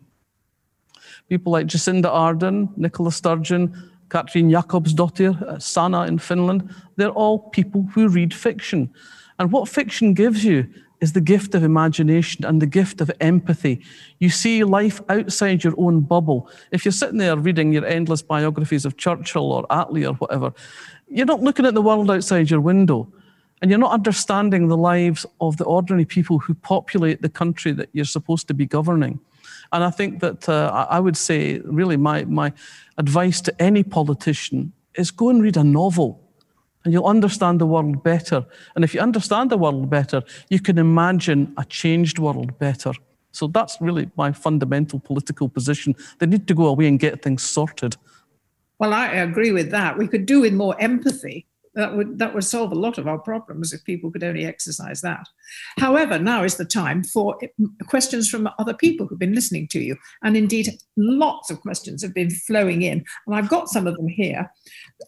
People 1.28 1.52
like 1.52 1.66
Jacinda 1.66 2.04
Ardern, 2.04 2.76
Nicola 2.76 3.10
Sturgeon, 3.10 3.90
Katrin 4.10 4.50
Jakobsdottir, 4.50 5.40
uh, 5.42 5.58
Sanna 5.58 6.02
in 6.02 6.18
Finland, 6.18 6.72
they're 6.96 7.08
all 7.08 7.38
people 7.50 7.88
who 7.94 8.08
read 8.08 8.34
fiction. 8.34 8.90
And 9.38 9.50
what 9.50 9.68
fiction 9.68 10.14
gives 10.14 10.44
you 10.44 10.68
is 11.00 11.12
the 11.12 11.20
gift 11.20 11.54
of 11.54 11.62
imagination 11.62 12.44
and 12.44 12.62
the 12.62 12.66
gift 12.66 13.00
of 13.00 13.10
empathy. 13.20 13.82
You 14.20 14.30
see 14.30 14.64
life 14.64 15.00
outside 15.08 15.64
your 15.64 15.74
own 15.76 16.00
bubble. 16.00 16.48
If 16.70 16.84
you're 16.84 16.92
sitting 16.92 17.18
there 17.18 17.36
reading 17.36 17.72
your 17.72 17.84
endless 17.84 18.22
biographies 18.22 18.84
of 18.84 18.96
Churchill 18.96 19.52
or 19.52 19.66
Attlee 19.68 20.08
or 20.08 20.14
whatever, 20.14 20.52
you're 21.08 21.26
not 21.26 21.42
looking 21.42 21.66
at 21.66 21.74
the 21.74 21.82
world 21.82 22.10
outside 22.10 22.50
your 22.50 22.60
window. 22.60 23.12
And 23.60 23.70
you're 23.70 23.80
not 23.80 23.92
understanding 23.92 24.68
the 24.68 24.76
lives 24.76 25.24
of 25.40 25.56
the 25.56 25.64
ordinary 25.64 26.04
people 26.04 26.38
who 26.38 26.54
populate 26.54 27.22
the 27.22 27.28
country 27.28 27.72
that 27.72 27.88
you're 27.92 28.04
supposed 28.04 28.46
to 28.48 28.54
be 28.54 28.66
governing. 28.66 29.20
And 29.72 29.84
I 29.84 29.90
think 29.90 30.20
that 30.20 30.48
uh, 30.48 30.86
I 30.90 31.00
would 31.00 31.16
say, 31.16 31.60
really, 31.64 31.96
my, 31.96 32.24
my 32.24 32.52
advice 32.98 33.40
to 33.42 33.62
any 33.62 33.82
politician 33.82 34.72
is 34.94 35.10
go 35.10 35.28
and 35.30 35.42
read 35.42 35.56
a 35.56 35.64
novel 35.64 36.20
and 36.84 36.92
you'll 36.92 37.06
understand 37.06 37.60
the 37.60 37.66
world 37.66 38.02
better. 38.02 38.44
And 38.74 38.84
if 38.84 38.94
you 38.94 39.00
understand 39.00 39.50
the 39.50 39.56
world 39.56 39.88
better, 39.88 40.22
you 40.50 40.60
can 40.60 40.78
imagine 40.78 41.54
a 41.56 41.64
changed 41.64 42.18
world 42.18 42.58
better. 42.58 42.92
So 43.32 43.46
that's 43.48 43.80
really 43.80 44.10
my 44.16 44.32
fundamental 44.32 45.00
political 45.00 45.48
position. 45.48 45.96
They 46.18 46.26
need 46.26 46.46
to 46.46 46.54
go 46.54 46.66
away 46.66 46.86
and 46.86 47.00
get 47.00 47.22
things 47.22 47.42
sorted. 47.42 47.96
Well, 48.78 48.92
I 48.92 49.06
agree 49.08 49.50
with 49.50 49.70
that. 49.70 49.98
We 49.98 50.06
could 50.06 50.26
do 50.26 50.40
with 50.42 50.52
more 50.52 50.80
empathy 50.80 51.46
that 51.74 51.96
would 51.96 52.18
that 52.18 52.34
would 52.34 52.44
solve 52.44 52.72
a 52.72 52.76
lot 52.76 52.98
of 52.98 53.06
our 53.06 53.18
problems 53.18 53.72
if 53.72 53.84
people 53.84 54.10
could 54.10 54.24
only 54.24 54.44
exercise 54.44 55.00
that. 55.00 55.26
However, 55.78 56.18
now 56.18 56.44
is 56.44 56.56
the 56.56 56.64
time 56.64 57.02
for 57.02 57.38
questions 57.86 58.28
from 58.28 58.48
other 58.58 58.74
people 58.74 59.06
who've 59.06 59.18
been 59.18 59.34
listening 59.34 59.68
to 59.68 59.80
you, 59.80 59.96
and 60.22 60.36
indeed, 60.36 60.70
lots 60.96 61.50
of 61.50 61.60
questions 61.60 62.02
have 62.02 62.14
been 62.14 62.30
flowing 62.30 62.82
in, 62.82 63.04
and 63.26 63.36
I've 63.36 63.48
got 63.48 63.68
some 63.68 63.86
of 63.86 63.96
them 63.96 64.08
here. 64.08 64.50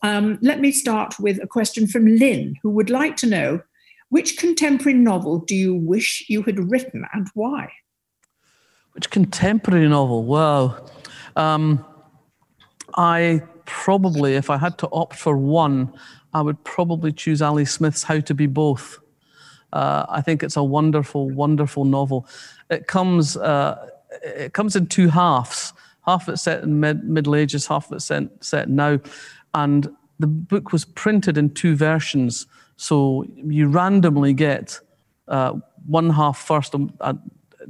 Um, 0.02 0.38
let 0.42 0.60
me 0.60 0.72
start 0.72 1.18
with 1.18 1.42
a 1.42 1.46
question 1.46 1.86
from 1.86 2.06
Lynn, 2.06 2.56
who 2.62 2.70
would 2.70 2.90
like 2.90 3.16
to 3.16 3.26
know 3.26 3.60
which 4.08 4.38
contemporary 4.38 4.96
novel 4.98 5.38
do 5.38 5.54
you 5.54 5.74
wish 5.74 6.24
you 6.28 6.42
had 6.42 6.70
written 6.70 7.04
and 7.12 7.28
why? 7.34 7.72
Which 8.92 9.10
contemporary 9.10 9.88
novel? 9.88 10.24
Wow. 10.24 10.86
Um, 11.34 11.84
I 12.96 13.42
probably, 13.66 14.36
if 14.36 14.48
I 14.48 14.56
had 14.56 14.78
to 14.78 14.88
opt 14.90 15.16
for 15.16 15.36
one, 15.36 15.92
I 16.37 16.43
would 16.43 16.62
probably 16.64 17.12
choose 17.12 17.41
Ali 17.41 17.64
Smith's 17.64 18.03
How 18.03 18.20
to 18.20 18.34
Be 18.34 18.47
Both. 18.47 18.99
Uh, 19.72 20.05
I 20.07 20.20
think 20.20 20.43
it's 20.43 20.59
a 20.59 20.62
wonderful, 20.62 21.30
wonderful 21.30 21.87
novel. 21.87 22.26
It 22.68 22.87
comes, 22.87 23.39
uh, 23.39 23.89
it 24.22 24.53
comes 24.53 24.76
in 24.76 24.87
two 24.89 25.09
halves. 25.09 25.72
Half 26.05 26.28
of 26.28 26.39
set 26.39 26.62
in 26.62 26.78
mid, 26.78 27.05
Middle 27.05 27.34
Ages, 27.34 27.66
half 27.66 27.91
of 27.91 28.03
set, 28.03 28.24
set 28.41 28.68
now. 28.68 29.01
And 29.55 29.89
the 30.18 30.26
book 30.26 30.72
was 30.72 30.84
printed 30.84 31.39
in 31.39 31.55
two 31.55 31.74
versions. 31.74 32.47
So 32.76 33.24
you 33.34 33.68
randomly 33.68 34.34
get 34.34 34.78
uh, 35.28 35.55
one 35.87 36.11
half 36.11 36.37
first, 36.37 36.74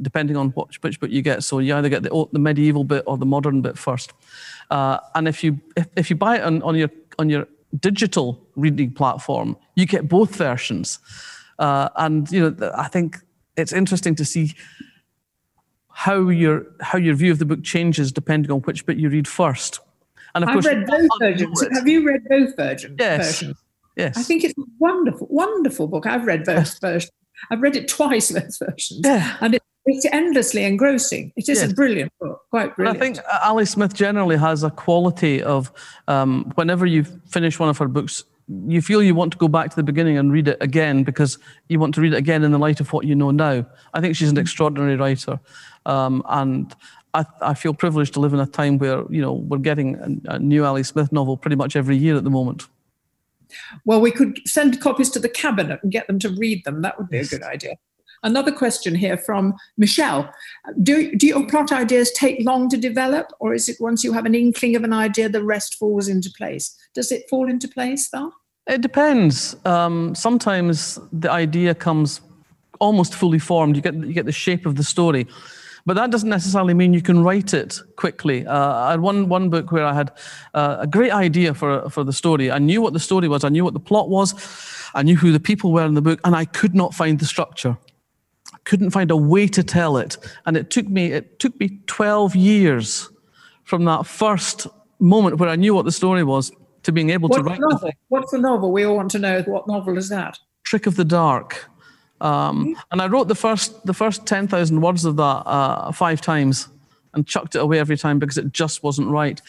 depending 0.03 0.37
on 0.37 0.49
which, 0.51 0.83
which 0.83 0.99
book 0.99 1.11
you 1.11 1.23
get. 1.23 1.45
So 1.45 1.61
you 1.61 1.73
either 1.77 1.89
get 1.89 2.03
the, 2.03 2.27
the 2.33 2.41
medieval 2.41 2.83
bit 2.83 3.05
or 3.07 3.17
the 3.17 3.27
modern 3.27 3.63
bit 3.63 3.79
first. 3.79 4.13
Uh, 4.73 4.99
and 5.15 5.29
if 5.29 5.45
you 5.45 5.61
if, 5.77 5.87
if 5.97 6.11
you 6.11 6.17
buy 6.17 6.39
it 6.39 6.43
on, 6.43 6.63
on 6.63 6.75
your 6.75 6.91
on 7.21 7.31
your 7.31 7.47
digital 7.79 8.47
reading 8.57 8.93
platform, 8.93 9.57
you 9.75 9.87
get 9.87 10.09
both 10.09 10.35
versions. 10.37 10.99
Uh, 11.59 11.89
and 11.97 12.31
you 12.31 12.51
know, 12.51 12.73
I 12.77 12.89
think 12.89 13.19
it's 13.57 13.73
interesting 13.73 14.15
to 14.17 14.25
see 14.25 14.55
how 15.91 16.29
your 16.29 16.67
how 16.81 16.99
your 16.99 17.15
view 17.15 17.33
of 17.33 17.39
the 17.39 17.47
book 17.47 17.65
changes 17.65 18.13
depending 18.13 18.51
on 18.51 18.61
which 18.61 18.85
bit 18.85 18.99
you 18.99 19.09
read 19.09 19.27
first. 19.27 19.81
And 20.35 20.45
of 20.45 20.51
I've 20.51 20.55
course, 20.55 20.67
read 20.67 20.87
both 20.87 21.09
versions. 21.19 21.67
Have 21.73 21.89
you 21.89 22.07
read 22.07 22.23
both 22.29 22.55
versions? 22.57 22.97
Yes. 22.99 23.41
Versions? 23.41 23.57
Yes. 23.97 24.19
I 24.19 24.23
think 24.23 24.45
it's 24.45 24.53
a 24.59 24.63
wonderful, 24.79 25.27
wonderful 25.31 25.89
book. 25.89 26.07
I've 26.07 26.27
read 26.27 26.45
both 26.45 26.79
versions. 26.81 27.13
I've 27.51 27.63
read 27.63 27.77
it 27.77 27.89
twice, 27.89 28.31
both 28.33 28.59
versions. 28.59 29.01
Yeah. 29.03 29.39
And 29.41 29.55
it, 29.55 29.63
it's 29.87 30.07
endlessly 30.13 30.65
engrossing. 30.65 31.33
It 31.37 31.49
is 31.49 31.61
yes. 31.61 31.71
a 31.71 31.75
brilliant 31.75 32.13
book, 32.21 32.43
quite 32.51 32.75
brilliant. 32.75 32.97
I 32.97 33.01
think 33.01 33.19
Ali 33.45 33.65
Smith 33.65 33.95
generally 33.95 34.37
has 34.37 34.65
a 34.65 34.71
quality 34.71 35.43
of 35.43 35.73
um, 36.09 36.53
whenever 36.57 36.87
you 36.87 37.05
finish 37.05 37.59
one 37.59 37.69
of 37.69 37.79
her 37.79 37.89
books, 37.89 38.25
you 38.67 38.83
feel 38.83 39.03
you 39.03 39.15
want 39.15 39.33
to 39.33 39.39
go 39.39 39.49
back 39.49 39.71
to 39.71 39.77
the 39.77 39.83
beginning 39.83 40.19
and 40.19 40.33
read 40.33 40.49
it 40.49 40.59
again 40.61 41.05
because 41.05 41.39
you 41.69 41.79
want 41.79 41.95
to 41.95 42.01
read 42.01 42.13
it 42.13 42.17
again 42.17 42.43
in 42.45 42.53
the 42.53 42.59
light 42.59 42.81
of 42.81 42.93
what 42.93 43.07
you 43.07 43.15
know 43.15 43.31
now. 43.31 43.65
I 43.95 44.01
think 44.01 44.17
she's 44.17 44.31
an 44.31 44.39
extraordinary 44.39 44.97
writer, 44.97 45.41
um, 45.85 46.23
and 46.29 46.75
I, 47.15 47.25
I, 47.41 47.55
feel 47.55 47.75
privileged 47.75 48.15
to 48.15 48.21
live 48.21 48.35
in 48.35 48.41
a 48.41 48.47
time 48.47 48.79
where 48.79 49.05
you 49.11 49.21
know 49.21 49.33
we're 49.33 49.59
getting 49.59 50.23
a, 50.27 50.35
a 50.35 50.39
new 50.39 50.65
Ali 50.65 50.83
Smith 50.83 51.13
novel 51.13 51.37
pretty 51.37 51.57
much 51.57 51.77
every 51.77 51.97
year 51.97 52.17
at 52.17 52.25
the 52.25 52.31
moment. 52.31 52.69
Well, 53.85 54.01
we 54.01 54.11
could 54.11 54.41
send 54.47 54.81
copies 54.81 55.11
to 55.11 55.19
the 55.19 55.29
cabinet 55.29 55.81
and 55.83 55.93
get 55.93 56.07
them 56.07 56.19
to 56.21 56.29
read 56.29 56.65
them. 56.65 56.83
That 56.83 56.99
would 56.99 57.09
be 57.09 57.19
a 57.19 57.25
good 57.25 57.43
idea. 57.43 57.77
Another 58.23 58.53
question 58.53 58.95
here 58.95 59.17
from 59.17 59.55
Michelle. 59.77 60.33
Do, 60.83 61.15
do 61.17 61.27
your 61.27 61.47
plot 61.47 61.73
ideas 61.73 62.11
take 62.13 62.45
long 62.45 62.69
to 62.71 62.77
develop, 62.77 63.33
or 63.41 63.55
is 63.55 63.69
it 63.69 63.77
once 63.81 64.03
you 64.05 64.13
have 64.13 64.27
an 64.27 64.35
inkling 64.35 64.77
of 64.77 64.85
an 64.85 64.93
idea, 64.93 65.29
the 65.29 65.45
rest 65.45 65.75
falls 65.75 66.09
into 66.09 66.31
place? 66.37 66.77
Does 66.95 67.13
it 67.13 67.29
fall 67.29 67.49
into 67.49 67.69
place, 67.69 68.09
though? 68.09 68.33
It 68.67 68.81
depends. 68.81 69.57
Um, 69.65 70.15
sometimes 70.15 70.99
the 71.13 71.31
idea 71.31 71.75
comes 71.75 72.21
almost 72.81 73.15
fully 73.15 73.39
formed. 73.39 73.77
You 73.77 73.83
get, 73.83 73.95
you 73.95 74.13
get 74.13 74.27
the 74.27 74.33
shape 74.33 74.67
of 74.67 74.77
the 74.77 74.85
story. 74.85 75.27
But 75.87 75.95
that 75.95 76.11
doesn't 76.11 76.29
necessarily 76.29 76.75
mean 76.75 76.93
you 76.93 77.01
can 77.01 77.23
write 77.23 77.55
it 77.55 77.81
quickly. 77.95 78.45
Uh, 78.45 78.75
I 78.75 78.91
had 78.91 79.01
one, 79.01 79.29
one 79.29 79.51
book 79.51 79.71
where 79.71 79.87
I 79.87 79.95
had 79.95 80.11
uh, 80.53 80.79
a 80.81 80.87
great 80.87 81.13
idea 81.13 81.55
for, 81.55 81.89
for 81.91 82.03
the 82.03 82.13
story. 82.13 82.51
I 82.51 82.59
knew 82.59 82.83
what 82.83 82.93
the 82.93 82.99
story 82.99 83.29
was, 83.29 83.45
I 83.45 83.51
knew 83.51 83.63
what 83.63 83.73
the 83.73 83.81
plot 83.81 84.09
was, 84.09 84.35
I 84.95 85.05
knew 85.05 85.15
who 85.15 85.31
the 85.31 85.39
people 85.39 85.73
were 85.73 85.87
in 85.87 85.95
the 85.95 86.03
book, 86.03 86.21
and 86.25 86.35
I 86.35 86.45
could 86.45 86.75
not 86.75 86.93
find 86.93 87.21
the 87.21 87.25
structure 87.25 87.79
couldn't 88.67 88.91
find 88.91 89.11
a 89.11 89.17
way 89.17 89.47
to 89.49 89.63
tell 89.63 89.97
it. 89.97 90.19
And 90.45 90.57
it 90.57 90.69
took 90.71 90.87
me, 90.89 91.13
it 91.13 91.39
took 91.39 91.59
me 91.59 91.81
12 91.87 92.37
years 92.37 93.09
from 93.65 93.85
that 93.87 94.07
first 94.07 94.67
moment 94.99 95.39
where 95.39 95.49
I 95.49 95.57
knew 95.57 95.75
what 95.75 95.87
the 95.87 95.93
story 95.93 96.25
was 96.25 96.53
to 96.83 96.93
being 96.93 97.11
able 97.11 97.29
What's 97.29 97.43
to 97.43 97.45
write. 97.45 97.61
The 97.61 97.69
novel? 97.71 97.91
What's 98.09 98.31
the 98.31 98.39
novel? 98.39 98.73
We 98.73 98.85
all 98.85 98.97
want 98.97 99.11
to 99.13 99.19
know 99.19 99.43
what 99.43 99.67
novel 99.67 99.97
is 99.97 100.09
that? 100.11 100.39
Trick 100.65 100.87
of 100.87 100.97
the 100.97 101.05
Dark. 101.05 101.69
Um, 102.21 102.67
mm-hmm. 102.67 102.81
And 102.93 103.03
I 103.03 103.07
wrote 103.07 103.29
the 103.29 103.35
first 103.35 103.85
the 103.85 103.93
first 103.93 104.27
ten 104.27 104.49
thousand 104.49 104.81
words 104.81 105.05
of 105.05 105.17
that 105.17 105.23
uh, 105.47 105.93
five 105.93 106.21
times 106.21 106.69
and 107.13 107.27
chucked 107.27 107.55
it 107.55 107.59
away 107.59 107.79
every 107.79 107.97
time 107.97 108.19
because 108.19 108.39
it 108.39 108.53
just 108.53 108.83
wasn't 108.83 109.09
right. 109.09 109.41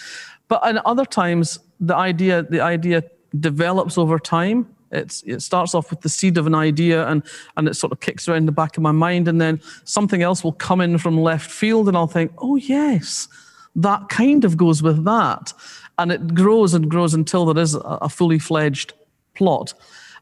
But 0.47 0.67
in 0.67 0.79
other 0.85 1.05
times, 1.05 1.59
the 1.79 1.95
idea 1.95 2.43
the 2.43 2.61
idea 2.61 3.03
develops 3.39 3.97
over 3.97 4.19
time. 4.19 4.67
It's, 4.91 5.23
it 5.23 5.41
starts 5.41 5.75
off 5.75 5.89
with 5.89 6.01
the 6.01 6.09
seed 6.09 6.37
of 6.37 6.47
an 6.47 6.55
idea 6.55 7.07
and, 7.07 7.23
and 7.55 7.67
it 7.67 7.75
sort 7.75 7.91
of 7.91 7.99
kicks 7.99 8.27
around 8.27 8.45
the 8.45 8.51
back 8.51 8.77
of 8.77 8.83
my 8.83 8.91
mind, 8.91 9.27
and 9.27 9.39
then 9.39 9.59
something 9.83 10.21
else 10.21 10.43
will 10.43 10.53
come 10.53 10.81
in 10.81 10.97
from 10.97 11.19
left 11.19 11.51
field, 11.51 11.87
and 11.87 11.97
I'll 11.97 12.07
think, 12.07 12.31
oh, 12.37 12.55
yes, 12.55 13.27
that 13.75 14.09
kind 14.09 14.45
of 14.45 14.55
goes 14.55 14.81
with 14.81 15.03
that. 15.05 15.53
And 15.97 16.11
it 16.11 16.33
grows 16.33 16.73
and 16.73 16.89
grows 16.89 17.13
until 17.13 17.45
there 17.45 17.63
is 17.63 17.75
a 17.83 18.09
fully 18.09 18.39
fledged 18.39 18.93
plot. 19.35 19.73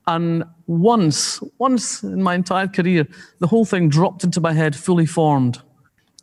And 0.08 0.44
once, 0.68 1.42
once 1.58 2.04
in 2.04 2.22
my 2.22 2.36
entire 2.36 2.68
career, 2.68 3.08
the 3.40 3.48
whole 3.48 3.66
thing 3.66 3.90
dropped 3.90 4.24
into 4.24 4.40
my 4.40 4.54
head 4.54 4.76
fully 4.76 5.06
formed. 5.06 5.62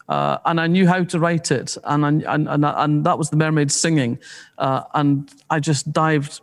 uh, 0.08 0.38
and 0.44 0.60
I 0.60 0.66
knew 0.66 0.86
how 0.86 1.04
to 1.04 1.18
write 1.18 1.50
it, 1.50 1.76
and 1.84 2.04
and 2.04 2.48
and, 2.48 2.64
and 2.64 3.04
that 3.04 3.18
was 3.18 3.30
the 3.30 3.36
mermaid 3.36 3.70
singing, 3.70 4.18
uh, 4.58 4.82
and 4.94 5.30
I 5.48 5.60
just 5.60 5.92
dived. 5.92 6.40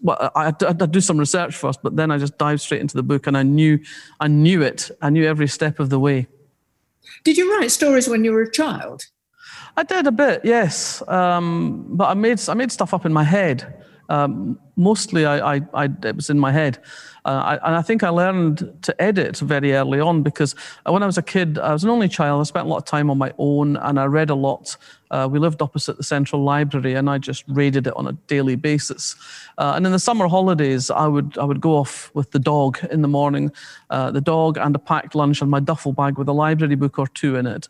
Well, 0.00 0.30
I 0.36 0.52
to 0.52 0.86
do 0.86 1.00
some 1.00 1.18
research 1.18 1.56
first, 1.56 1.82
but 1.82 1.96
then 1.96 2.10
I 2.10 2.18
just 2.18 2.38
dived 2.38 2.60
straight 2.60 2.80
into 2.80 2.96
the 2.96 3.02
book, 3.02 3.26
and 3.26 3.36
I 3.36 3.42
knew, 3.42 3.80
I 4.20 4.28
knew 4.28 4.62
it. 4.62 4.90
I 5.00 5.10
knew 5.10 5.26
every 5.26 5.48
step 5.48 5.80
of 5.80 5.90
the 5.90 5.98
way. 5.98 6.28
Did 7.24 7.36
you 7.36 7.56
write 7.56 7.70
stories 7.70 8.08
when 8.08 8.24
you 8.24 8.32
were 8.32 8.42
a 8.42 8.50
child? 8.50 9.06
I 9.76 9.82
did 9.82 10.06
a 10.06 10.12
bit, 10.12 10.42
yes, 10.44 11.02
um, 11.08 11.86
but 11.88 12.08
I 12.10 12.14
made 12.14 12.40
I 12.48 12.54
made 12.54 12.70
stuff 12.70 12.94
up 12.94 13.06
in 13.06 13.12
my 13.12 13.24
head. 13.24 13.82
Um, 14.08 14.58
mostly, 14.76 15.24
I, 15.24 15.54
I, 15.54 15.60
I, 15.72 15.88
it 16.04 16.16
was 16.16 16.28
in 16.28 16.38
my 16.38 16.52
head. 16.52 16.78
Uh, 17.24 17.56
I, 17.58 17.66
and 17.66 17.76
I 17.76 17.82
think 17.82 18.02
I 18.02 18.10
learned 18.10 18.82
to 18.82 19.02
edit 19.02 19.38
very 19.38 19.72
early 19.72 20.00
on 20.00 20.22
because 20.22 20.54
when 20.84 21.02
I 21.02 21.06
was 21.06 21.16
a 21.16 21.22
kid, 21.22 21.58
I 21.58 21.72
was 21.72 21.84
an 21.84 21.90
only 21.90 22.08
child. 22.08 22.40
I 22.40 22.44
spent 22.44 22.66
a 22.66 22.68
lot 22.68 22.78
of 22.78 22.84
time 22.84 23.10
on 23.10 23.16
my 23.16 23.32
own 23.38 23.76
and 23.76 23.98
I 23.98 24.04
read 24.04 24.28
a 24.28 24.34
lot. 24.34 24.76
Uh, 25.12 25.28
we 25.30 25.38
lived 25.38 25.62
opposite 25.62 25.96
the 25.96 26.02
Central 26.02 26.42
Library 26.42 26.94
and 26.94 27.08
I 27.08 27.18
just 27.18 27.44
raided 27.46 27.86
it 27.86 27.94
on 27.94 28.08
a 28.08 28.12
daily 28.26 28.56
basis. 28.56 29.14
Uh, 29.58 29.74
and 29.76 29.86
in 29.86 29.92
the 29.92 29.98
summer 29.98 30.26
holidays, 30.26 30.90
I 30.90 31.06
would, 31.06 31.38
I 31.38 31.44
would 31.44 31.60
go 31.60 31.76
off 31.76 32.10
with 32.14 32.30
the 32.32 32.38
dog 32.38 32.78
in 32.90 33.02
the 33.02 33.08
morning, 33.08 33.52
uh, 33.90 34.10
the 34.10 34.20
dog 34.20 34.56
and 34.56 34.74
a 34.74 34.78
packed 34.78 35.14
lunch 35.14 35.40
and 35.40 35.50
my 35.50 35.60
duffel 35.60 35.92
bag 35.92 36.18
with 36.18 36.28
a 36.28 36.32
library 36.32 36.74
book 36.74 36.98
or 36.98 37.06
two 37.06 37.36
in 37.36 37.46
it. 37.46 37.68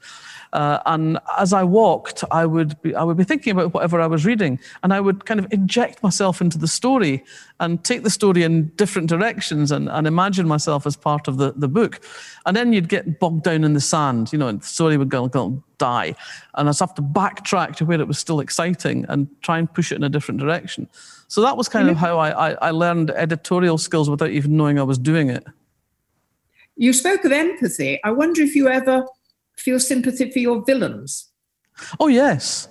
Uh, 0.53 0.79
and 0.85 1.19
as 1.39 1.53
I 1.53 1.65
walked, 1.65 2.25
I 2.31 2.45
would 2.45 2.81
be 2.83 2.95
I 2.95 3.03
would 3.03 3.17
be 3.17 3.25
thinking 3.25 3.53
about 3.53 3.73
whatever 3.73 4.01
I 4.01 4.07
was 4.07 4.27
reading, 4.27 4.61
and 4.83 4.93
I 4.93 5.01
would 5.01 5.25
kind 5.25 5.41
of 5.41 5.51
inject 5.51 6.03
myself 6.03 6.43
into 6.43 6.59
the 6.59 6.69
story 6.69 7.25
and 7.59 7.83
take 7.83 8.03
the 8.03 8.11
story 8.11 8.43
in 8.43 8.69
different 8.77 9.09
directions 9.09 9.73
and, 9.73 9.89
and 9.89 10.07
imagine 10.07 10.47
myself 10.47 10.87
as 10.87 10.97
part 10.97 11.27
of 11.27 11.39
the, 11.39 11.53
the 11.57 11.69
book. 11.69 12.01
And 12.45 12.57
then 12.57 12.73
you'd 12.73 12.89
get 12.89 13.19
bogged 13.19 13.45
down 13.45 13.65
in 13.65 13.73
the 13.73 13.81
sand, 13.81 14.33
you 14.33 14.39
know, 14.39 14.49
and 14.49 14.61
the 14.61 14.67
story 14.67 14.97
would 14.97 15.09
go, 15.09 15.27
go 15.29 15.63
die. 15.83 16.15
And 16.55 16.69
I'd 16.69 16.79
have 16.79 16.95
to 16.95 17.03
backtrack 17.03 17.75
to 17.77 17.85
where 17.85 18.01
it 18.01 18.07
was 18.07 18.19
still 18.19 18.41
exciting 18.41 19.05
and 19.09 19.29
try 19.43 19.59
and 19.59 19.73
push 19.73 19.91
it 19.91 19.97
in 19.97 20.05
a 20.05 20.09
different 20.09 20.41
direction. 20.41 20.89
So 21.27 21.41
that 21.41 21.57
was 21.57 21.69
kind 21.69 21.89
of 21.91 21.97
how 21.97 22.19
I, 22.19 22.51
I, 22.51 22.69
I 22.69 22.71
learned 22.71 23.11
editorial 23.11 23.79
skills 23.79 24.09
without 24.09 24.31
even 24.31 24.57
knowing 24.57 24.79
I 24.79 24.83
was 24.85 24.99
doing 24.99 25.31
it. 25.31 25.45
You 26.77 26.93
spoke 26.93 27.25
of 27.25 27.33
empathy. 27.33 28.01
I 28.05 28.11
wonder 28.11 28.43
if 28.43 28.55
you 28.55 28.69
ever 28.69 29.07
feel 29.57 29.81
sympathy 29.81 30.31
for 30.31 30.39
your 30.39 30.65
villains. 30.65 31.29
Oh, 31.99 32.09
yes. 32.09 32.69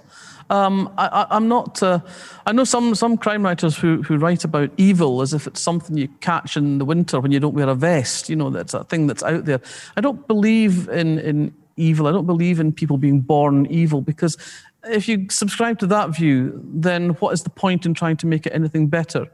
Um, 0.51 0.93
I, 0.97 1.27
am 1.31 1.47
not. 1.47 1.81
Uh, 1.81 1.99
I 2.45 2.51
know 2.51 2.65
some 2.65 2.93
some 2.93 3.15
crime 3.17 3.43
writers 3.43 3.77
who 3.77 4.01
who 4.03 4.17
write 4.17 4.43
about 4.43 4.69
evil 4.75 5.21
as 5.21 5.33
if 5.33 5.47
it's 5.47 5.61
something 5.61 5.95
you 5.95 6.09
catch 6.19 6.57
in 6.57 6.77
the 6.77 6.83
winter 6.83 7.21
when 7.21 7.31
you 7.31 7.39
don't 7.39 7.53
wear 7.53 7.69
a 7.69 7.75
vest. 7.75 8.29
You 8.29 8.35
know, 8.35 8.49
that's 8.49 8.73
a 8.73 8.83
thing 8.83 9.07
that's 9.07 9.23
out 9.23 9.45
there. 9.45 9.61
I 9.95 10.01
don't 10.01 10.27
believe 10.27 10.89
in 10.89 11.19
in 11.19 11.53
evil. 11.81 12.07
I 12.07 12.11
don't 12.11 12.25
believe 12.25 12.59
in 12.59 12.71
people 12.71 12.97
being 12.97 13.21
born 13.21 13.65
evil 13.67 14.01
because 14.01 14.37
if 14.83 15.07
you 15.07 15.27
subscribe 15.29 15.79
to 15.79 15.87
that 15.87 16.09
view, 16.15 16.61
then 16.73 17.09
what 17.15 17.33
is 17.33 17.43
the 17.43 17.49
point 17.49 17.85
in 17.85 17.93
trying 17.93 18.17
to 18.17 18.27
make 18.27 18.45
it 18.45 18.53
anything 18.53 18.87
better? 18.87 19.27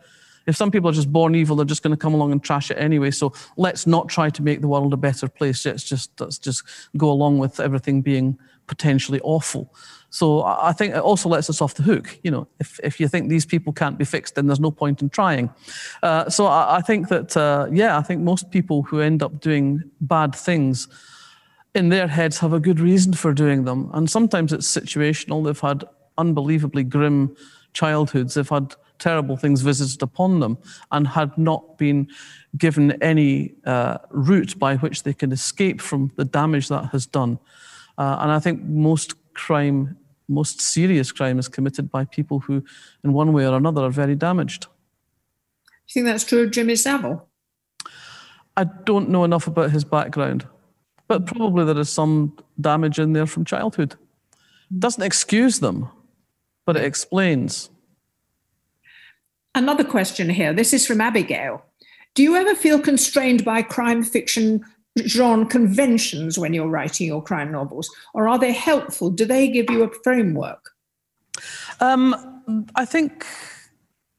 If 0.45 0.55
some 0.55 0.71
people 0.71 0.89
are 0.89 0.93
just 0.93 1.11
born 1.11 1.35
evil, 1.35 1.57
they're 1.57 1.65
just 1.65 1.83
going 1.83 1.95
to 1.95 1.99
come 1.99 2.13
along 2.13 2.31
and 2.31 2.41
trash 2.41 2.71
it 2.71 2.75
anyway. 2.75 3.11
So 3.11 3.33
let's 3.57 3.85
not 3.85 4.07
try 4.07 4.29
to 4.29 4.41
make 4.41 4.61
the 4.61 4.67
world 4.67 4.93
a 4.93 4.97
better 4.97 5.27
place. 5.27 5.65
Let's 5.65 5.83
just 5.83 6.09
let's 6.21 6.37
just 6.37 6.63
go 6.95 7.11
along 7.11 7.39
with 7.39 7.59
everything 7.59 8.01
being 8.01 8.37
potentially 8.65 9.19
awful. 9.23 9.73
So 10.09 10.43
I 10.43 10.71
think 10.71 10.93
it 10.93 11.01
also 11.01 11.27
lets 11.27 11.49
us 11.49 11.61
off 11.61 11.73
the 11.73 11.83
hook. 11.83 12.17
You 12.23 12.31
know, 12.31 12.47
if, 12.59 12.79
if 12.81 12.99
you 12.99 13.07
think 13.07 13.29
these 13.29 13.45
people 13.45 13.73
can't 13.73 13.97
be 13.97 14.05
fixed, 14.05 14.35
then 14.35 14.47
there's 14.47 14.59
no 14.59 14.71
point 14.71 15.01
in 15.01 15.09
trying. 15.09 15.49
Uh, 16.01 16.29
so 16.29 16.45
I, 16.45 16.77
I, 16.77 16.81
think 16.81 17.09
that, 17.09 17.35
uh, 17.35 17.67
yeah, 17.71 17.97
I 17.97 18.01
think 18.01 18.21
most 18.21 18.49
people 18.49 18.83
who 18.83 19.01
end 19.01 19.21
up 19.21 19.41
doing 19.41 19.83
bad 19.99 20.33
things 20.33 20.87
in 21.77 21.89
their 21.89 22.07
heads 22.07 22.39
have 22.39 22.53
a 22.53 22.59
good 22.59 22.79
reason 22.79 23.13
for 23.13 23.33
doing 23.33 23.63
them. 23.65 23.89
And 23.93 24.09
sometimes 24.09 24.51
it's 24.51 24.67
situational. 24.67 25.45
They've 25.45 25.59
had 25.59 25.85
unbelievably 26.17 26.85
grim 26.85 27.35
childhoods. 27.73 28.33
They've 28.33 28.49
had 28.49 28.75
terrible 28.97 29.37
things 29.37 29.61
visited 29.61 30.01
upon 30.01 30.39
them 30.39 30.57
and 30.91 31.07
had 31.07 31.37
not 31.37 31.77
been 31.77 32.07
given 32.57 32.91
any 33.03 33.53
uh, 33.65 33.99
route 34.09 34.57
by 34.57 34.75
which 34.77 35.03
they 35.03 35.13
can 35.13 35.31
escape 35.31 35.79
from 35.79 36.11
the 36.15 36.25
damage 36.25 36.67
that 36.69 36.85
has 36.85 37.05
done. 37.05 37.37
Uh, 37.99 38.17
and 38.21 38.31
I 38.31 38.39
think 38.39 38.63
most 38.63 39.13
crime, 39.35 39.97
most 40.27 40.59
serious 40.59 41.11
crime, 41.11 41.37
is 41.37 41.47
committed 41.47 41.91
by 41.91 42.05
people 42.05 42.39
who, 42.39 42.63
in 43.03 43.13
one 43.13 43.33
way 43.33 43.47
or 43.47 43.55
another, 43.55 43.83
are 43.83 43.91
very 43.91 44.15
damaged. 44.15 44.63
Do 44.63 44.67
you 45.89 45.93
think 45.93 46.05
that's 46.07 46.23
true 46.23 46.43
of 46.43 46.51
Jimmy 46.51 46.75
Savile? 46.75 47.29
I 48.57 48.63
don't 48.63 49.09
know 49.09 49.23
enough 49.23 49.45
about 49.45 49.69
his 49.69 49.83
background, 49.83 50.47
but 51.07 51.25
probably 51.25 51.65
there 51.65 51.77
is 51.77 51.89
some 51.89 52.37
damage 52.59 52.99
in 52.99 53.13
there 53.13 53.25
from 53.25 53.45
childhood. 53.45 53.95
It 54.71 54.79
doesn't 54.79 55.03
excuse 55.03 55.59
them, 55.59 55.89
but 56.65 56.75
it 56.75 56.83
explains. 56.83 57.69
Another 59.55 59.83
question 59.83 60.29
here. 60.29 60.53
This 60.53 60.73
is 60.73 60.85
from 60.85 61.01
Abigail. 61.01 61.63
Do 62.13 62.23
you 62.23 62.35
ever 62.35 62.55
feel 62.55 62.79
constrained 62.79 63.45
by 63.45 63.61
crime 63.61 64.03
fiction 64.03 64.63
genre 65.05 65.45
conventions 65.45 66.37
when 66.37 66.53
you're 66.53 66.67
writing 66.67 67.07
your 67.07 67.23
crime 67.23 67.51
novels, 67.51 67.89
or 68.13 68.27
are 68.27 68.39
they 68.39 68.51
helpful? 68.51 69.09
Do 69.09 69.25
they 69.25 69.47
give 69.47 69.69
you 69.69 69.83
a 69.83 69.93
framework? 70.03 70.71
Um, 71.79 72.67
I 72.75 72.85
think 72.85 73.25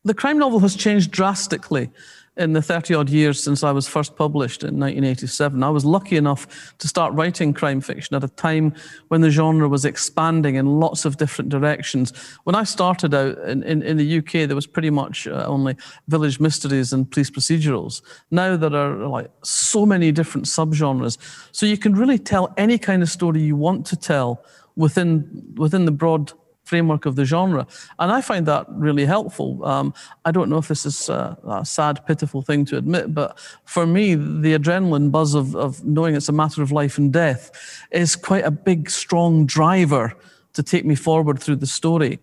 the 0.05 0.15
crime 0.15 0.39
novel 0.39 0.61
has 0.61 0.77
changed 0.77 1.11
drastically 1.11 1.91
in 2.39 2.53
the 2.53 2.63
30 2.63 2.95
odd 2.95 3.11
years 3.11 3.43
since 3.43 3.65
I 3.65 3.73
was 3.73 3.89
first 3.89 4.17
published 4.17 4.63
in 4.63 4.79
1987. 4.79 5.63
I 5.63 5.71
was 5.71 5.85
lucky 5.85 6.17
enough 6.17 6.75
to 6.79 6.89
start 6.89 7.13
writing 7.13 7.53
crime 7.53 7.81
fiction 7.81 8.17
at 8.17 8.25
a 8.25 8.29
time 8.29 8.75
when 9.09 9.21
the 9.21 9.31
genre 9.31 9.69
was 9.69 9.85
expanding 9.85 10.55
in 10.55 10.81
lots 10.81 11.05
of 11.05 11.17
different 11.17 11.51
directions. 11.51 12.13
When 12.45 12.55
I 12.55 12.63
started 12.65 13.13
out 13.13 13.39
in, 13.41 13.63
in, 13.65 13.83
in 13.83 13.97
the 13.97 14.19
UK, 14.19 14.47
there 14.47 14.55
was 14.55 14.67
pretty 14.67 14.91
much 14.91 15.27
uh, 15.27 15.45
only 15.47 15.77
village 16.07 16.39
mysteries 16.39 16.93
and 16.93 17.11
police 17.11 17.31
procedurals. 17.31 18.03
Now 18.31 18.57
there 18.57 18.75
are 18.75 19.09
like 19.09 19.31
so 19.43 19.85
many 19.85 20.13
different 20.13 20.47
subgenres. 20.47 21.19
So 21.53 21.67
you 21.67 21.77
can 21.77 21.95
really 21.95 22.19
tell 22.19 22.55
any 22.57 22.79
kind 22.79 23.03
of 23.03 23.11
story 23.11 23.43
you 23.43 23.57
want 23.57 23.85
to 23.87 23.97
tell 23.97 24.45
within, 24.77 25.45
within 25.57 25.85
the 25.85 25.91
broad 25.91 26.33
framework 26.69 27.07
of 27.07 27.17
the 27.17 27.25
genre. 27.25 27.67
And 27.99 28.13
I 28.13 28.21
find 28.21 28.47
that 28.47 28.67
really 28.69 29.07
helpful. 29.07 29.65
Um, 29.65 29.95
I 30.25 30.31
don't 30.31 30.51
know 30.51 30.59
if 30.59 30.69
this 30.69 30.85
is 30.85 31.09
a, 31.09 31.37
a, 31.45 31.65
sad, 31.65 32.05
pitiful 32.07 32.43
thing 32.43 32.65
to 32.67 32.77
admit, 32.77 33.15
but 33.15 33.39
for 33.65 33.87
me, 33.87 34.15
the 34.15 34.57
adrenaline 34.59 35.11
buzz 35.11 35.35
of, 35.35 35.57
of 35.57 35.85
knowing 35.85 36.15
it's 36.15 36.29
a 36.29 36.33
matter 36.33 36.63
of 36.63 36.71
life 36.71 36.99
and 36.99 37.13
death 37.13 37.51
is 37.91 38.17
quite 38.17 38.45
a 38.45 38.51
big, 38.51 38.91
strong 38.91 39.47
driver 39.47 40.15
to 40.53 40.63
take 40.63 40.85
me 40.85 40.95
forward 40.95 41.41
through 41.41 41.57
the 41.57 41.67
story. 41.67 42.19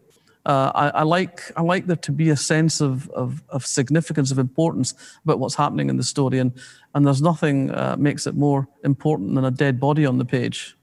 Uh, 0.45 0.71
I, 0.75 0.89
I, 0.99 1.03
like 1.03 1.51
I 1.57 1.63
like 1.63 1.87
there 1.87 1.95
to 1.95 2.11
be 2.11 2.29
a 2.29 2.37
sense 2.37 2.79
of, 2.79 3.09
of, 3.09 3.41
of, 3.49 3.65
significance, 3.65 4.29
of 4.31 4.37
importance 4.37 4.93
about 5.23 5.39
what's 5.39 5.55
happening 5.55 5.89
in 5.89 5.97
the 5.97 6.03
story, 6.03 6.37
and 6.37 6.51
and 6.93 7.03
there's 7.03 7.21
nothing 7.21 7.71
uh, 7.71 7.95
makes 7.97 8.27
it 8.27 8.35
more 8.35 8.67
important 8.83 9.33
than 9.33 9.43
a 9.43 9.49
dead 9.49 9.79
body 9.79 10.05
on 10.05 10.19
the 10.19 10.25
page. 10.25 10.77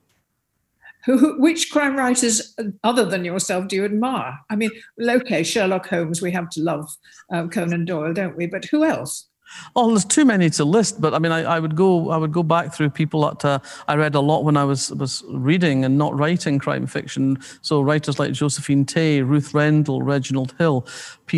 Who, 1.04 1.40
which 1.40 1.70
crime 1.70 1.96
writers 1.96 2.54
other 2.84 3.04
than 3.04 3.24
yourself 3.24 3.68
do 3.68 3.76
you 3.76 3.84
admire? 3.84 4.38
I 4.50 4.56
mean, 4.56 4.70
okay, 5.00 5.42
Sherlock 5.42 5.88
Holmes, 5.88 6.22
we 6.22 6.30
have 6.30 6.48
to 6.50 6.62
love 6.62 6.88
um, 7.32 7.50
Conan 7.50 7.84
Doyle, 7.84 8.12
don't 8.12 8.36
we? 8.36 8.46
But 8.46 8.64
who 8.66 8.84
else? 8.84 9.28
Oh, 9.74 9.88
there's 9.88 10.04
too 10.04 10.24
many 10.24 10.50
to 10.50 10.64
list, 10.64 11.00
but 11.00 11.14
I 11.14 11.18
mean, 11.18 11.32
I, 11.32 11.42
I 11.42 11.58
would 11.58 11.76
go, 11.76 12.10
I 12.10 12.16
would 12.16 12.32
go 12.32 12.42
back 12.42 12.74
through 12.74 12.90
people 12.90 13.22
that 13.22 13.44
uh, 13.44 13.58
I 13.88 13.96
read 13.96 14.14
a 14.14 14.20
lot 14.20 14.44
when 14.44 14.56
I 14.56 14.64
was 14.64 14.90
was 14.92 15.22
reading 15.28 15.84
and 15.84 15.98
not 15.98 16.16
writing 16.16 16.58
crime 16.58 16.86
fiction. 16.86 17.38
So 17.60 17.82
writers 17.82 18.18
like 18.18 18.32
Josephine 18.32 18.84
Tey, 18.84 19.22
Ruth 19.22 19.54
Rendell, 19.54 20.02
Reginald 20.02 20.54
Hill, 20.58 20.86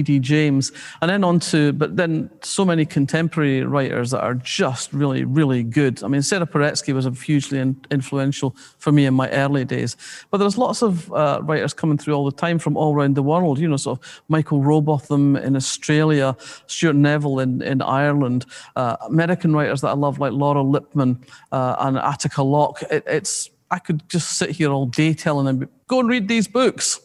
P.D. 0.02 0.18
James, 0.20 0.72
and 1.00 1.10
then 1.10 1.24
on 1.24 1.40
to, 1.40 1.72
but 1.72 1.96
then 1.96 2.30
so 2.42 2.64
many 2.64 2.84
contemporary 2.84 3.62
writers 3.62 4.10
that 4.10 4.22
are 4.22 4.34
just 4.34 4.92
really, 4.92 5.24
really 5.24 5.62
good. 5.62 6.02
I 6.02 6.08
mean, 6.08 6.22
Sarah 6.22 6.46
Paretsky 6.46 6.92
was 6.92 7.06
hugely 7.22 7.58
influential 7.90 8.56
for 8.78 8.92
me 8.92 9.06
in 9.06 9.14
my 9.14 9.30
early 9.30 9.64
days. 9.64 9.96
But 10.30 10.38
there's 10.38 10.58
lots 10.58 10.82
of 10.82 11.12
uh, 11.12 11.40
writers 11.42 11.72
coming 11.72 11.98
through 11.98 12.14
all 12.14 12.24
the 12.24 12.36
time 12.36 12.58
from 12.58 12.76
all 12.76 12.94
around 12.94 13.14
the 13.14 13.22
world. 13.22 13.58
You 13.58 13.68
know, 13.68 13.76
sort 13.76 14.00
of 14.00 14.22
Michael 14.28 14.62
Robotham 14.62 15.36
in 15.36 15.56
Australia, 15.56 16.36
Stuart 16.66 16.96
Neville 16.96 17.38
in 17.40 17.62
in 17.62 17.80
Ireland. 17.82 18.34
Ireland, 18.34 18.46
uh, 18.76 18.96
American 19.06 19.54
writers 19.54 19.80
that 19.80 19.88
I 19.88 19.94
love 19.94 20.18
like 20.18 20.32
Laura 20.32 20.62
Lippman 20.62 21.24
uh, 21.52 21.76
and 21.78 21.98
Attica 21.98 22.42
Locke. 22.42 22.82
It, 22.90 23.04
it's 23.06 23.50
I 23.70 23.78
could 23.78 24.08
just 24.08 24.38
sit 24.38 24.50
here 24.50 24.70
all 24.70 24.86
day 24.86 25.14
telling 25.14 25.46
them, 25.46 25.68
go 25.88 26.00
and 26.00 26.08
read 26.08 26.28
these 26.28 26.46
books. 26.46 27.00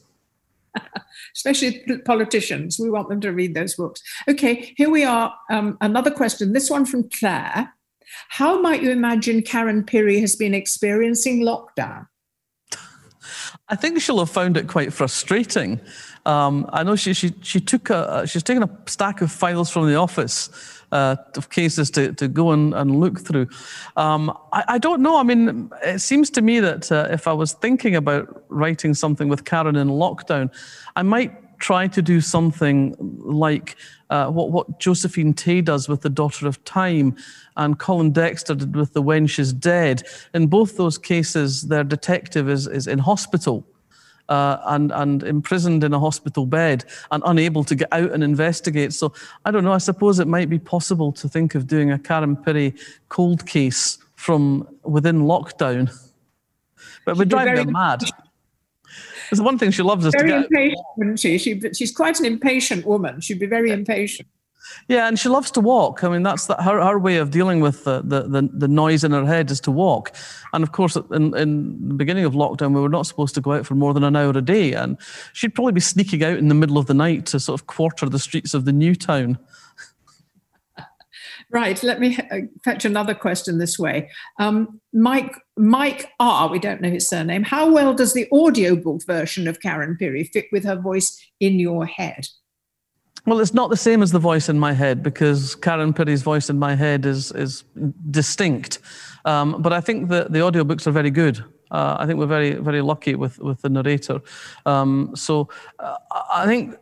Especially 1.40 1.82
politicians, 2.04 2.78
we 2.78 2.90
want 2.90 3.08
them 3.08 3.22
to 3.22 3.32
read 3.32 3.56
those 3.56 3.76
books. 3.76 4.02
Okay, 4.28 4.74
here 4.76 4.90
we 4.90 5.06
are. 5.06 5.34
Um, 5.50 5.78
another 5.80 6.12
question. 6.12 6.52
This 6.52 6.70
one 6.70 6.86
from 6.86 7.10
Claire. 7.10 7.74
How 8.28 8.60
might 8.60 8.84
you 8.84 8.92
imagine 8.92 9.42
Karen 9.42 9.84
Pirie 9.84 10.20
has 10.20 10.36
been 10.36 10.54
experiencing 10.54 11.40
lockdown? 11.40 12.08
I 13.70 13.78
think 13.78 14.02
she'll 14.02 14.20
have 14.20 14.30
found 14.30 14.58
it 14.58 14.68
quite 14.68 14.92
frustrating. 14.92 15.80
Um, 16.26 16.70
I 16.74 16.84
know 16.84 16.98
she, 16.98 17.14
she, 17.14 17.34
she 17.42 17.62
took 17.62 17.90
a, 17.90 18.28
she's 18.28 18.44
taken 18.44 18.64
a 18.64 18.70
stack 18.86 19.22
of 19.22 19.32
files 19.32 19.70
from 19.70 19.88
the 19.88 19.96
office 19.96 20.50
uh, 20.92 21.16
of 21.36 21.50
cases 21.50 21.92
to, 21.92 22.14
to 22.14 22.28
go 22.28 22.52
and, 22.52 22.74
and 22.74 23.00
look 23.00 23.20
through. 23.20 23.48
Um, 23.96 24.36
I, 24.52 24.64
I, 24.68 24.78
don't 24.78 25.02
know. 25.02 25.18
I 25.18 25.24
mean, 25.24 25.72
it 25.84 26.00
seems 26.00 26.30
to 26.32 26.42
me 26.42 26.60
that 26.60 26.92
uh, 26.92 27.08
if 27.12 27.28
I 27.28 27.34
was 27.34 27.54
thinking 27.54 27.96
about 27.96 28.44
writing 28.50 28.94
something 28.94 29.30
with 29.30 29.46
Karen 29.46 29.76
in 29.76 29.90
lockdown, 29.90 30.52
I 30.96 31.04
might 31.04 31.60
try 31.60 31.88
to 31.88 32.02
do 32.02 32.22
something 32.22 32.96
like 33.00 33.76
uh, 34.10 34.28
what, 34.28 34.52
what 34.52 34.80
Josephine 34.80 35.34
Tey 35.34 35.62
does 35.62 35.88
with 35.88 36.02
The 36.02 36.10
Daughter 36.10 36.48
of 36.48 36.64
Time 36.64 37.16
and 37.58 37.78
Colin 37.78 38.12
Dexter 38.12 38.56
did 38.56 38.76
with 38.76 38.94
The 38.94 39.04
Wench 39.04 39.38
is 39.38 39.54
Dead. 39.54 40.04
In 40.34 40.48
both 40.48 40.78
those 40.78 40.98
cases, 40.98 41.64
their 41.64 41.84
detective 41.84 42.50
is, 42.50 42.66
is 42.66 42.88
in 42.88 43.00
hospital. 43.00 43.66
Uh, 44.30 44.62
and 44.68 44.92
and 44.92 45.24
imprisoned 45.24 45.84
in 45.84 45.92
a 45.92 46.00
hospital 46.00 46.46
bed 46.46 46.86
and 47.10 47.24
unable 47.26 47.64
to 47.64 47.74
get 47.74 47.88
out 47.92 48.12
and 48.12 48.24
investigate. 48.24 48.94
So 48.94 49.12
I 49.44 49.50
don't 49.50 49.64
know. 49.64 49.74
I 49.74 49.80
suppose 49.80 50.20
it 50.20 50.28
might 50.28 50.50
be 50.50 50.60
possible 50.60 51.12
to 51.14 51.28
think 51.28 51.56
of 51.56 51.66
doing 51.66 51.92
a 51.92 51.98
Karen 51.98 52.36
Pirie 52.36 52.80
cold 53.10 53.48
case 53.48 53.98
from 54.16 54.68
within 54.84 55.22
lockdown, 55.22 55.92
but 57.06 57.18
we're 57.18 57.26
driving 57.26 57.56
her 57.56 57.72
mad. 57.72 58.04
There's 59.30 59.42
one 59.42 59.58
thing 59.58 59.72
she 59.72 59.84
loves 59.84 60.06
is 60.06 60.14
very 60.14 60.32
to 60.32 60.38
get 60.38 60.46
impatient, 60.46 60.86
wouldn't 60.98 61.20
she? 61.20 61.38
she? 61.38 61.60
She's 61.74 61.92
quite 61.92 62.20
an 62.20 62.26
impatient 62.26 62.86
woman. 62.86 63.22
She'd 63.22 63.40
be 63.40 63.46
very 63.46 63.72
impatient. 63.72 64.28
Yeah, 64.88 65.08
and 65.08 65.18
she 65.18 65.30
loves 65.30 65.52
to 65.52 65.62
walk. 65.62 66.04
I 66.04 66.10
mean, 66.10 66.24
that's 66.24 66.48
the, 66.48 66.56
her, 66.56 66.82
her 66.82 67.00
way 67.00 67.18
of 67.18 67.32
dealing 67.32 67.60
with 67.60 67.84
the, 67.84 68.02
the, 68.02 68.24
the, 68.24 68.50
the, 68.54 68.68
noise 68.68 69.04
in 69.04 69.12
her 69.12 69.26
head 69.26 69.52
is 69.52 69.60
to 69.62 69.72
walk. 69.72 70.14
And 70.54 70.64
of 70.64 70.72
course, 70.72 70.96
in, 71.12 71.36
in 71.36 71.88
the 71.88 71.94
beginning 71.94 72.26
of 72.26 72.34
lockdown, 72.34 72.74
we 72.74 72.82
were 72.82 72.90
not 72.90 73.08
supposed 73.08 73.36
to 73.36 73.42
go 73.42 73.54
out 73.54 73.66
for 73.66 73.76
more 73.76 73.94
than 73.94 74.04
an 74.04 74.16
hour 74.16 74.32
a 74.32 74.42
day. 74.42 74.74
And 74.74 74.98
she'd 75.34 75.56
probably 75.56 75.74
be 75.74 75.80
sneaking 75.80 76.24
out 76.24 76.38
in 76.38 76.50
the 76.50 76.56
middle 76.56 76.78
of 76.78 76.88
the 76.88 76.94
night 76.94 77.26
to 77.28 77.40
sort 77.40 77.60
of 77.60 77.68
quarter 77.68 78.08
the 78.08 78.20
streets 78.20 78.54
of 78.54 78.66
the 78.66 78.74
new 78.74 78.96
town. 78.96 79.38
Right. 81.52 81.82
Let 81.82 82.00
me 82.00 82.16
uh, 82.32 82.42
fetch 82.64 82.86
another 82.86 83.16
question 83.16 83.58
this 83.58 83.80
way. 83.80 84.12
Um, 84.38 84.80
Mike 84.94 85.36
Mike 85.58 86.12
R. 86.20 86.48
We 86.48 86.60
don't 86.60 86.80
know 86.80 86.92
his 86.92 87.10
surname. 87.10 87.42
How 87.42 87.72
well 87.72 87.96
does 87.96 88.14
the 88.14 88.28
audiobook 88.32 89.04
version 89.08 89.48
of 89.48 89.60
Karen 89.60 89.98
Pirie 90.00 90.30
fit 90.30 90.46
with 90.52 90.64
her 90.64 90.76
voice 90.76 91.20
in 91.40 91.58
your 91.60 91.88
head? 91.88 92.28
Well, 93.26 93.40
it's 93.40 93.54
not 93.54 93.70
the 93.70 93.78
same 93.78 94.02
as 94.02 94.12
the 94.12 94.20
voice 94.20 94.50
in 94.50 94.58
my 94.58 94.74
head 94.74 95.04
because 95.04 95.56
Karen 95.56 95.94
Pirie's 95.94 96.24
voice 96.24 96.50
in 96.50 96.58
my 96.58 96.76
head 96.76 97.06
is 97.06 97.32
is 97.32 97.64
distinct. 98.12 98.80
Um, 99.26 99.62
but 99.62 99.74
I 99.74 99.82
think 99.82 100.10
that 100.10 100.32
the 100.32 100.40
audiobooks 100.40 100.88
are 100.88 100.92
very 100.92 101.12
good. 101.12 101.44
Uh, 101.72 101.98
I 102.00 102.06
think 102.06 102.18
we're 102.18 102.26
very 102.26 102.54
very 102.54 102.82
lucky 102.82 103.16
with 103.16 103.38
with 103.40 103.62
the 103.62 103.70
narrator. 103.70 104.22
Um, 104.66 105.12
so 105.16 105.50
uh, 105.80 105.98
I 106.34 106.46
think 106.46 106.76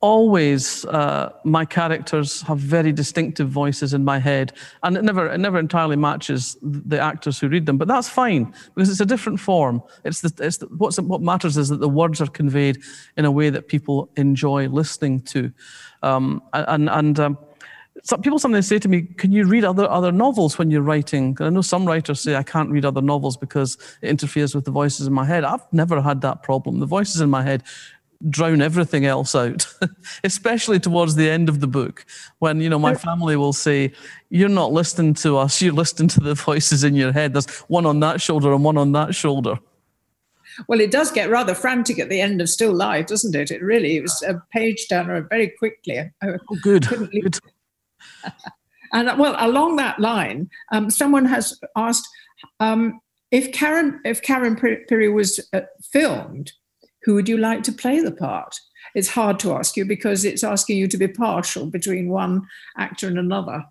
always 0.00 0.84
uh, 0.86 1.32
my 1.44 1.64
characters 1.64 2.42
have 2.42 2.58
very 2.58 2.92
distinctive 2.92 3.48
voices 3.48 3.94
in 3.94 4.04
my 4.04 4.18
head 4.18 4.52
and 4.82 4.96
it 4.96 5.02
never 5.02 5.28
it 5.28 5.38
never 5.38 5.58
entirely 5.58 5.96
matches 5.96 6.56
the 6.60 7.00
actors 7.00 7.38
who 7.38 7.48
read 7.48 7.64
them 7.64 7.78
but 7.78 7.88
that's 7.88 8.08
fine 8.08 8.52
because 8.74 8.90
it's 8.90 9.00
a 9.00 9.06
different 9.06 9.40
form 9.40 9.82
it's 10.04 10.20
the, 10.20 10.44
it's 10.44 10.58
the, 10.58 10.66
what's 10.76 11.00
what 11.00 11.22
matters 11.22 11.56
is 11.56 11.70
that 11.70 11.80
the 11.80 11.88
words 11.88 12.20
are 12.20 12.26
conveyed 12.26 12.78
in 13.16 13.24
a 13.24 13.30
way 13.30 13.48
that 13.48 13.68
people 13.68 14.10
enjoy 14.16 14.68
listening 14.68 15.18
to 15.20 15.50
um, 16.02 16.42
and 16.52 16.90
and 16.90 17.18
um, 17.18 17.38
some 18.02 18.20
people 18.22 18.38
sometimes 18.38 18.66
say 18.66 18.78
to 18.78 18.88
me, 18.88 19.02
"Can 19.02 19.32
you 19.32 19.44
read 19.46 19.64
other 19.64 19.88
other 19.90 20.12
novels 20.12 20.58
when 20.58 20.70
you're 20.70 20.82
writing?" 20.82 21.36
I 21.40 21.48
know 21.48 21.62
some 21.62 21.86
writers 21.86 22.20
say 22.20 22.36
I 22.36 22.42
can't 22.42 22.70
read 22.70 22.84
other 22.84 23.00
novels 23.00 23.36
because 23.36 23.78
it 24.02 24.10
interferes 24.10 24.54
with 24.54 24.64
the 24.64 24.70
voices 24.70 25.06
in 25.06 25.12
my 25.12 25.24
head. 25.24 25.44
I've 25.44 25.66
never 25.72 26.00
had 26.00 26.20
that 26.20 26.42
problem. 26.42 26.78
The 26.78 26.86
voices 26.86 27.20
in 27.20 27.30
my 27.30 27.42
head 27.42 27.62
drown 28.28 28.60
everything 28.60 29.04
else 29.06 29.34
out, 29.34 29.66
especially 30.24 30.78
towards 30.78 31.14
the 31.14 31.28
end 31.28 31.48
of 31.48 31.60
the 31.60 31.66
book, 31.66 32.04
when 32.38 32.60
you 32.60 32.68
know 32.68 32.78
my 32.78 32.94
family 32.94 33.36
will 33.36 33.52
say, 33.52 33.92
"You're 34.30 34.48
not 34.48 34.72
listening 34.72 35.14
to 35.14 35.38
us; 35.38 35.60
you're 35.60 35.72
listening 35.72 36.08
to 36.08 36.20
the 36.20 36.34
voices 36.50 36.84
in 36.84 36.94
your 36.94 37.12
head. 37.12 37.32
There's 37.32 37.48
one 37.68 37.86
on 37.86 38.00
that 38.00 38.20
shoulder 38.20 38.52
and 38.52 38.64
one 38.64 38.76
on 38.76 38.92
that 38.92 39.14
shoulder." 39.14 39.58
Well, 40.68 40.80
it 40.80 40.90
does 40.90 41.10
get 41.10 41.30
rather 41.30 41.54
frantic 41.54 41.98
at 41.98 42.08
the 42.08 42.20
end 42.20 42.40
of 42.40 42.48
Still 42.48 42.72
Life, 42.72 43.06
doesn't 43.06 43.34
it? 43.34 43.50
It 43.50 43.62
really 43.62 43.96
it 43.96 44.02
was 44.02 44.22
a 44.22 44.42
page 44.52 44.88
turner 44.88 45.26
very 45.28 45.48
quickly. 45.48 46.10
Oh, 46.22 46.56
good. 46.62 46.86
good. 46.86 47.38
and 48.92 49.18
well, 49.18 49.36
along 49.38 49.76
that 49.76 49.98
line, 49.98 50.48
um, 50.72 50.90
someone 50.90 51.24
has 51.26 51.58
asked 51.76 52.08
um, 52.60 53.00
if 53.30 53.52
Karen 53.52 54.00
if 54.04 54.22
Karen 54.22 54.56
Pirie 54.56 55.12
was 55.12 55.40
uh, 55.52 55.62
filmed 55.82 56.52
who 57.06 57.14
would 57.14 57.28
you 57.28 57.38
like 57.38 57.62
to 57.62 57.72
play 57.72 58.00
the 58.00 58.10
part? 58.10 58.58
It's 58.94 59.08
hard 59.08 59.38
to 59.40 59.54
ask 59.54 59.76
you 59.76 59.84
because 59.84 60.24
it's 60.24 60.42
asking 60.42 60.76
you 60.76 60.88
to 60.88 60.98
be 60.98 61.06
partial 61.06 61.66
between 61.66 62.08
one 62.08 62.42
actor 62.76 63.06
and 63.06 63.18
another. 63.18 63.64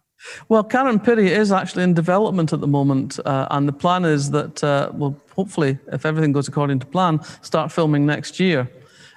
Well, 0.48 0.64
Karen 0.64 1.00
Pirie 1.00 1.28
is 1.28 1.52
actually 1.52 1.84
in 1.84 1.94
development 1.94 2.54
at 2.54 2.62
the 2.62 2.68
moment, 2.68 3.20
uh, 3.26 3.48
and 3.52 3.68
the 3.68 3.74
plan 3.74 4.06
is 4.06 4.32
that 4.32 4.64
uh, 4.64 4.90
we'll 4.94 5.20
hopefully, 5.36 5.78
if 5.92 6.06
everything 6.06 6.32
goes 6.32 6.48
according 6.48 6.80
to 6.80 6.86
plan, 6.86 7.20
start 7.42 7.72
filming 7.72 8.06
next 8.06 8.40
year. 8.40 8.72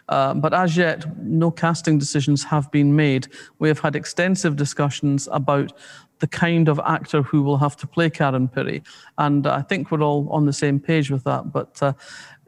Uh, 0.09 0.35
but 0.35 0.53
as 0.53 0.77
yet, 0.77 1.07
no 1.19 1.51
casting 1.51 1.99
decisions 1.99 2.43
have 2.43 2.71
been 2.73 2.97
made. 2.97 3.29
We 3.61 3.69
have 3.69 3.79
had 3.79 3.95
extensive 3.95 4.57
discussions 4.57 5.29
about 5.31 5.73
the 6.19 6.27
kind 6.27 6.69
of 6.69 6.81
actor 6.85 7.23
who 7.23 7.43
will 7.43 7.59
have 7.59 7.77
to 7.77 7.87
play 7.87 8.11
Karen 8.11 8.49
Pirie, 8.49 8.83
and 9.19 9.47
I 9.47 9.63
think 9.63 9.91
we're 9.91 10.03
all 10.03 10.29
on 10.31 10.47
the 10.47 10.53
same 10.53 10.81
page 10.81 11.11
with 11.11 11.25
that. 11.25 11.53
But 11.53 11.81
uh, 11.83 11.93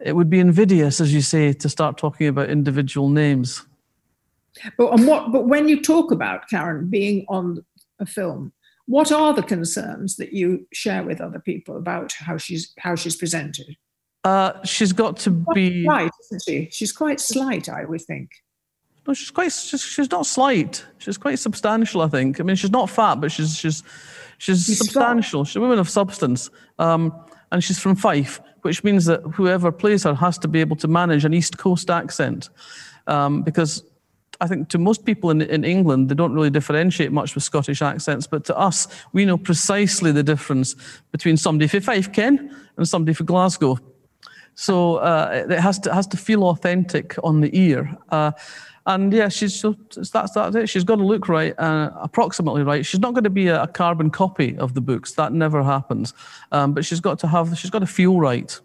it 0.05 0.15
would 0.15 0.31
be 0.31 0.41
invidious, 0.41 1.01
as 1.01 1.13
you 1.13 1.21
say, 1.21 1.53
to 1.53 1.69
start 1.69 1.99
talking 1.99 2.29
about 2.29 2.51
individual 2.51 3.09
names. 3.09 3.67
But 4.77 4.93
on 4.93 5.07
what? 5.07 5.33
But 5.33 5.47
when 5.47 5.69
you 5.69 5.81
talk 5.81 6.11
about 6.11 6.49
Karen 6.49 6.89
being 6.89 7.25
on 7.29 7.65
a 7.99 8.07
film, 8.07 8.53
what 8.87 9.13
are 9.13 9.33
the 9.33 9.43
concerns 9.43 10.17
that 10.17 10.33
you 10.33 10.67
share 10.73 11.05
with 11.05 11.21
other 11.21 11.39
people 11.39 11.77
about 11.77 12.13
how 12.13 12.37
she's 12.37 12.73
how 12.79 12.97
she's 12.97 13.17
presented? 13.17 13.77
Uh, 14.25 14.63
she's 14.65 14.93
got 14.93 15.17
to 15.19 15.31
be 15.55 15.85
slight, 15.85 16.11
isn't 16.25 16.43
she? 16.47 16.69
She's 16.71 16.93
quite 16.93 17.21
slight, 17.21 17.69
I 17.69 17.85
would 17.85 18.03
think. 18.03 18.31
No, 19.07 19.15
she's 19.15 19.31
quite. 19.31 19.53
She's, 19.53 19.81
she's 19.81 20.11
not 20.11 20.27
slight. 20.27 20.85
She's 20.99 21.17
quite 21.17 21.39
substantial. 21.39 22.03
I 22.03 22.09
think. 22.09 22.41
I 22.41 22.43
mean, 22.43 22.57
she's 22.57 22.71
not 22.71 22.91
fat, 22.91 23.17
but 23.17 23.33
she's 23.33 23.57
she's 23.57 23.83
she's, 24.39 24.65
she's 24.65 24.79
substantial. 24.79 25.45
She's 25.45 25.57
a 25.57 25.61
woman 25.61 25.79
of 25.79 25.89
substance, 25.89 26.51
um, 26.79 27.15
and 27.53 27.63
she's 27.63 27.79
from 27.79 27.97
Fife 27.97 28.41
which 28.63 28.85
means 28.85 29.07
that 29.07 29.23
whoever 29.35 29.73
plays 29.73 30.05
her 30.05 30.15
has 30.15 30.39
to 30.39 30.49
be 30.49 30.61
able 30.61 30.77
to 30.77 30.89
manage 30.89 31.25
an 31.25 31.35
East 31.35 31.59
Coast 31.59 31.91
accent. 31.91 32.51
Um, 33.07 33.43
because 33.43 33.83
I 34.41 34.47
think 34.47 34.69
to 34.71 34.79
most 34.79 35.05
people 35.05 35.31
in, 35.31 35.43
in 35.43 35.65
England, 35.65 36.09
they 36.09 36.15
don't 36.15 36.33
really 36.33 36.51
differentiate 36.51 37.13
much 37.13 37.35
with 37.35 37.45
Scottish 37.45 37.83
accents, 37.83 38.27
but 38.27 38.45
to 38.47 38.57
us, 38.57 38.89
we 39.13 39.25
know 39.25 39.39
precisely 39.39 40.13
the 40.13 40.23
difference 40.23 40.77
between 41.13 41.37
somebody 41.37 41.69
for 41.69 41.81
Fife, 41.81 42.13
Ken, 42.13 42.55
and 42.77 42.89
somebody 42.89 43.15
for 43.15 43.25
Glasgow. 43.25 43.79
So 44.55 44.97
uh, 44.97 45.47
it 45.49 45.61
has 45.61 45.79
to, 45.81 45.95
has 45.95 46.07
to 46.09 46.17
feel 46.17 46.45
authentic 46.45 47.17
on 47.23 47.41
the 47.41 47.57
ear. 47.59 47.97
Uh, 48.11 48.33
and 48.87 49.13
yeah, 49.13 49.29
she's 49.29 49.63
that's 49.63 50.33
that's 50.33 50.57
it. 50.57 50.69
She's 50.69 50.85
got 50.85 50.97
to 50.97 51.05
look 51.05 51.29
right, 51.29 51.59
uh, 51.59 51.91
approximately 51.97 52.63
right. 52.63 52.85
She's 52.85 53.01
not 53.01 53.13
going 53.15 53.25
to 53.25 53.31
be 53.31 53.49
a, 53.49 53.63
a, 53.63 53.67
carbon 53.67 54.11
copy 54.11 54.57
of 54.59 54.75
the 54.75 54.81
books. 54.81 55.13
That 55.13 55.33
never 55.33 55.63
happens. 55.63 56.15
Um, 56.53 56.73
but 56.73 56.85
she's 56.85 57.01
got 57.01 57.19
to 57.21 57.27
have. 57.27 57.57
She's 57.59 57.71
got 57.71 57.81
to 57.81 57.87
feel 57.87 58.19
right. 58.19 58.59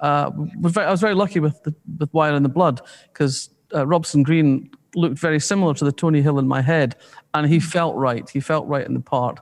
Uh, 0.00 0.30
I 0.76 0.90
was 0.90 1.00
very 1.00 1.14
lucky 1.14 1.40
with 1.40 1.62
the, 1.64 1.74
with 1.98 2.12
Wire 2.12 2.34
in 2.34 2.42
the 2.42 2.48
Blood 2.48 2.80
because 3.12 3.50
uh, 3.74 3.86
Robson 3.86 4.22
Green 4.22 4.70
looked 4.94 5.18
very 5.18 5.40
similar 5.40 5.74
to 5.74 5.84
the 5.84 5.92
Tony 5.92 6.22
Hill 6.22 6.38
in 6.38 6.46
my 6.46 6.60
head, 6.60 6.96
and 7.34 7.46
he 7.46 7.60
felt 7.60 7.96
right. 7.96 8.28
He 8.28 8.40
felt 8.40 8.66
right 8.66 8.86
in 8.86 8.94
the 8.94 9.00
part. 9.00 9.40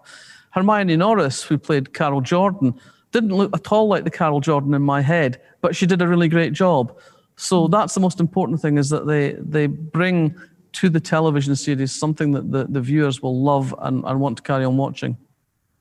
Hermione 0.51 0.97
Norris, 0.97 1.43
who 1.43 1.59
played 1.59 1.95
Carol 1.95 2.21
Jordan, 2.21 2.75
didn't 3.13 3.35
look 3.35 3.55
at 3.55 3.71
all 3.71 3.89
like 3.89 4.05
the 4.05 4.11
Carol 4.11 4.41
Jordan 4.41 4.75
in 4.75 4.83
my 4.83 5.01
head, 5.01 5.41
but 5.61 5.77
she 5.77 5.87
did 5.87 6.01
a 6.01 6.09
really 6.09 6.29
great 6.29 6.53
job. 6.53 6.97
So 7.37 7.69
that's 7.69 7.95
the 7.95 8.01
most 8.01 8.21
important 8.21 8.61
thing 8.61 8.79
is 8.79 8.91
that 8.91 9.07
they 9.07 9.33
they 9.33 9.67
bring 9.67 10.35
to 10.75 10.89
the 10.89 11.01
television 11.01 11.55
series 11.55 11.93
something 11.93 12.33
that 12.33 12.51
the, 12.51 12.65
the 12.65 12.81
viewers 12.81 13.23
will 13.23 13.41
love 13.41 13.75
and, 13.79 14.05
and 14.05 14.21
want 14.21 14.37
to 14.37 14.43
carry 14.43 14.65
on 14.65 14.77
watching. 14.77 15.17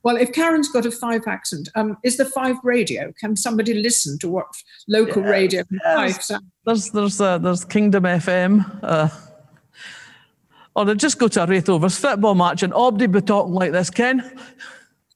Well, 0.04 0.18
if 0.18 0.34
Karen's 0.34 0.68
got 0.68 0.86
a 0.86 0.92
Fife 0.92 1.28
accent, 1.28 1.70
um, 1.76 1.98
is 2.04 2.18
the 2.18 2.26
Fife 2.26 2.58
radio? 2.64 3.14
Can 3.20 3.36
somebody 3.36 3.74
listen 3.74 4.20
to 4.20 4.30
what 4.30 4.48
local 4.88 5.24
yeah, 5.24 5.30
radio 5.30 5.64
yes. 5.72 6.28
Fife 6.28 6.42
There's 6.66 6.90
there's 6.92 7.22
uh, 7.22 7.38
there's 7.38 7.64
Kingdom 7.66 8.04
FM. 8.04 8.80
Uh, 8.84 9.10
or 10.76 10.86
they 10.86 10.96
just 10.96 11.20
go 11.20 11.28
to 11.28 11.44
a 11.44 11.48
Raith 11.48 11.70
Rovers 11.70 11.98
football 11.98 12.36
match 12.36 12.64
and 12.64 12.74
Obdi 12.74 13.12
be 13.12 13.22
talking 13.22 13.54
like 13.54 13.72
this, 13.72 13.90
Ken. 13.90 14.38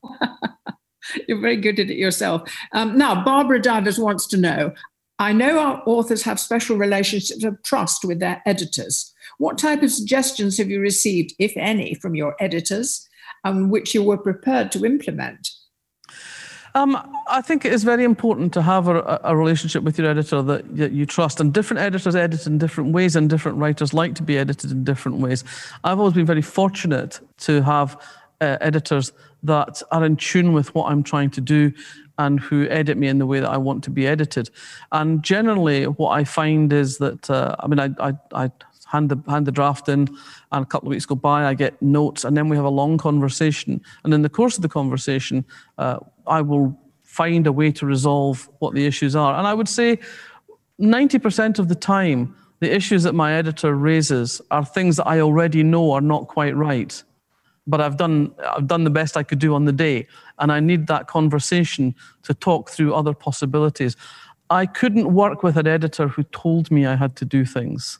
You're 1.27 1.41
very 1.41 1.57
good 1.57 1.79
at 1.79 1.89
it 1.89 1.97
yourself. 1.97 2.49
Um, 2.73 2.97
now, 2.97 3.23
Barbara 3.23 3.61
Davis 3.61 3.97
wants 3.97 4.27
to 4.27 4.37
know 4.37 4.73
I 5.19 5.33
know 5.33 5.59
our 5.59 5.81
authors 5.85 6.23
have 6.23 6.39
special 6.39 6.77
relationships 6.77 7.43
of 7.43 7.61
trust 7.63 8.05
with 8.05 8.19
their 8.19 8.41
editors. 8.45 9.13
What 9.39 9.57
type 9.57 9.81
of 9.81 9.91
suggestions 9.91 10.57
have 10.57 10.69
you 10.69 10.79
received, 10.79 11.33
if 11.39 11.53
any, 11.57 11.95
from 11.95 12.15
your 12.15 12.35
editors, 12.39 13.07
um, 13.43 13.69
which 13.69 13.95
you 13.95 14.03
were 14.03 14.17
prepared 14.17 14.71
to 14.73 14.85
implement? 14.85 15.49
Um, 16.75 16.95
I 17.27 17.41
think 17.41 17.65
it 17.65 17.73
is 17.73 17.83
very 17.83 18.03
important 18.03 18.53
to 18.53 18.61
have 18.61 18.87
a, 18.87 19.19
a 19.23 19.35
relationship 19.35 19.81
with 19.81 19.97
your 19.97 20.07
editor 20.07 20.43
that, 20.43 20.77
that, 20.77 20.91
you 20.91 21.07
trust. 21.07 21.39
And 21.39 21.51
different 21.51 21.81
editors 21.81 22.15
edit 22.15 22.45
in 22.45 22.59
different 22.59 22.93
ways, 22.93 23.15
and 23.15 23.27
different 23.27 23.57
writers 23.57 23.95
like 23.95 24.13
to 24.15 24.23
be 24.23 24.37
edited 24.37 24.71
in 24.71 24.83
different 24.83 25.17
ways. 25.17 25.43
I've 25.83 25.97
always 25.97 26.13
been 26.13 26.27
very 26.27 26.43
fortunate 26.43 27.19
to 27.39 27.63
have 27.63 27.99
uh, 28.41 28.57
editors 28.61 29.11
that 29.41 29.81
are 29.91 30.05
in 30.05 30.17
tune 30.17 30.53
with 30.53 30.75
what 30.75 30.91
I'm 30.91 31.01
trying 31.01 31.31
to 31.31 31.41
do 31.41 31.73
and 32.17 32.39
who 32.39 32.67
edit 32.69 32.97
me 32.97 33.07
in 33.07 33.19
the 33.19 33.25
way 33.25 33.39
that 33.39 33.49
I 33.49 33.57
want 33.57 33.83
to 33.83 33.91
be 33.91 34.07
edited. 34.07 34.49
And 34.91 35.23
generally, 35.23 35.85
what 35.85 36.11
I 36.11 36.23
find 36.23 36.73
is 36.73 36.97
that 36.97 37.29
uh, 37.29 37.55
I 37.59 37.67
mean, 37.67 37.79
I, 37.79 37.89
I, 37.99 38.13
I 38.33 38.51
hand 38.87 39.09
the 39.09 39.31
hand 39.31 39.45
the 39.45 39.51
draft 39.51 39.89
in, 39.89 40.07
and 40.51 40.63
a 40.63 40.65
couple 40.65 40.87
of 40.87 40.91
weeks 40.91 41.05
go 41.05 41.15
by, 41.15 41.45
I 41.45 41.53
get 41.53 41.81
notes, 41.81 42.23
and 42.25 42.35
then 42.35 42.49
we 42.49 42.55
have 42.55 42.65
a 42.65 42.69
long 42.69 42.97
conversation. 42.97 43.81
And 44.03 44.13
in 44.13 44.21
the 44.21 44.29
course 44.29 44.57
of 44.57 44.61
the 44.61 44.69
conversation, 44.69 45.45
uh, 45.77 45.99
I 46.25 46.41
will 46.41 46.79
find 47.03 47.47
a 47.47 47.51
way 47.51 47.71
to 47.71 47.85
resolve 47.85 48.49
what 48.59 48.73
the 48.73 48.85
issues 48.85 49.15
are. 49.15 49.35
And 49.35 49.47
I 49.47 49.53
would 49.53 49.69
say, 49.69 49.99
ninety 50.77 51.19
percent 51.19 51.59
of 51.59 51.67
the 51.67 51.75
time, 51.75 52.35
the 52.59 52.73
issues 52.73 53.03
that 53.03 53.13
my 53.13 53.33
editor 53.33 53.75
raises 53.75 54.41
are 54.49 54.65
things 54.65 54.95
that 54.97 55.07
I 55.07 55.19
already 55.19 55.63
know 55.63 55.91
are 55.91 56.01
not 56.01 56.27
quite 56.27 56.55
right. 56.55 57.03
But 57.67 57.81
I've 57.81 57.97
done 57.97 58.33
I've 58.55 58.67
done 58.67 58.85
the 58.85 58.89
best 58.89 59.17
I 59.17 59.23
could 59.23 59.39
do 59.39 59.53
on 59.53 59.65
the 59.65 59.71
day, 59.73 60.07
and 60.39 60.51
I 60.51 60.59
need 60.59 60.87
that 60.87 61.07
conversation 61.07 61.93
to 62.23 62.33
talk 62.33 62.69
through 62.69 62.93
other 62.93 63.13
possibilities. 63.13 63.95
I 64.49 64.65
couldn't 64.65 65.13
work 65.13 65.43
with 65.43 65.57
an 65.57 65.67
editor 65.67 66.07
who 66.07 66.23
told 66.23 66.71
me 66.71 66.85
I 66.85 66.95
had 66.95 67.15
to 67.17 67.25
do 67.25 67.43
things. 67.43 67.99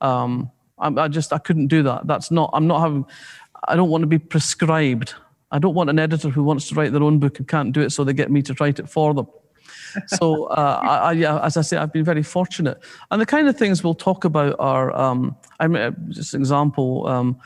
Um, 0.00 0.50
I, 0.78 0.88
I, 0.88 1.08
just 1.08 1.32
I 1.32 1.38
couldn't 1.38 1.68
do 1.68 1.82
that. 1.84 2.06
That's 2.06 2.30
not. 2.30 2.50
I'm 2.52 2.66
not 2.66 2.80
having. 2.80 3.06
I 3.68 3.76
don't 3.76 3.88
want 3.88 4.02
to 4.02 4.08
be 4.08 4.18
prescribed. 4.18 5.14
I 5.50 5.58
don't 5.58 5.74
want 5.74 5.88
an 5.88 6.00
editor 6.00 6.30
who 6.30 6.42
wants 6.42 6.68
to 6.68 6.74
write 6.74 6.92
their 6.92 7.02
own 7.02 7.20
book 7.20 7.38
and 7.38 7.46
can't 7.46 7.72
do 7.72 7.80
it, 7.80 7.90
so 7.90 8.02
they 8.02 8.12
get 8.12 8.30
me 8.30 8.42
to 8.42 8.54
write 8.58 8.80
it 8.80 8.88
for 8.88 9.14
them. 9.14 9.28
so 10.08 10.46
uh, 10.46 10.80
I, 10.82 10.96
I, 10.96 11.12
yeah, 11.12 11.40
as 11.40 11.56
I 11.56 11.62
say, 11.62 11.76
I've 11.76 11.92
been 11.92 12.04
very 12.04 12.22
fortunate. 12.22 12.80
And 13.10 13.20
the 13.20 13.26
kind 13.26 13.48
of 13.48 13.56
things 13.56 13.84
we'll 13.84 13.94
talk 13.94 14.24
about 14.24 14.56
are, 14.58 14.92
um, 14.92 15.36
I 15.60 15.68
mean, 15.68 15.94
just 16.10 16.34
an 16.34 16.40
example. 16.40 17.06
Um, 17.06 17.38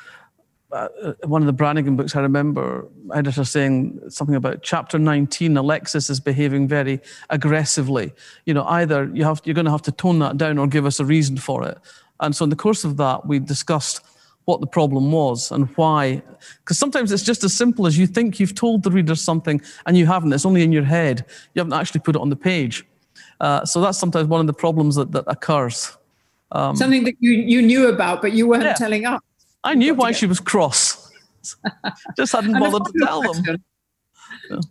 uh, 0.71 0.89
one 1.25 1.41
of 1.43 1.47
the 1.47 1.53
Brannigan 1.53 1.97
books, 1.97 2.15
I 2.15 2.21
remember 2.21 2.87
editor 3.15 3.45
saying 3.45 4.01
something 4.09 4.37
about 4.37 4.63
chapter 4.63 4.99
19. 4.99 5.57
Alexis 5.57 6.11
is 6.11 6.21
behaving 6.21 6.69
very 6.69 7.01
aggressively. 7.31 8.13
You 8.45 8.55
know, 8.55 8.65
either 8.65 9.11
you 9.15 9.25
have 9.25 9.41
you're 9.45 9.55
going 9.55 9.65
to 9.65 9.71
have 9.71 9.83
to 9.83 9.93
tone 9.93 10.19
that 10.19 10.37
down 10.37 10.59
or 10.59 10.67
give 10.67 10.85
us 10.85 11.01
a 11.01 11.05
reason 11.05 11.39
for 11.39 11.65
it. 11.67 11.79
And 12.21 12.37
so, 12.37 12.45
in 12.45 12.51
the 12.51 12.57
course 12.57 12.85
of 12.85 12.97
that, 12.99 13.27
we 13.27 13.39
discussed 13.39 14.03
what 14.45 14.61
the 14.61 14.67
problem 14.67 15.13
was 15.13 15.51
and 15.53 15.69
why. 15.77 16.23
Because 16.61 16.79
sometimes 16.79 17.13
it's 17.13 17.23
just 17.23 17.45
as 17.45 17.55
simple 17.55 17.87
as 17.87 17.99
you 17.99 18.07
think 18.07 18.41
you've 18.41 18.55
told 18.55 18.83
the 18.83 18.91
reader 18.91 19.15
something 19.15 19.61
and 19.87 19.97
you 19.97 20.07
haven't. 20.07 20.33
It's 20.33 20.47
only 20.47 20.63
in 20.63 20.73
your 20.73 20.85
head. 20.85 21.25
You 21.55 21.61
haven't 21.61 21.75
actually 21.75 22.01
put 22.01 22.17
it 22.17 22.21
on 22.21 22.31
the 22.31 22.37
page. 22.37 22.87
Uh, 23.41 23.65
so 23.65 23.81
that's 23.81 23.99
sometimes 23.99 24.27
one 24.27 24.41
of 24.41 24.47
the 24.47 24.53
problems 24.53 24.97
that, 24.97 25.13
that 25.13 25.25
occurs. 25.27 25.97
Um, 26.53 26.77
something 26.77 27.05
that 27.05 27.15
you, 27.21 27.33
you 27.33 27.63
knew 27.63 27.89
about, 27.89 28.23
but 28.23 28.33
you 28.33 28.49
weren't 28.49 28.65
yeah. 28.65 28.75
telling 28.75 29.05
us. 29.05 29.21
I 29.69 29.75
knew 29.75 29.95
why 29.95 30.13
she 30.13 30.25
was 30.25 30.41
cross. 30.41 31.13
just 32.17 32.33
hadn't 32.33 32.59
bothered 32.59 32.87
to 32.87 33.05
tell 33.05 33.23
question. 33.23 33.45
them. 33.45 33.65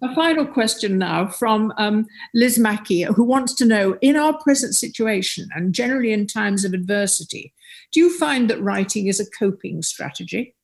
A 0.02 0.16
final 0.16 0.44
question 0.44 0.98
now 0.98 1.28
from 1.28 1.72
um, 1.78 2.08
Liz 2.34 2.58
Mackey, 2.58 3.04
who 3.04 3.24
wants 3.24 3.54
to 3.56 3.66
know 3.66 3.96
In 4.02 4.16
our 4.16 4.34
present 4.40 4.74
situation, 4.74 5.50
and 5.56 5.72
generally 5.72 6.12
in 6.12 6.26
times 6.26 6.66
of 6.66 6.74
adversity, 6.74 7.54
do 7.92 8.00
you 8.00 8.18
find 8.18 8.50
that 8.50 8.60
writing 8.60 9.06
is 9.06 9.20
a 9.20 9.30
coping 9.30 9.84
strategy? 9.84 10.56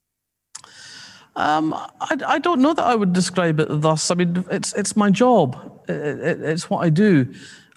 Um, 1.36 1.73
I, 1.75 2.17
I, 2.25 2.39
don't 2.39 2.59
know 2.59 2.73
that 2.73 2.86
I 2.86 2.95
would 2.95 3.13
describe 3.13 3.59
it 3.59 3.67
thus. 3.69 4.09
I 4.09 4.15
mean, 4.15 4.45
it's 4.51 4.73
it's 4.73 4.95
my 4.95 5.09
job. 5.09 5.81
It, 5.88 5.93
it, 5.93 6.41
it's 6.41 6.69
what 6.69 6.84
I 6.84 6.89
do, 6.89 7.34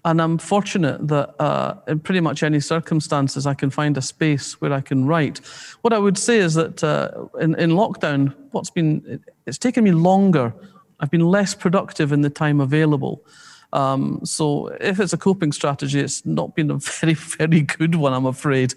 and 0.06 0.22
I'm 0.22 0.38
fortunate 0.38 1.06
that 1.08 1.34
uh, 1.38 1.74
in 1.86 2.00
pretty 2.00 2.20
much 2.20 2.42
any 2.42 2.60
circumstances 2.60 3.46
I 3.46 3.54
can 3.54 3.70
find 3.70 3.98
a 3.98 4.02
space 4.02 4.58
where 4.60 4.72
I 4.72 4.80
can 4.80 5.06
write. 5.06 5.38
What 5.82 5.92
I 5.92 5.98
would 5.98 6.16
say 6.16 6.38
is 6.38 6.54
that 6.54 6.82
uh, 6.82 7.10
in 7.40 7.54
in 7.56 7.70
lockdown, 7.72 8.34
what's 8.52 8.70
been 8.70 9.20
it's 9.46 9.58
taken 9.58 9.84
me 9.84 9.92
longer 9.92 10.54
I've 11.00 11.10
been 11.10 11.26
less 11.26 11.54
productive 11.54 12.12
in 12.12 12.22
the 12.22 12.30
time 12.30 12.60
available. 12.60 13.24
Um, 13.72 14.20
so 14.24 14.68
if 14.80 15.00
it's 15.00 15.12
a 15.12 15.18
coping 15.18 15.52
strategy, 15.52 16.00
it's 16.00 16.24
not 16.24 16.54
been 16.54 16.70
a 16.70 16.76
very, 17.00 17.14
very 17.14 17.62
good 17.62 17.94
one, 17.94 18.12
I'm 18.12 18.26
afraid. 18.26 18.74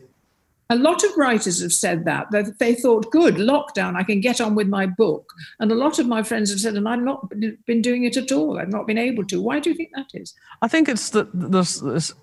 A 0.72 0.76
lot 0.76 1.04
of 1.04 1.18
writers 1.18 1.62
have 1.64 1.74
said 1.74 2.06
that, 2.06 2.30
that 2.30 2.60
they 2.60 2.76
thought, 2.76 3.10
good, 3.10 3.36
lockdown, 3.36 3.96
I 3.96 4.04
can 4.04 4.22
get 4.22 4.40
on 4.40 4.54
with 4.54 4.68
my 4.68 4.86
book. 4.86 5.34
And 5.60 5.72
a 5.72 5.76
lot 5.76 5.98
of 5.98 6.06
my 6.06 6.22
friends 6.22 6.52
have 6.52 6.60
said, 6.60 6.76
and 6.76 6.88
I've 6.88 7.02
not 7.02 7.28
been 7.66 7.82
doing 7.82 8.04
it 8.04 8.16
at 8.18 8.32
all. 8.32 8.60
I've 8.60 8.70
not 8.70 8.86
been 8.86 9.00
able 9.00 9.26
to. 9.26 9.42
Why 9.42 9.60
do 9.60 9.72
you 9.72 9.76
think 9.76 9.90
that 9.96 10.12
is? 10.14 10.36
I 10.62 10.68
think 10.68 10.88
it's 10.88 11.10
that 11.10 11.28
there's, 11.34 11.82
there's 11.82 12.14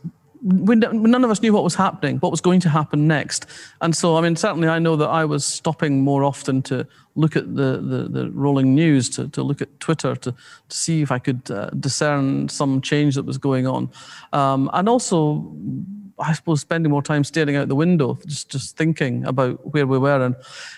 we, 0.42 0.76
none 0.76 1.24
of 1.24 1.30
us 1.30 1.42
knew 1.42 1.52
what 1.52 1.64
was 1.64 1.74
happening, 1.74 2.18
what 2.18 2.30
was 2.30 2.40
going 2.40 2.60
to 2.60 2.68
happen 2.68 3.08
next. 3.08 3.46
And 3.80 3.96
so, 3.96 4.16
I 4.16 4.20
mean, 4.20 4.36
certainly 4.36 4.68
I 4.68 4.78
know 4.78 4.94
that 4.94 5.08
I 5.08 5.24
was 5.24 5.44
stopping 5.44 6.02
more 6.02 6.22
often 6.22 6.62
to 6.62 6.86
look 7.16 7.34
at 7.34 7.56
the, 7.56 7.80
the, 7.80 8.08
the 8.08 8.30
rolling 8.30 8.74
news, 8.74 9.08
to, 9.10 9.28
to 9.28 9.42
look 9.42 9.60
at 9.60 9.80
Twitter, 9.80 10.14
to, 10.14 10.30
to 10.32 10.76
see 10.76 11.02
if 11.02 11.10
I 11.10 11.18
could 11.18 11.50
uh, 11.50 11.70
discern 11.70 12.48
some 12.48 12.80
change 12.80 13.16
that 13.16 13.24
was 13.24 13.38
going 13.38 13.66
on. 13.66 13.90
Um, 14.32 14.70
and 14.72 14.88
also, 14.88 15.52
I 16.18 16.32
suppose, 16.32 16.60
spending 16.60 16.90
more 16.90 17.02
time 17.02 17.24
staring 17.24 17.56
out 17.56 17.68
the 17.68 17.74
window, 17.74 18.18
just, 18.26 18.50
just 18.50 18.76
thinking 18.76 19.24
about 19.24 19.74
where 19.74 19.86
we 19.86 19.98
were. 19.98 20.24
And 20.24 20.34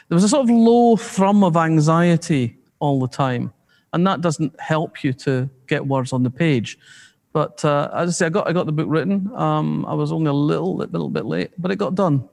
there 0.08 0.16
was 0.16 0.24
a 0.24 0.28
sort 0.28 0.44
of 0.44 0.50
low 0.50 0.96
thrum 0.96 1.44
of 1.44 1.56
anxiety 1.56 2.56
all 2.80 2.98
the 3.00 3.08
time. 3.08 3.52
And 3.92 4.06
that 4.06 4.20
doesn't 4.20 4.58
help 4.60 5.04
you 5.04 5.12
to 5.14 5.48
get 5.66 5.86
words 5.86 6.12
on 6.12 6.22
the 6.22 6.30
page. 6.30 6.78
But 7.32 7.64
uh, 7.64 7.90
as 7.94 8.08
I 8.08 8.12
say, 8.12 8.26
I 8.26 8.30
got 8.30 8.48
I 8.48 8.52
got 8.52 8.66
the 8.66 8.72
book 8.72 8.88
written. 8.88 9.30
Um, 9.34 9.86
I 9.86 9.94
was 9.94 10.12
only 10.12 10.28
a 10.28 10.32
little 10.32 10.76
little 10.76 11.10
bit 11.10 11.24
late, 11.24 11.50
but 11.58 11.70
it 11.70 11.76
got 11.76 11.94
done. 11.94 12.28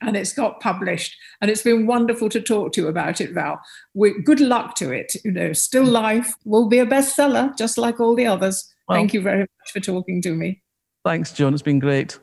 And 0.00 0.16
it's 0.16 0.32
got 0.32 0.60
published, 0.60 1.16
and 1.40 1.50
it's 1.50 1.62
been 1.62 1.86
wonderful 1.86 2.28
to 2.28 2.40
talk 2.40 2.72
to 2.74 2.82
you 2.82 2.88
about 2.88 3.20
it, 3.20 3.32
Val. 3.32 3.60
We, 3.94 4.20
good 4.22 4.38
luck 4.38 4.76
to 4.76 4.92
it. 4.92 5.14
You 5.24 5.32
know, 5.32 5.52
still 5.52 5.84
life 5.84 6.34
will 6.44 6.68
be 6.68 6.78
a 6.78 6.86
bestseller, 6.86 7.56
just 7.56 7.78
like 7.78 7.98
all 7.98 8.14
the 8.14 8.26
others. 8.26 8.72
Well, 8.86 8.98
Thank 8.98 9.12
you 9.12 9.22
very 9.22 9.40
much 9.40 9.72
for 9.72 9.80
talking 9.80 10.22
to 10.22 10.34
me. 10.34 10.62
Thanks, 11.04 11.32
John. 11.32 11.54
It's 11.54 11.62
been 11.62 11.78
great. 11.78 12.18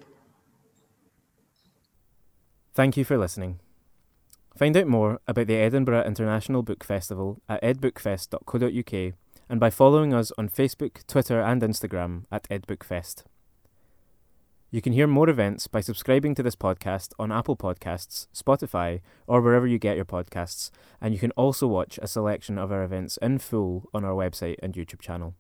Thank 2.74 2.98
you 2.98 3.06
for 3.06 3.18
listening. 3.18 3.60
Find 4.56 4.76
out 4.78 4.88
more 4.88 5.20
about 5.28 5.48
the 5.48 5.56
Edinburgh 5.56 6.06
International 6.06 6.62
Book 6.62 6.84
Festival 6.84 7.42
at 7.50 7.62
edbookfest.co.uk 7.62 9.14
and 9.50 9.60
by 9.60 9.70
following 9.70 10.14
us 10.14 10.32
on 10.38 10.50
Facebook, 10.50 11.06
Twitter, 11.08 11.42
and 11.42 11.62
Instagram 11.62 12.26
at 12.32 12.48
EdBookFest. 12.50 13.24
You 14.72 14.82
can 14.82 14.94
hear 14.94 15.08
more 15.08 15.30
events 15.30 15.68
by 15.68 15.82
subscribing 15.82 16.36
to 16.36 16.44
this 16.44 16.56
podcast 16.56 17.14
on 17.20 17.32
Apple 17.32 17.56
Podcasts, 17.56 18.28
Spotify, 18.36 19.02
or 19.28 19.42
wherever 19.42 19.68
you 19.68 19.78
get 19.78 19.96
your 19.96 20.06
podcasts, 20.06 20.72
and 21.00 21.14
you 21.14 21.20
can 21.20 21.32
also 21.32 21.68
watch 21.68 22.00
a 22.02 22.08
selection 22.08 22.58
of 22.58 22.72
our 22.72 22.84
events 22.84 23.18
in 23.22 23.40
full 23.40 23.90
on 23.94 24.04
our 24.04 24.14
website 24.14 24.56
and 24.62 24.74
YouTube 24.74 25.00
channel. 25.00 25.36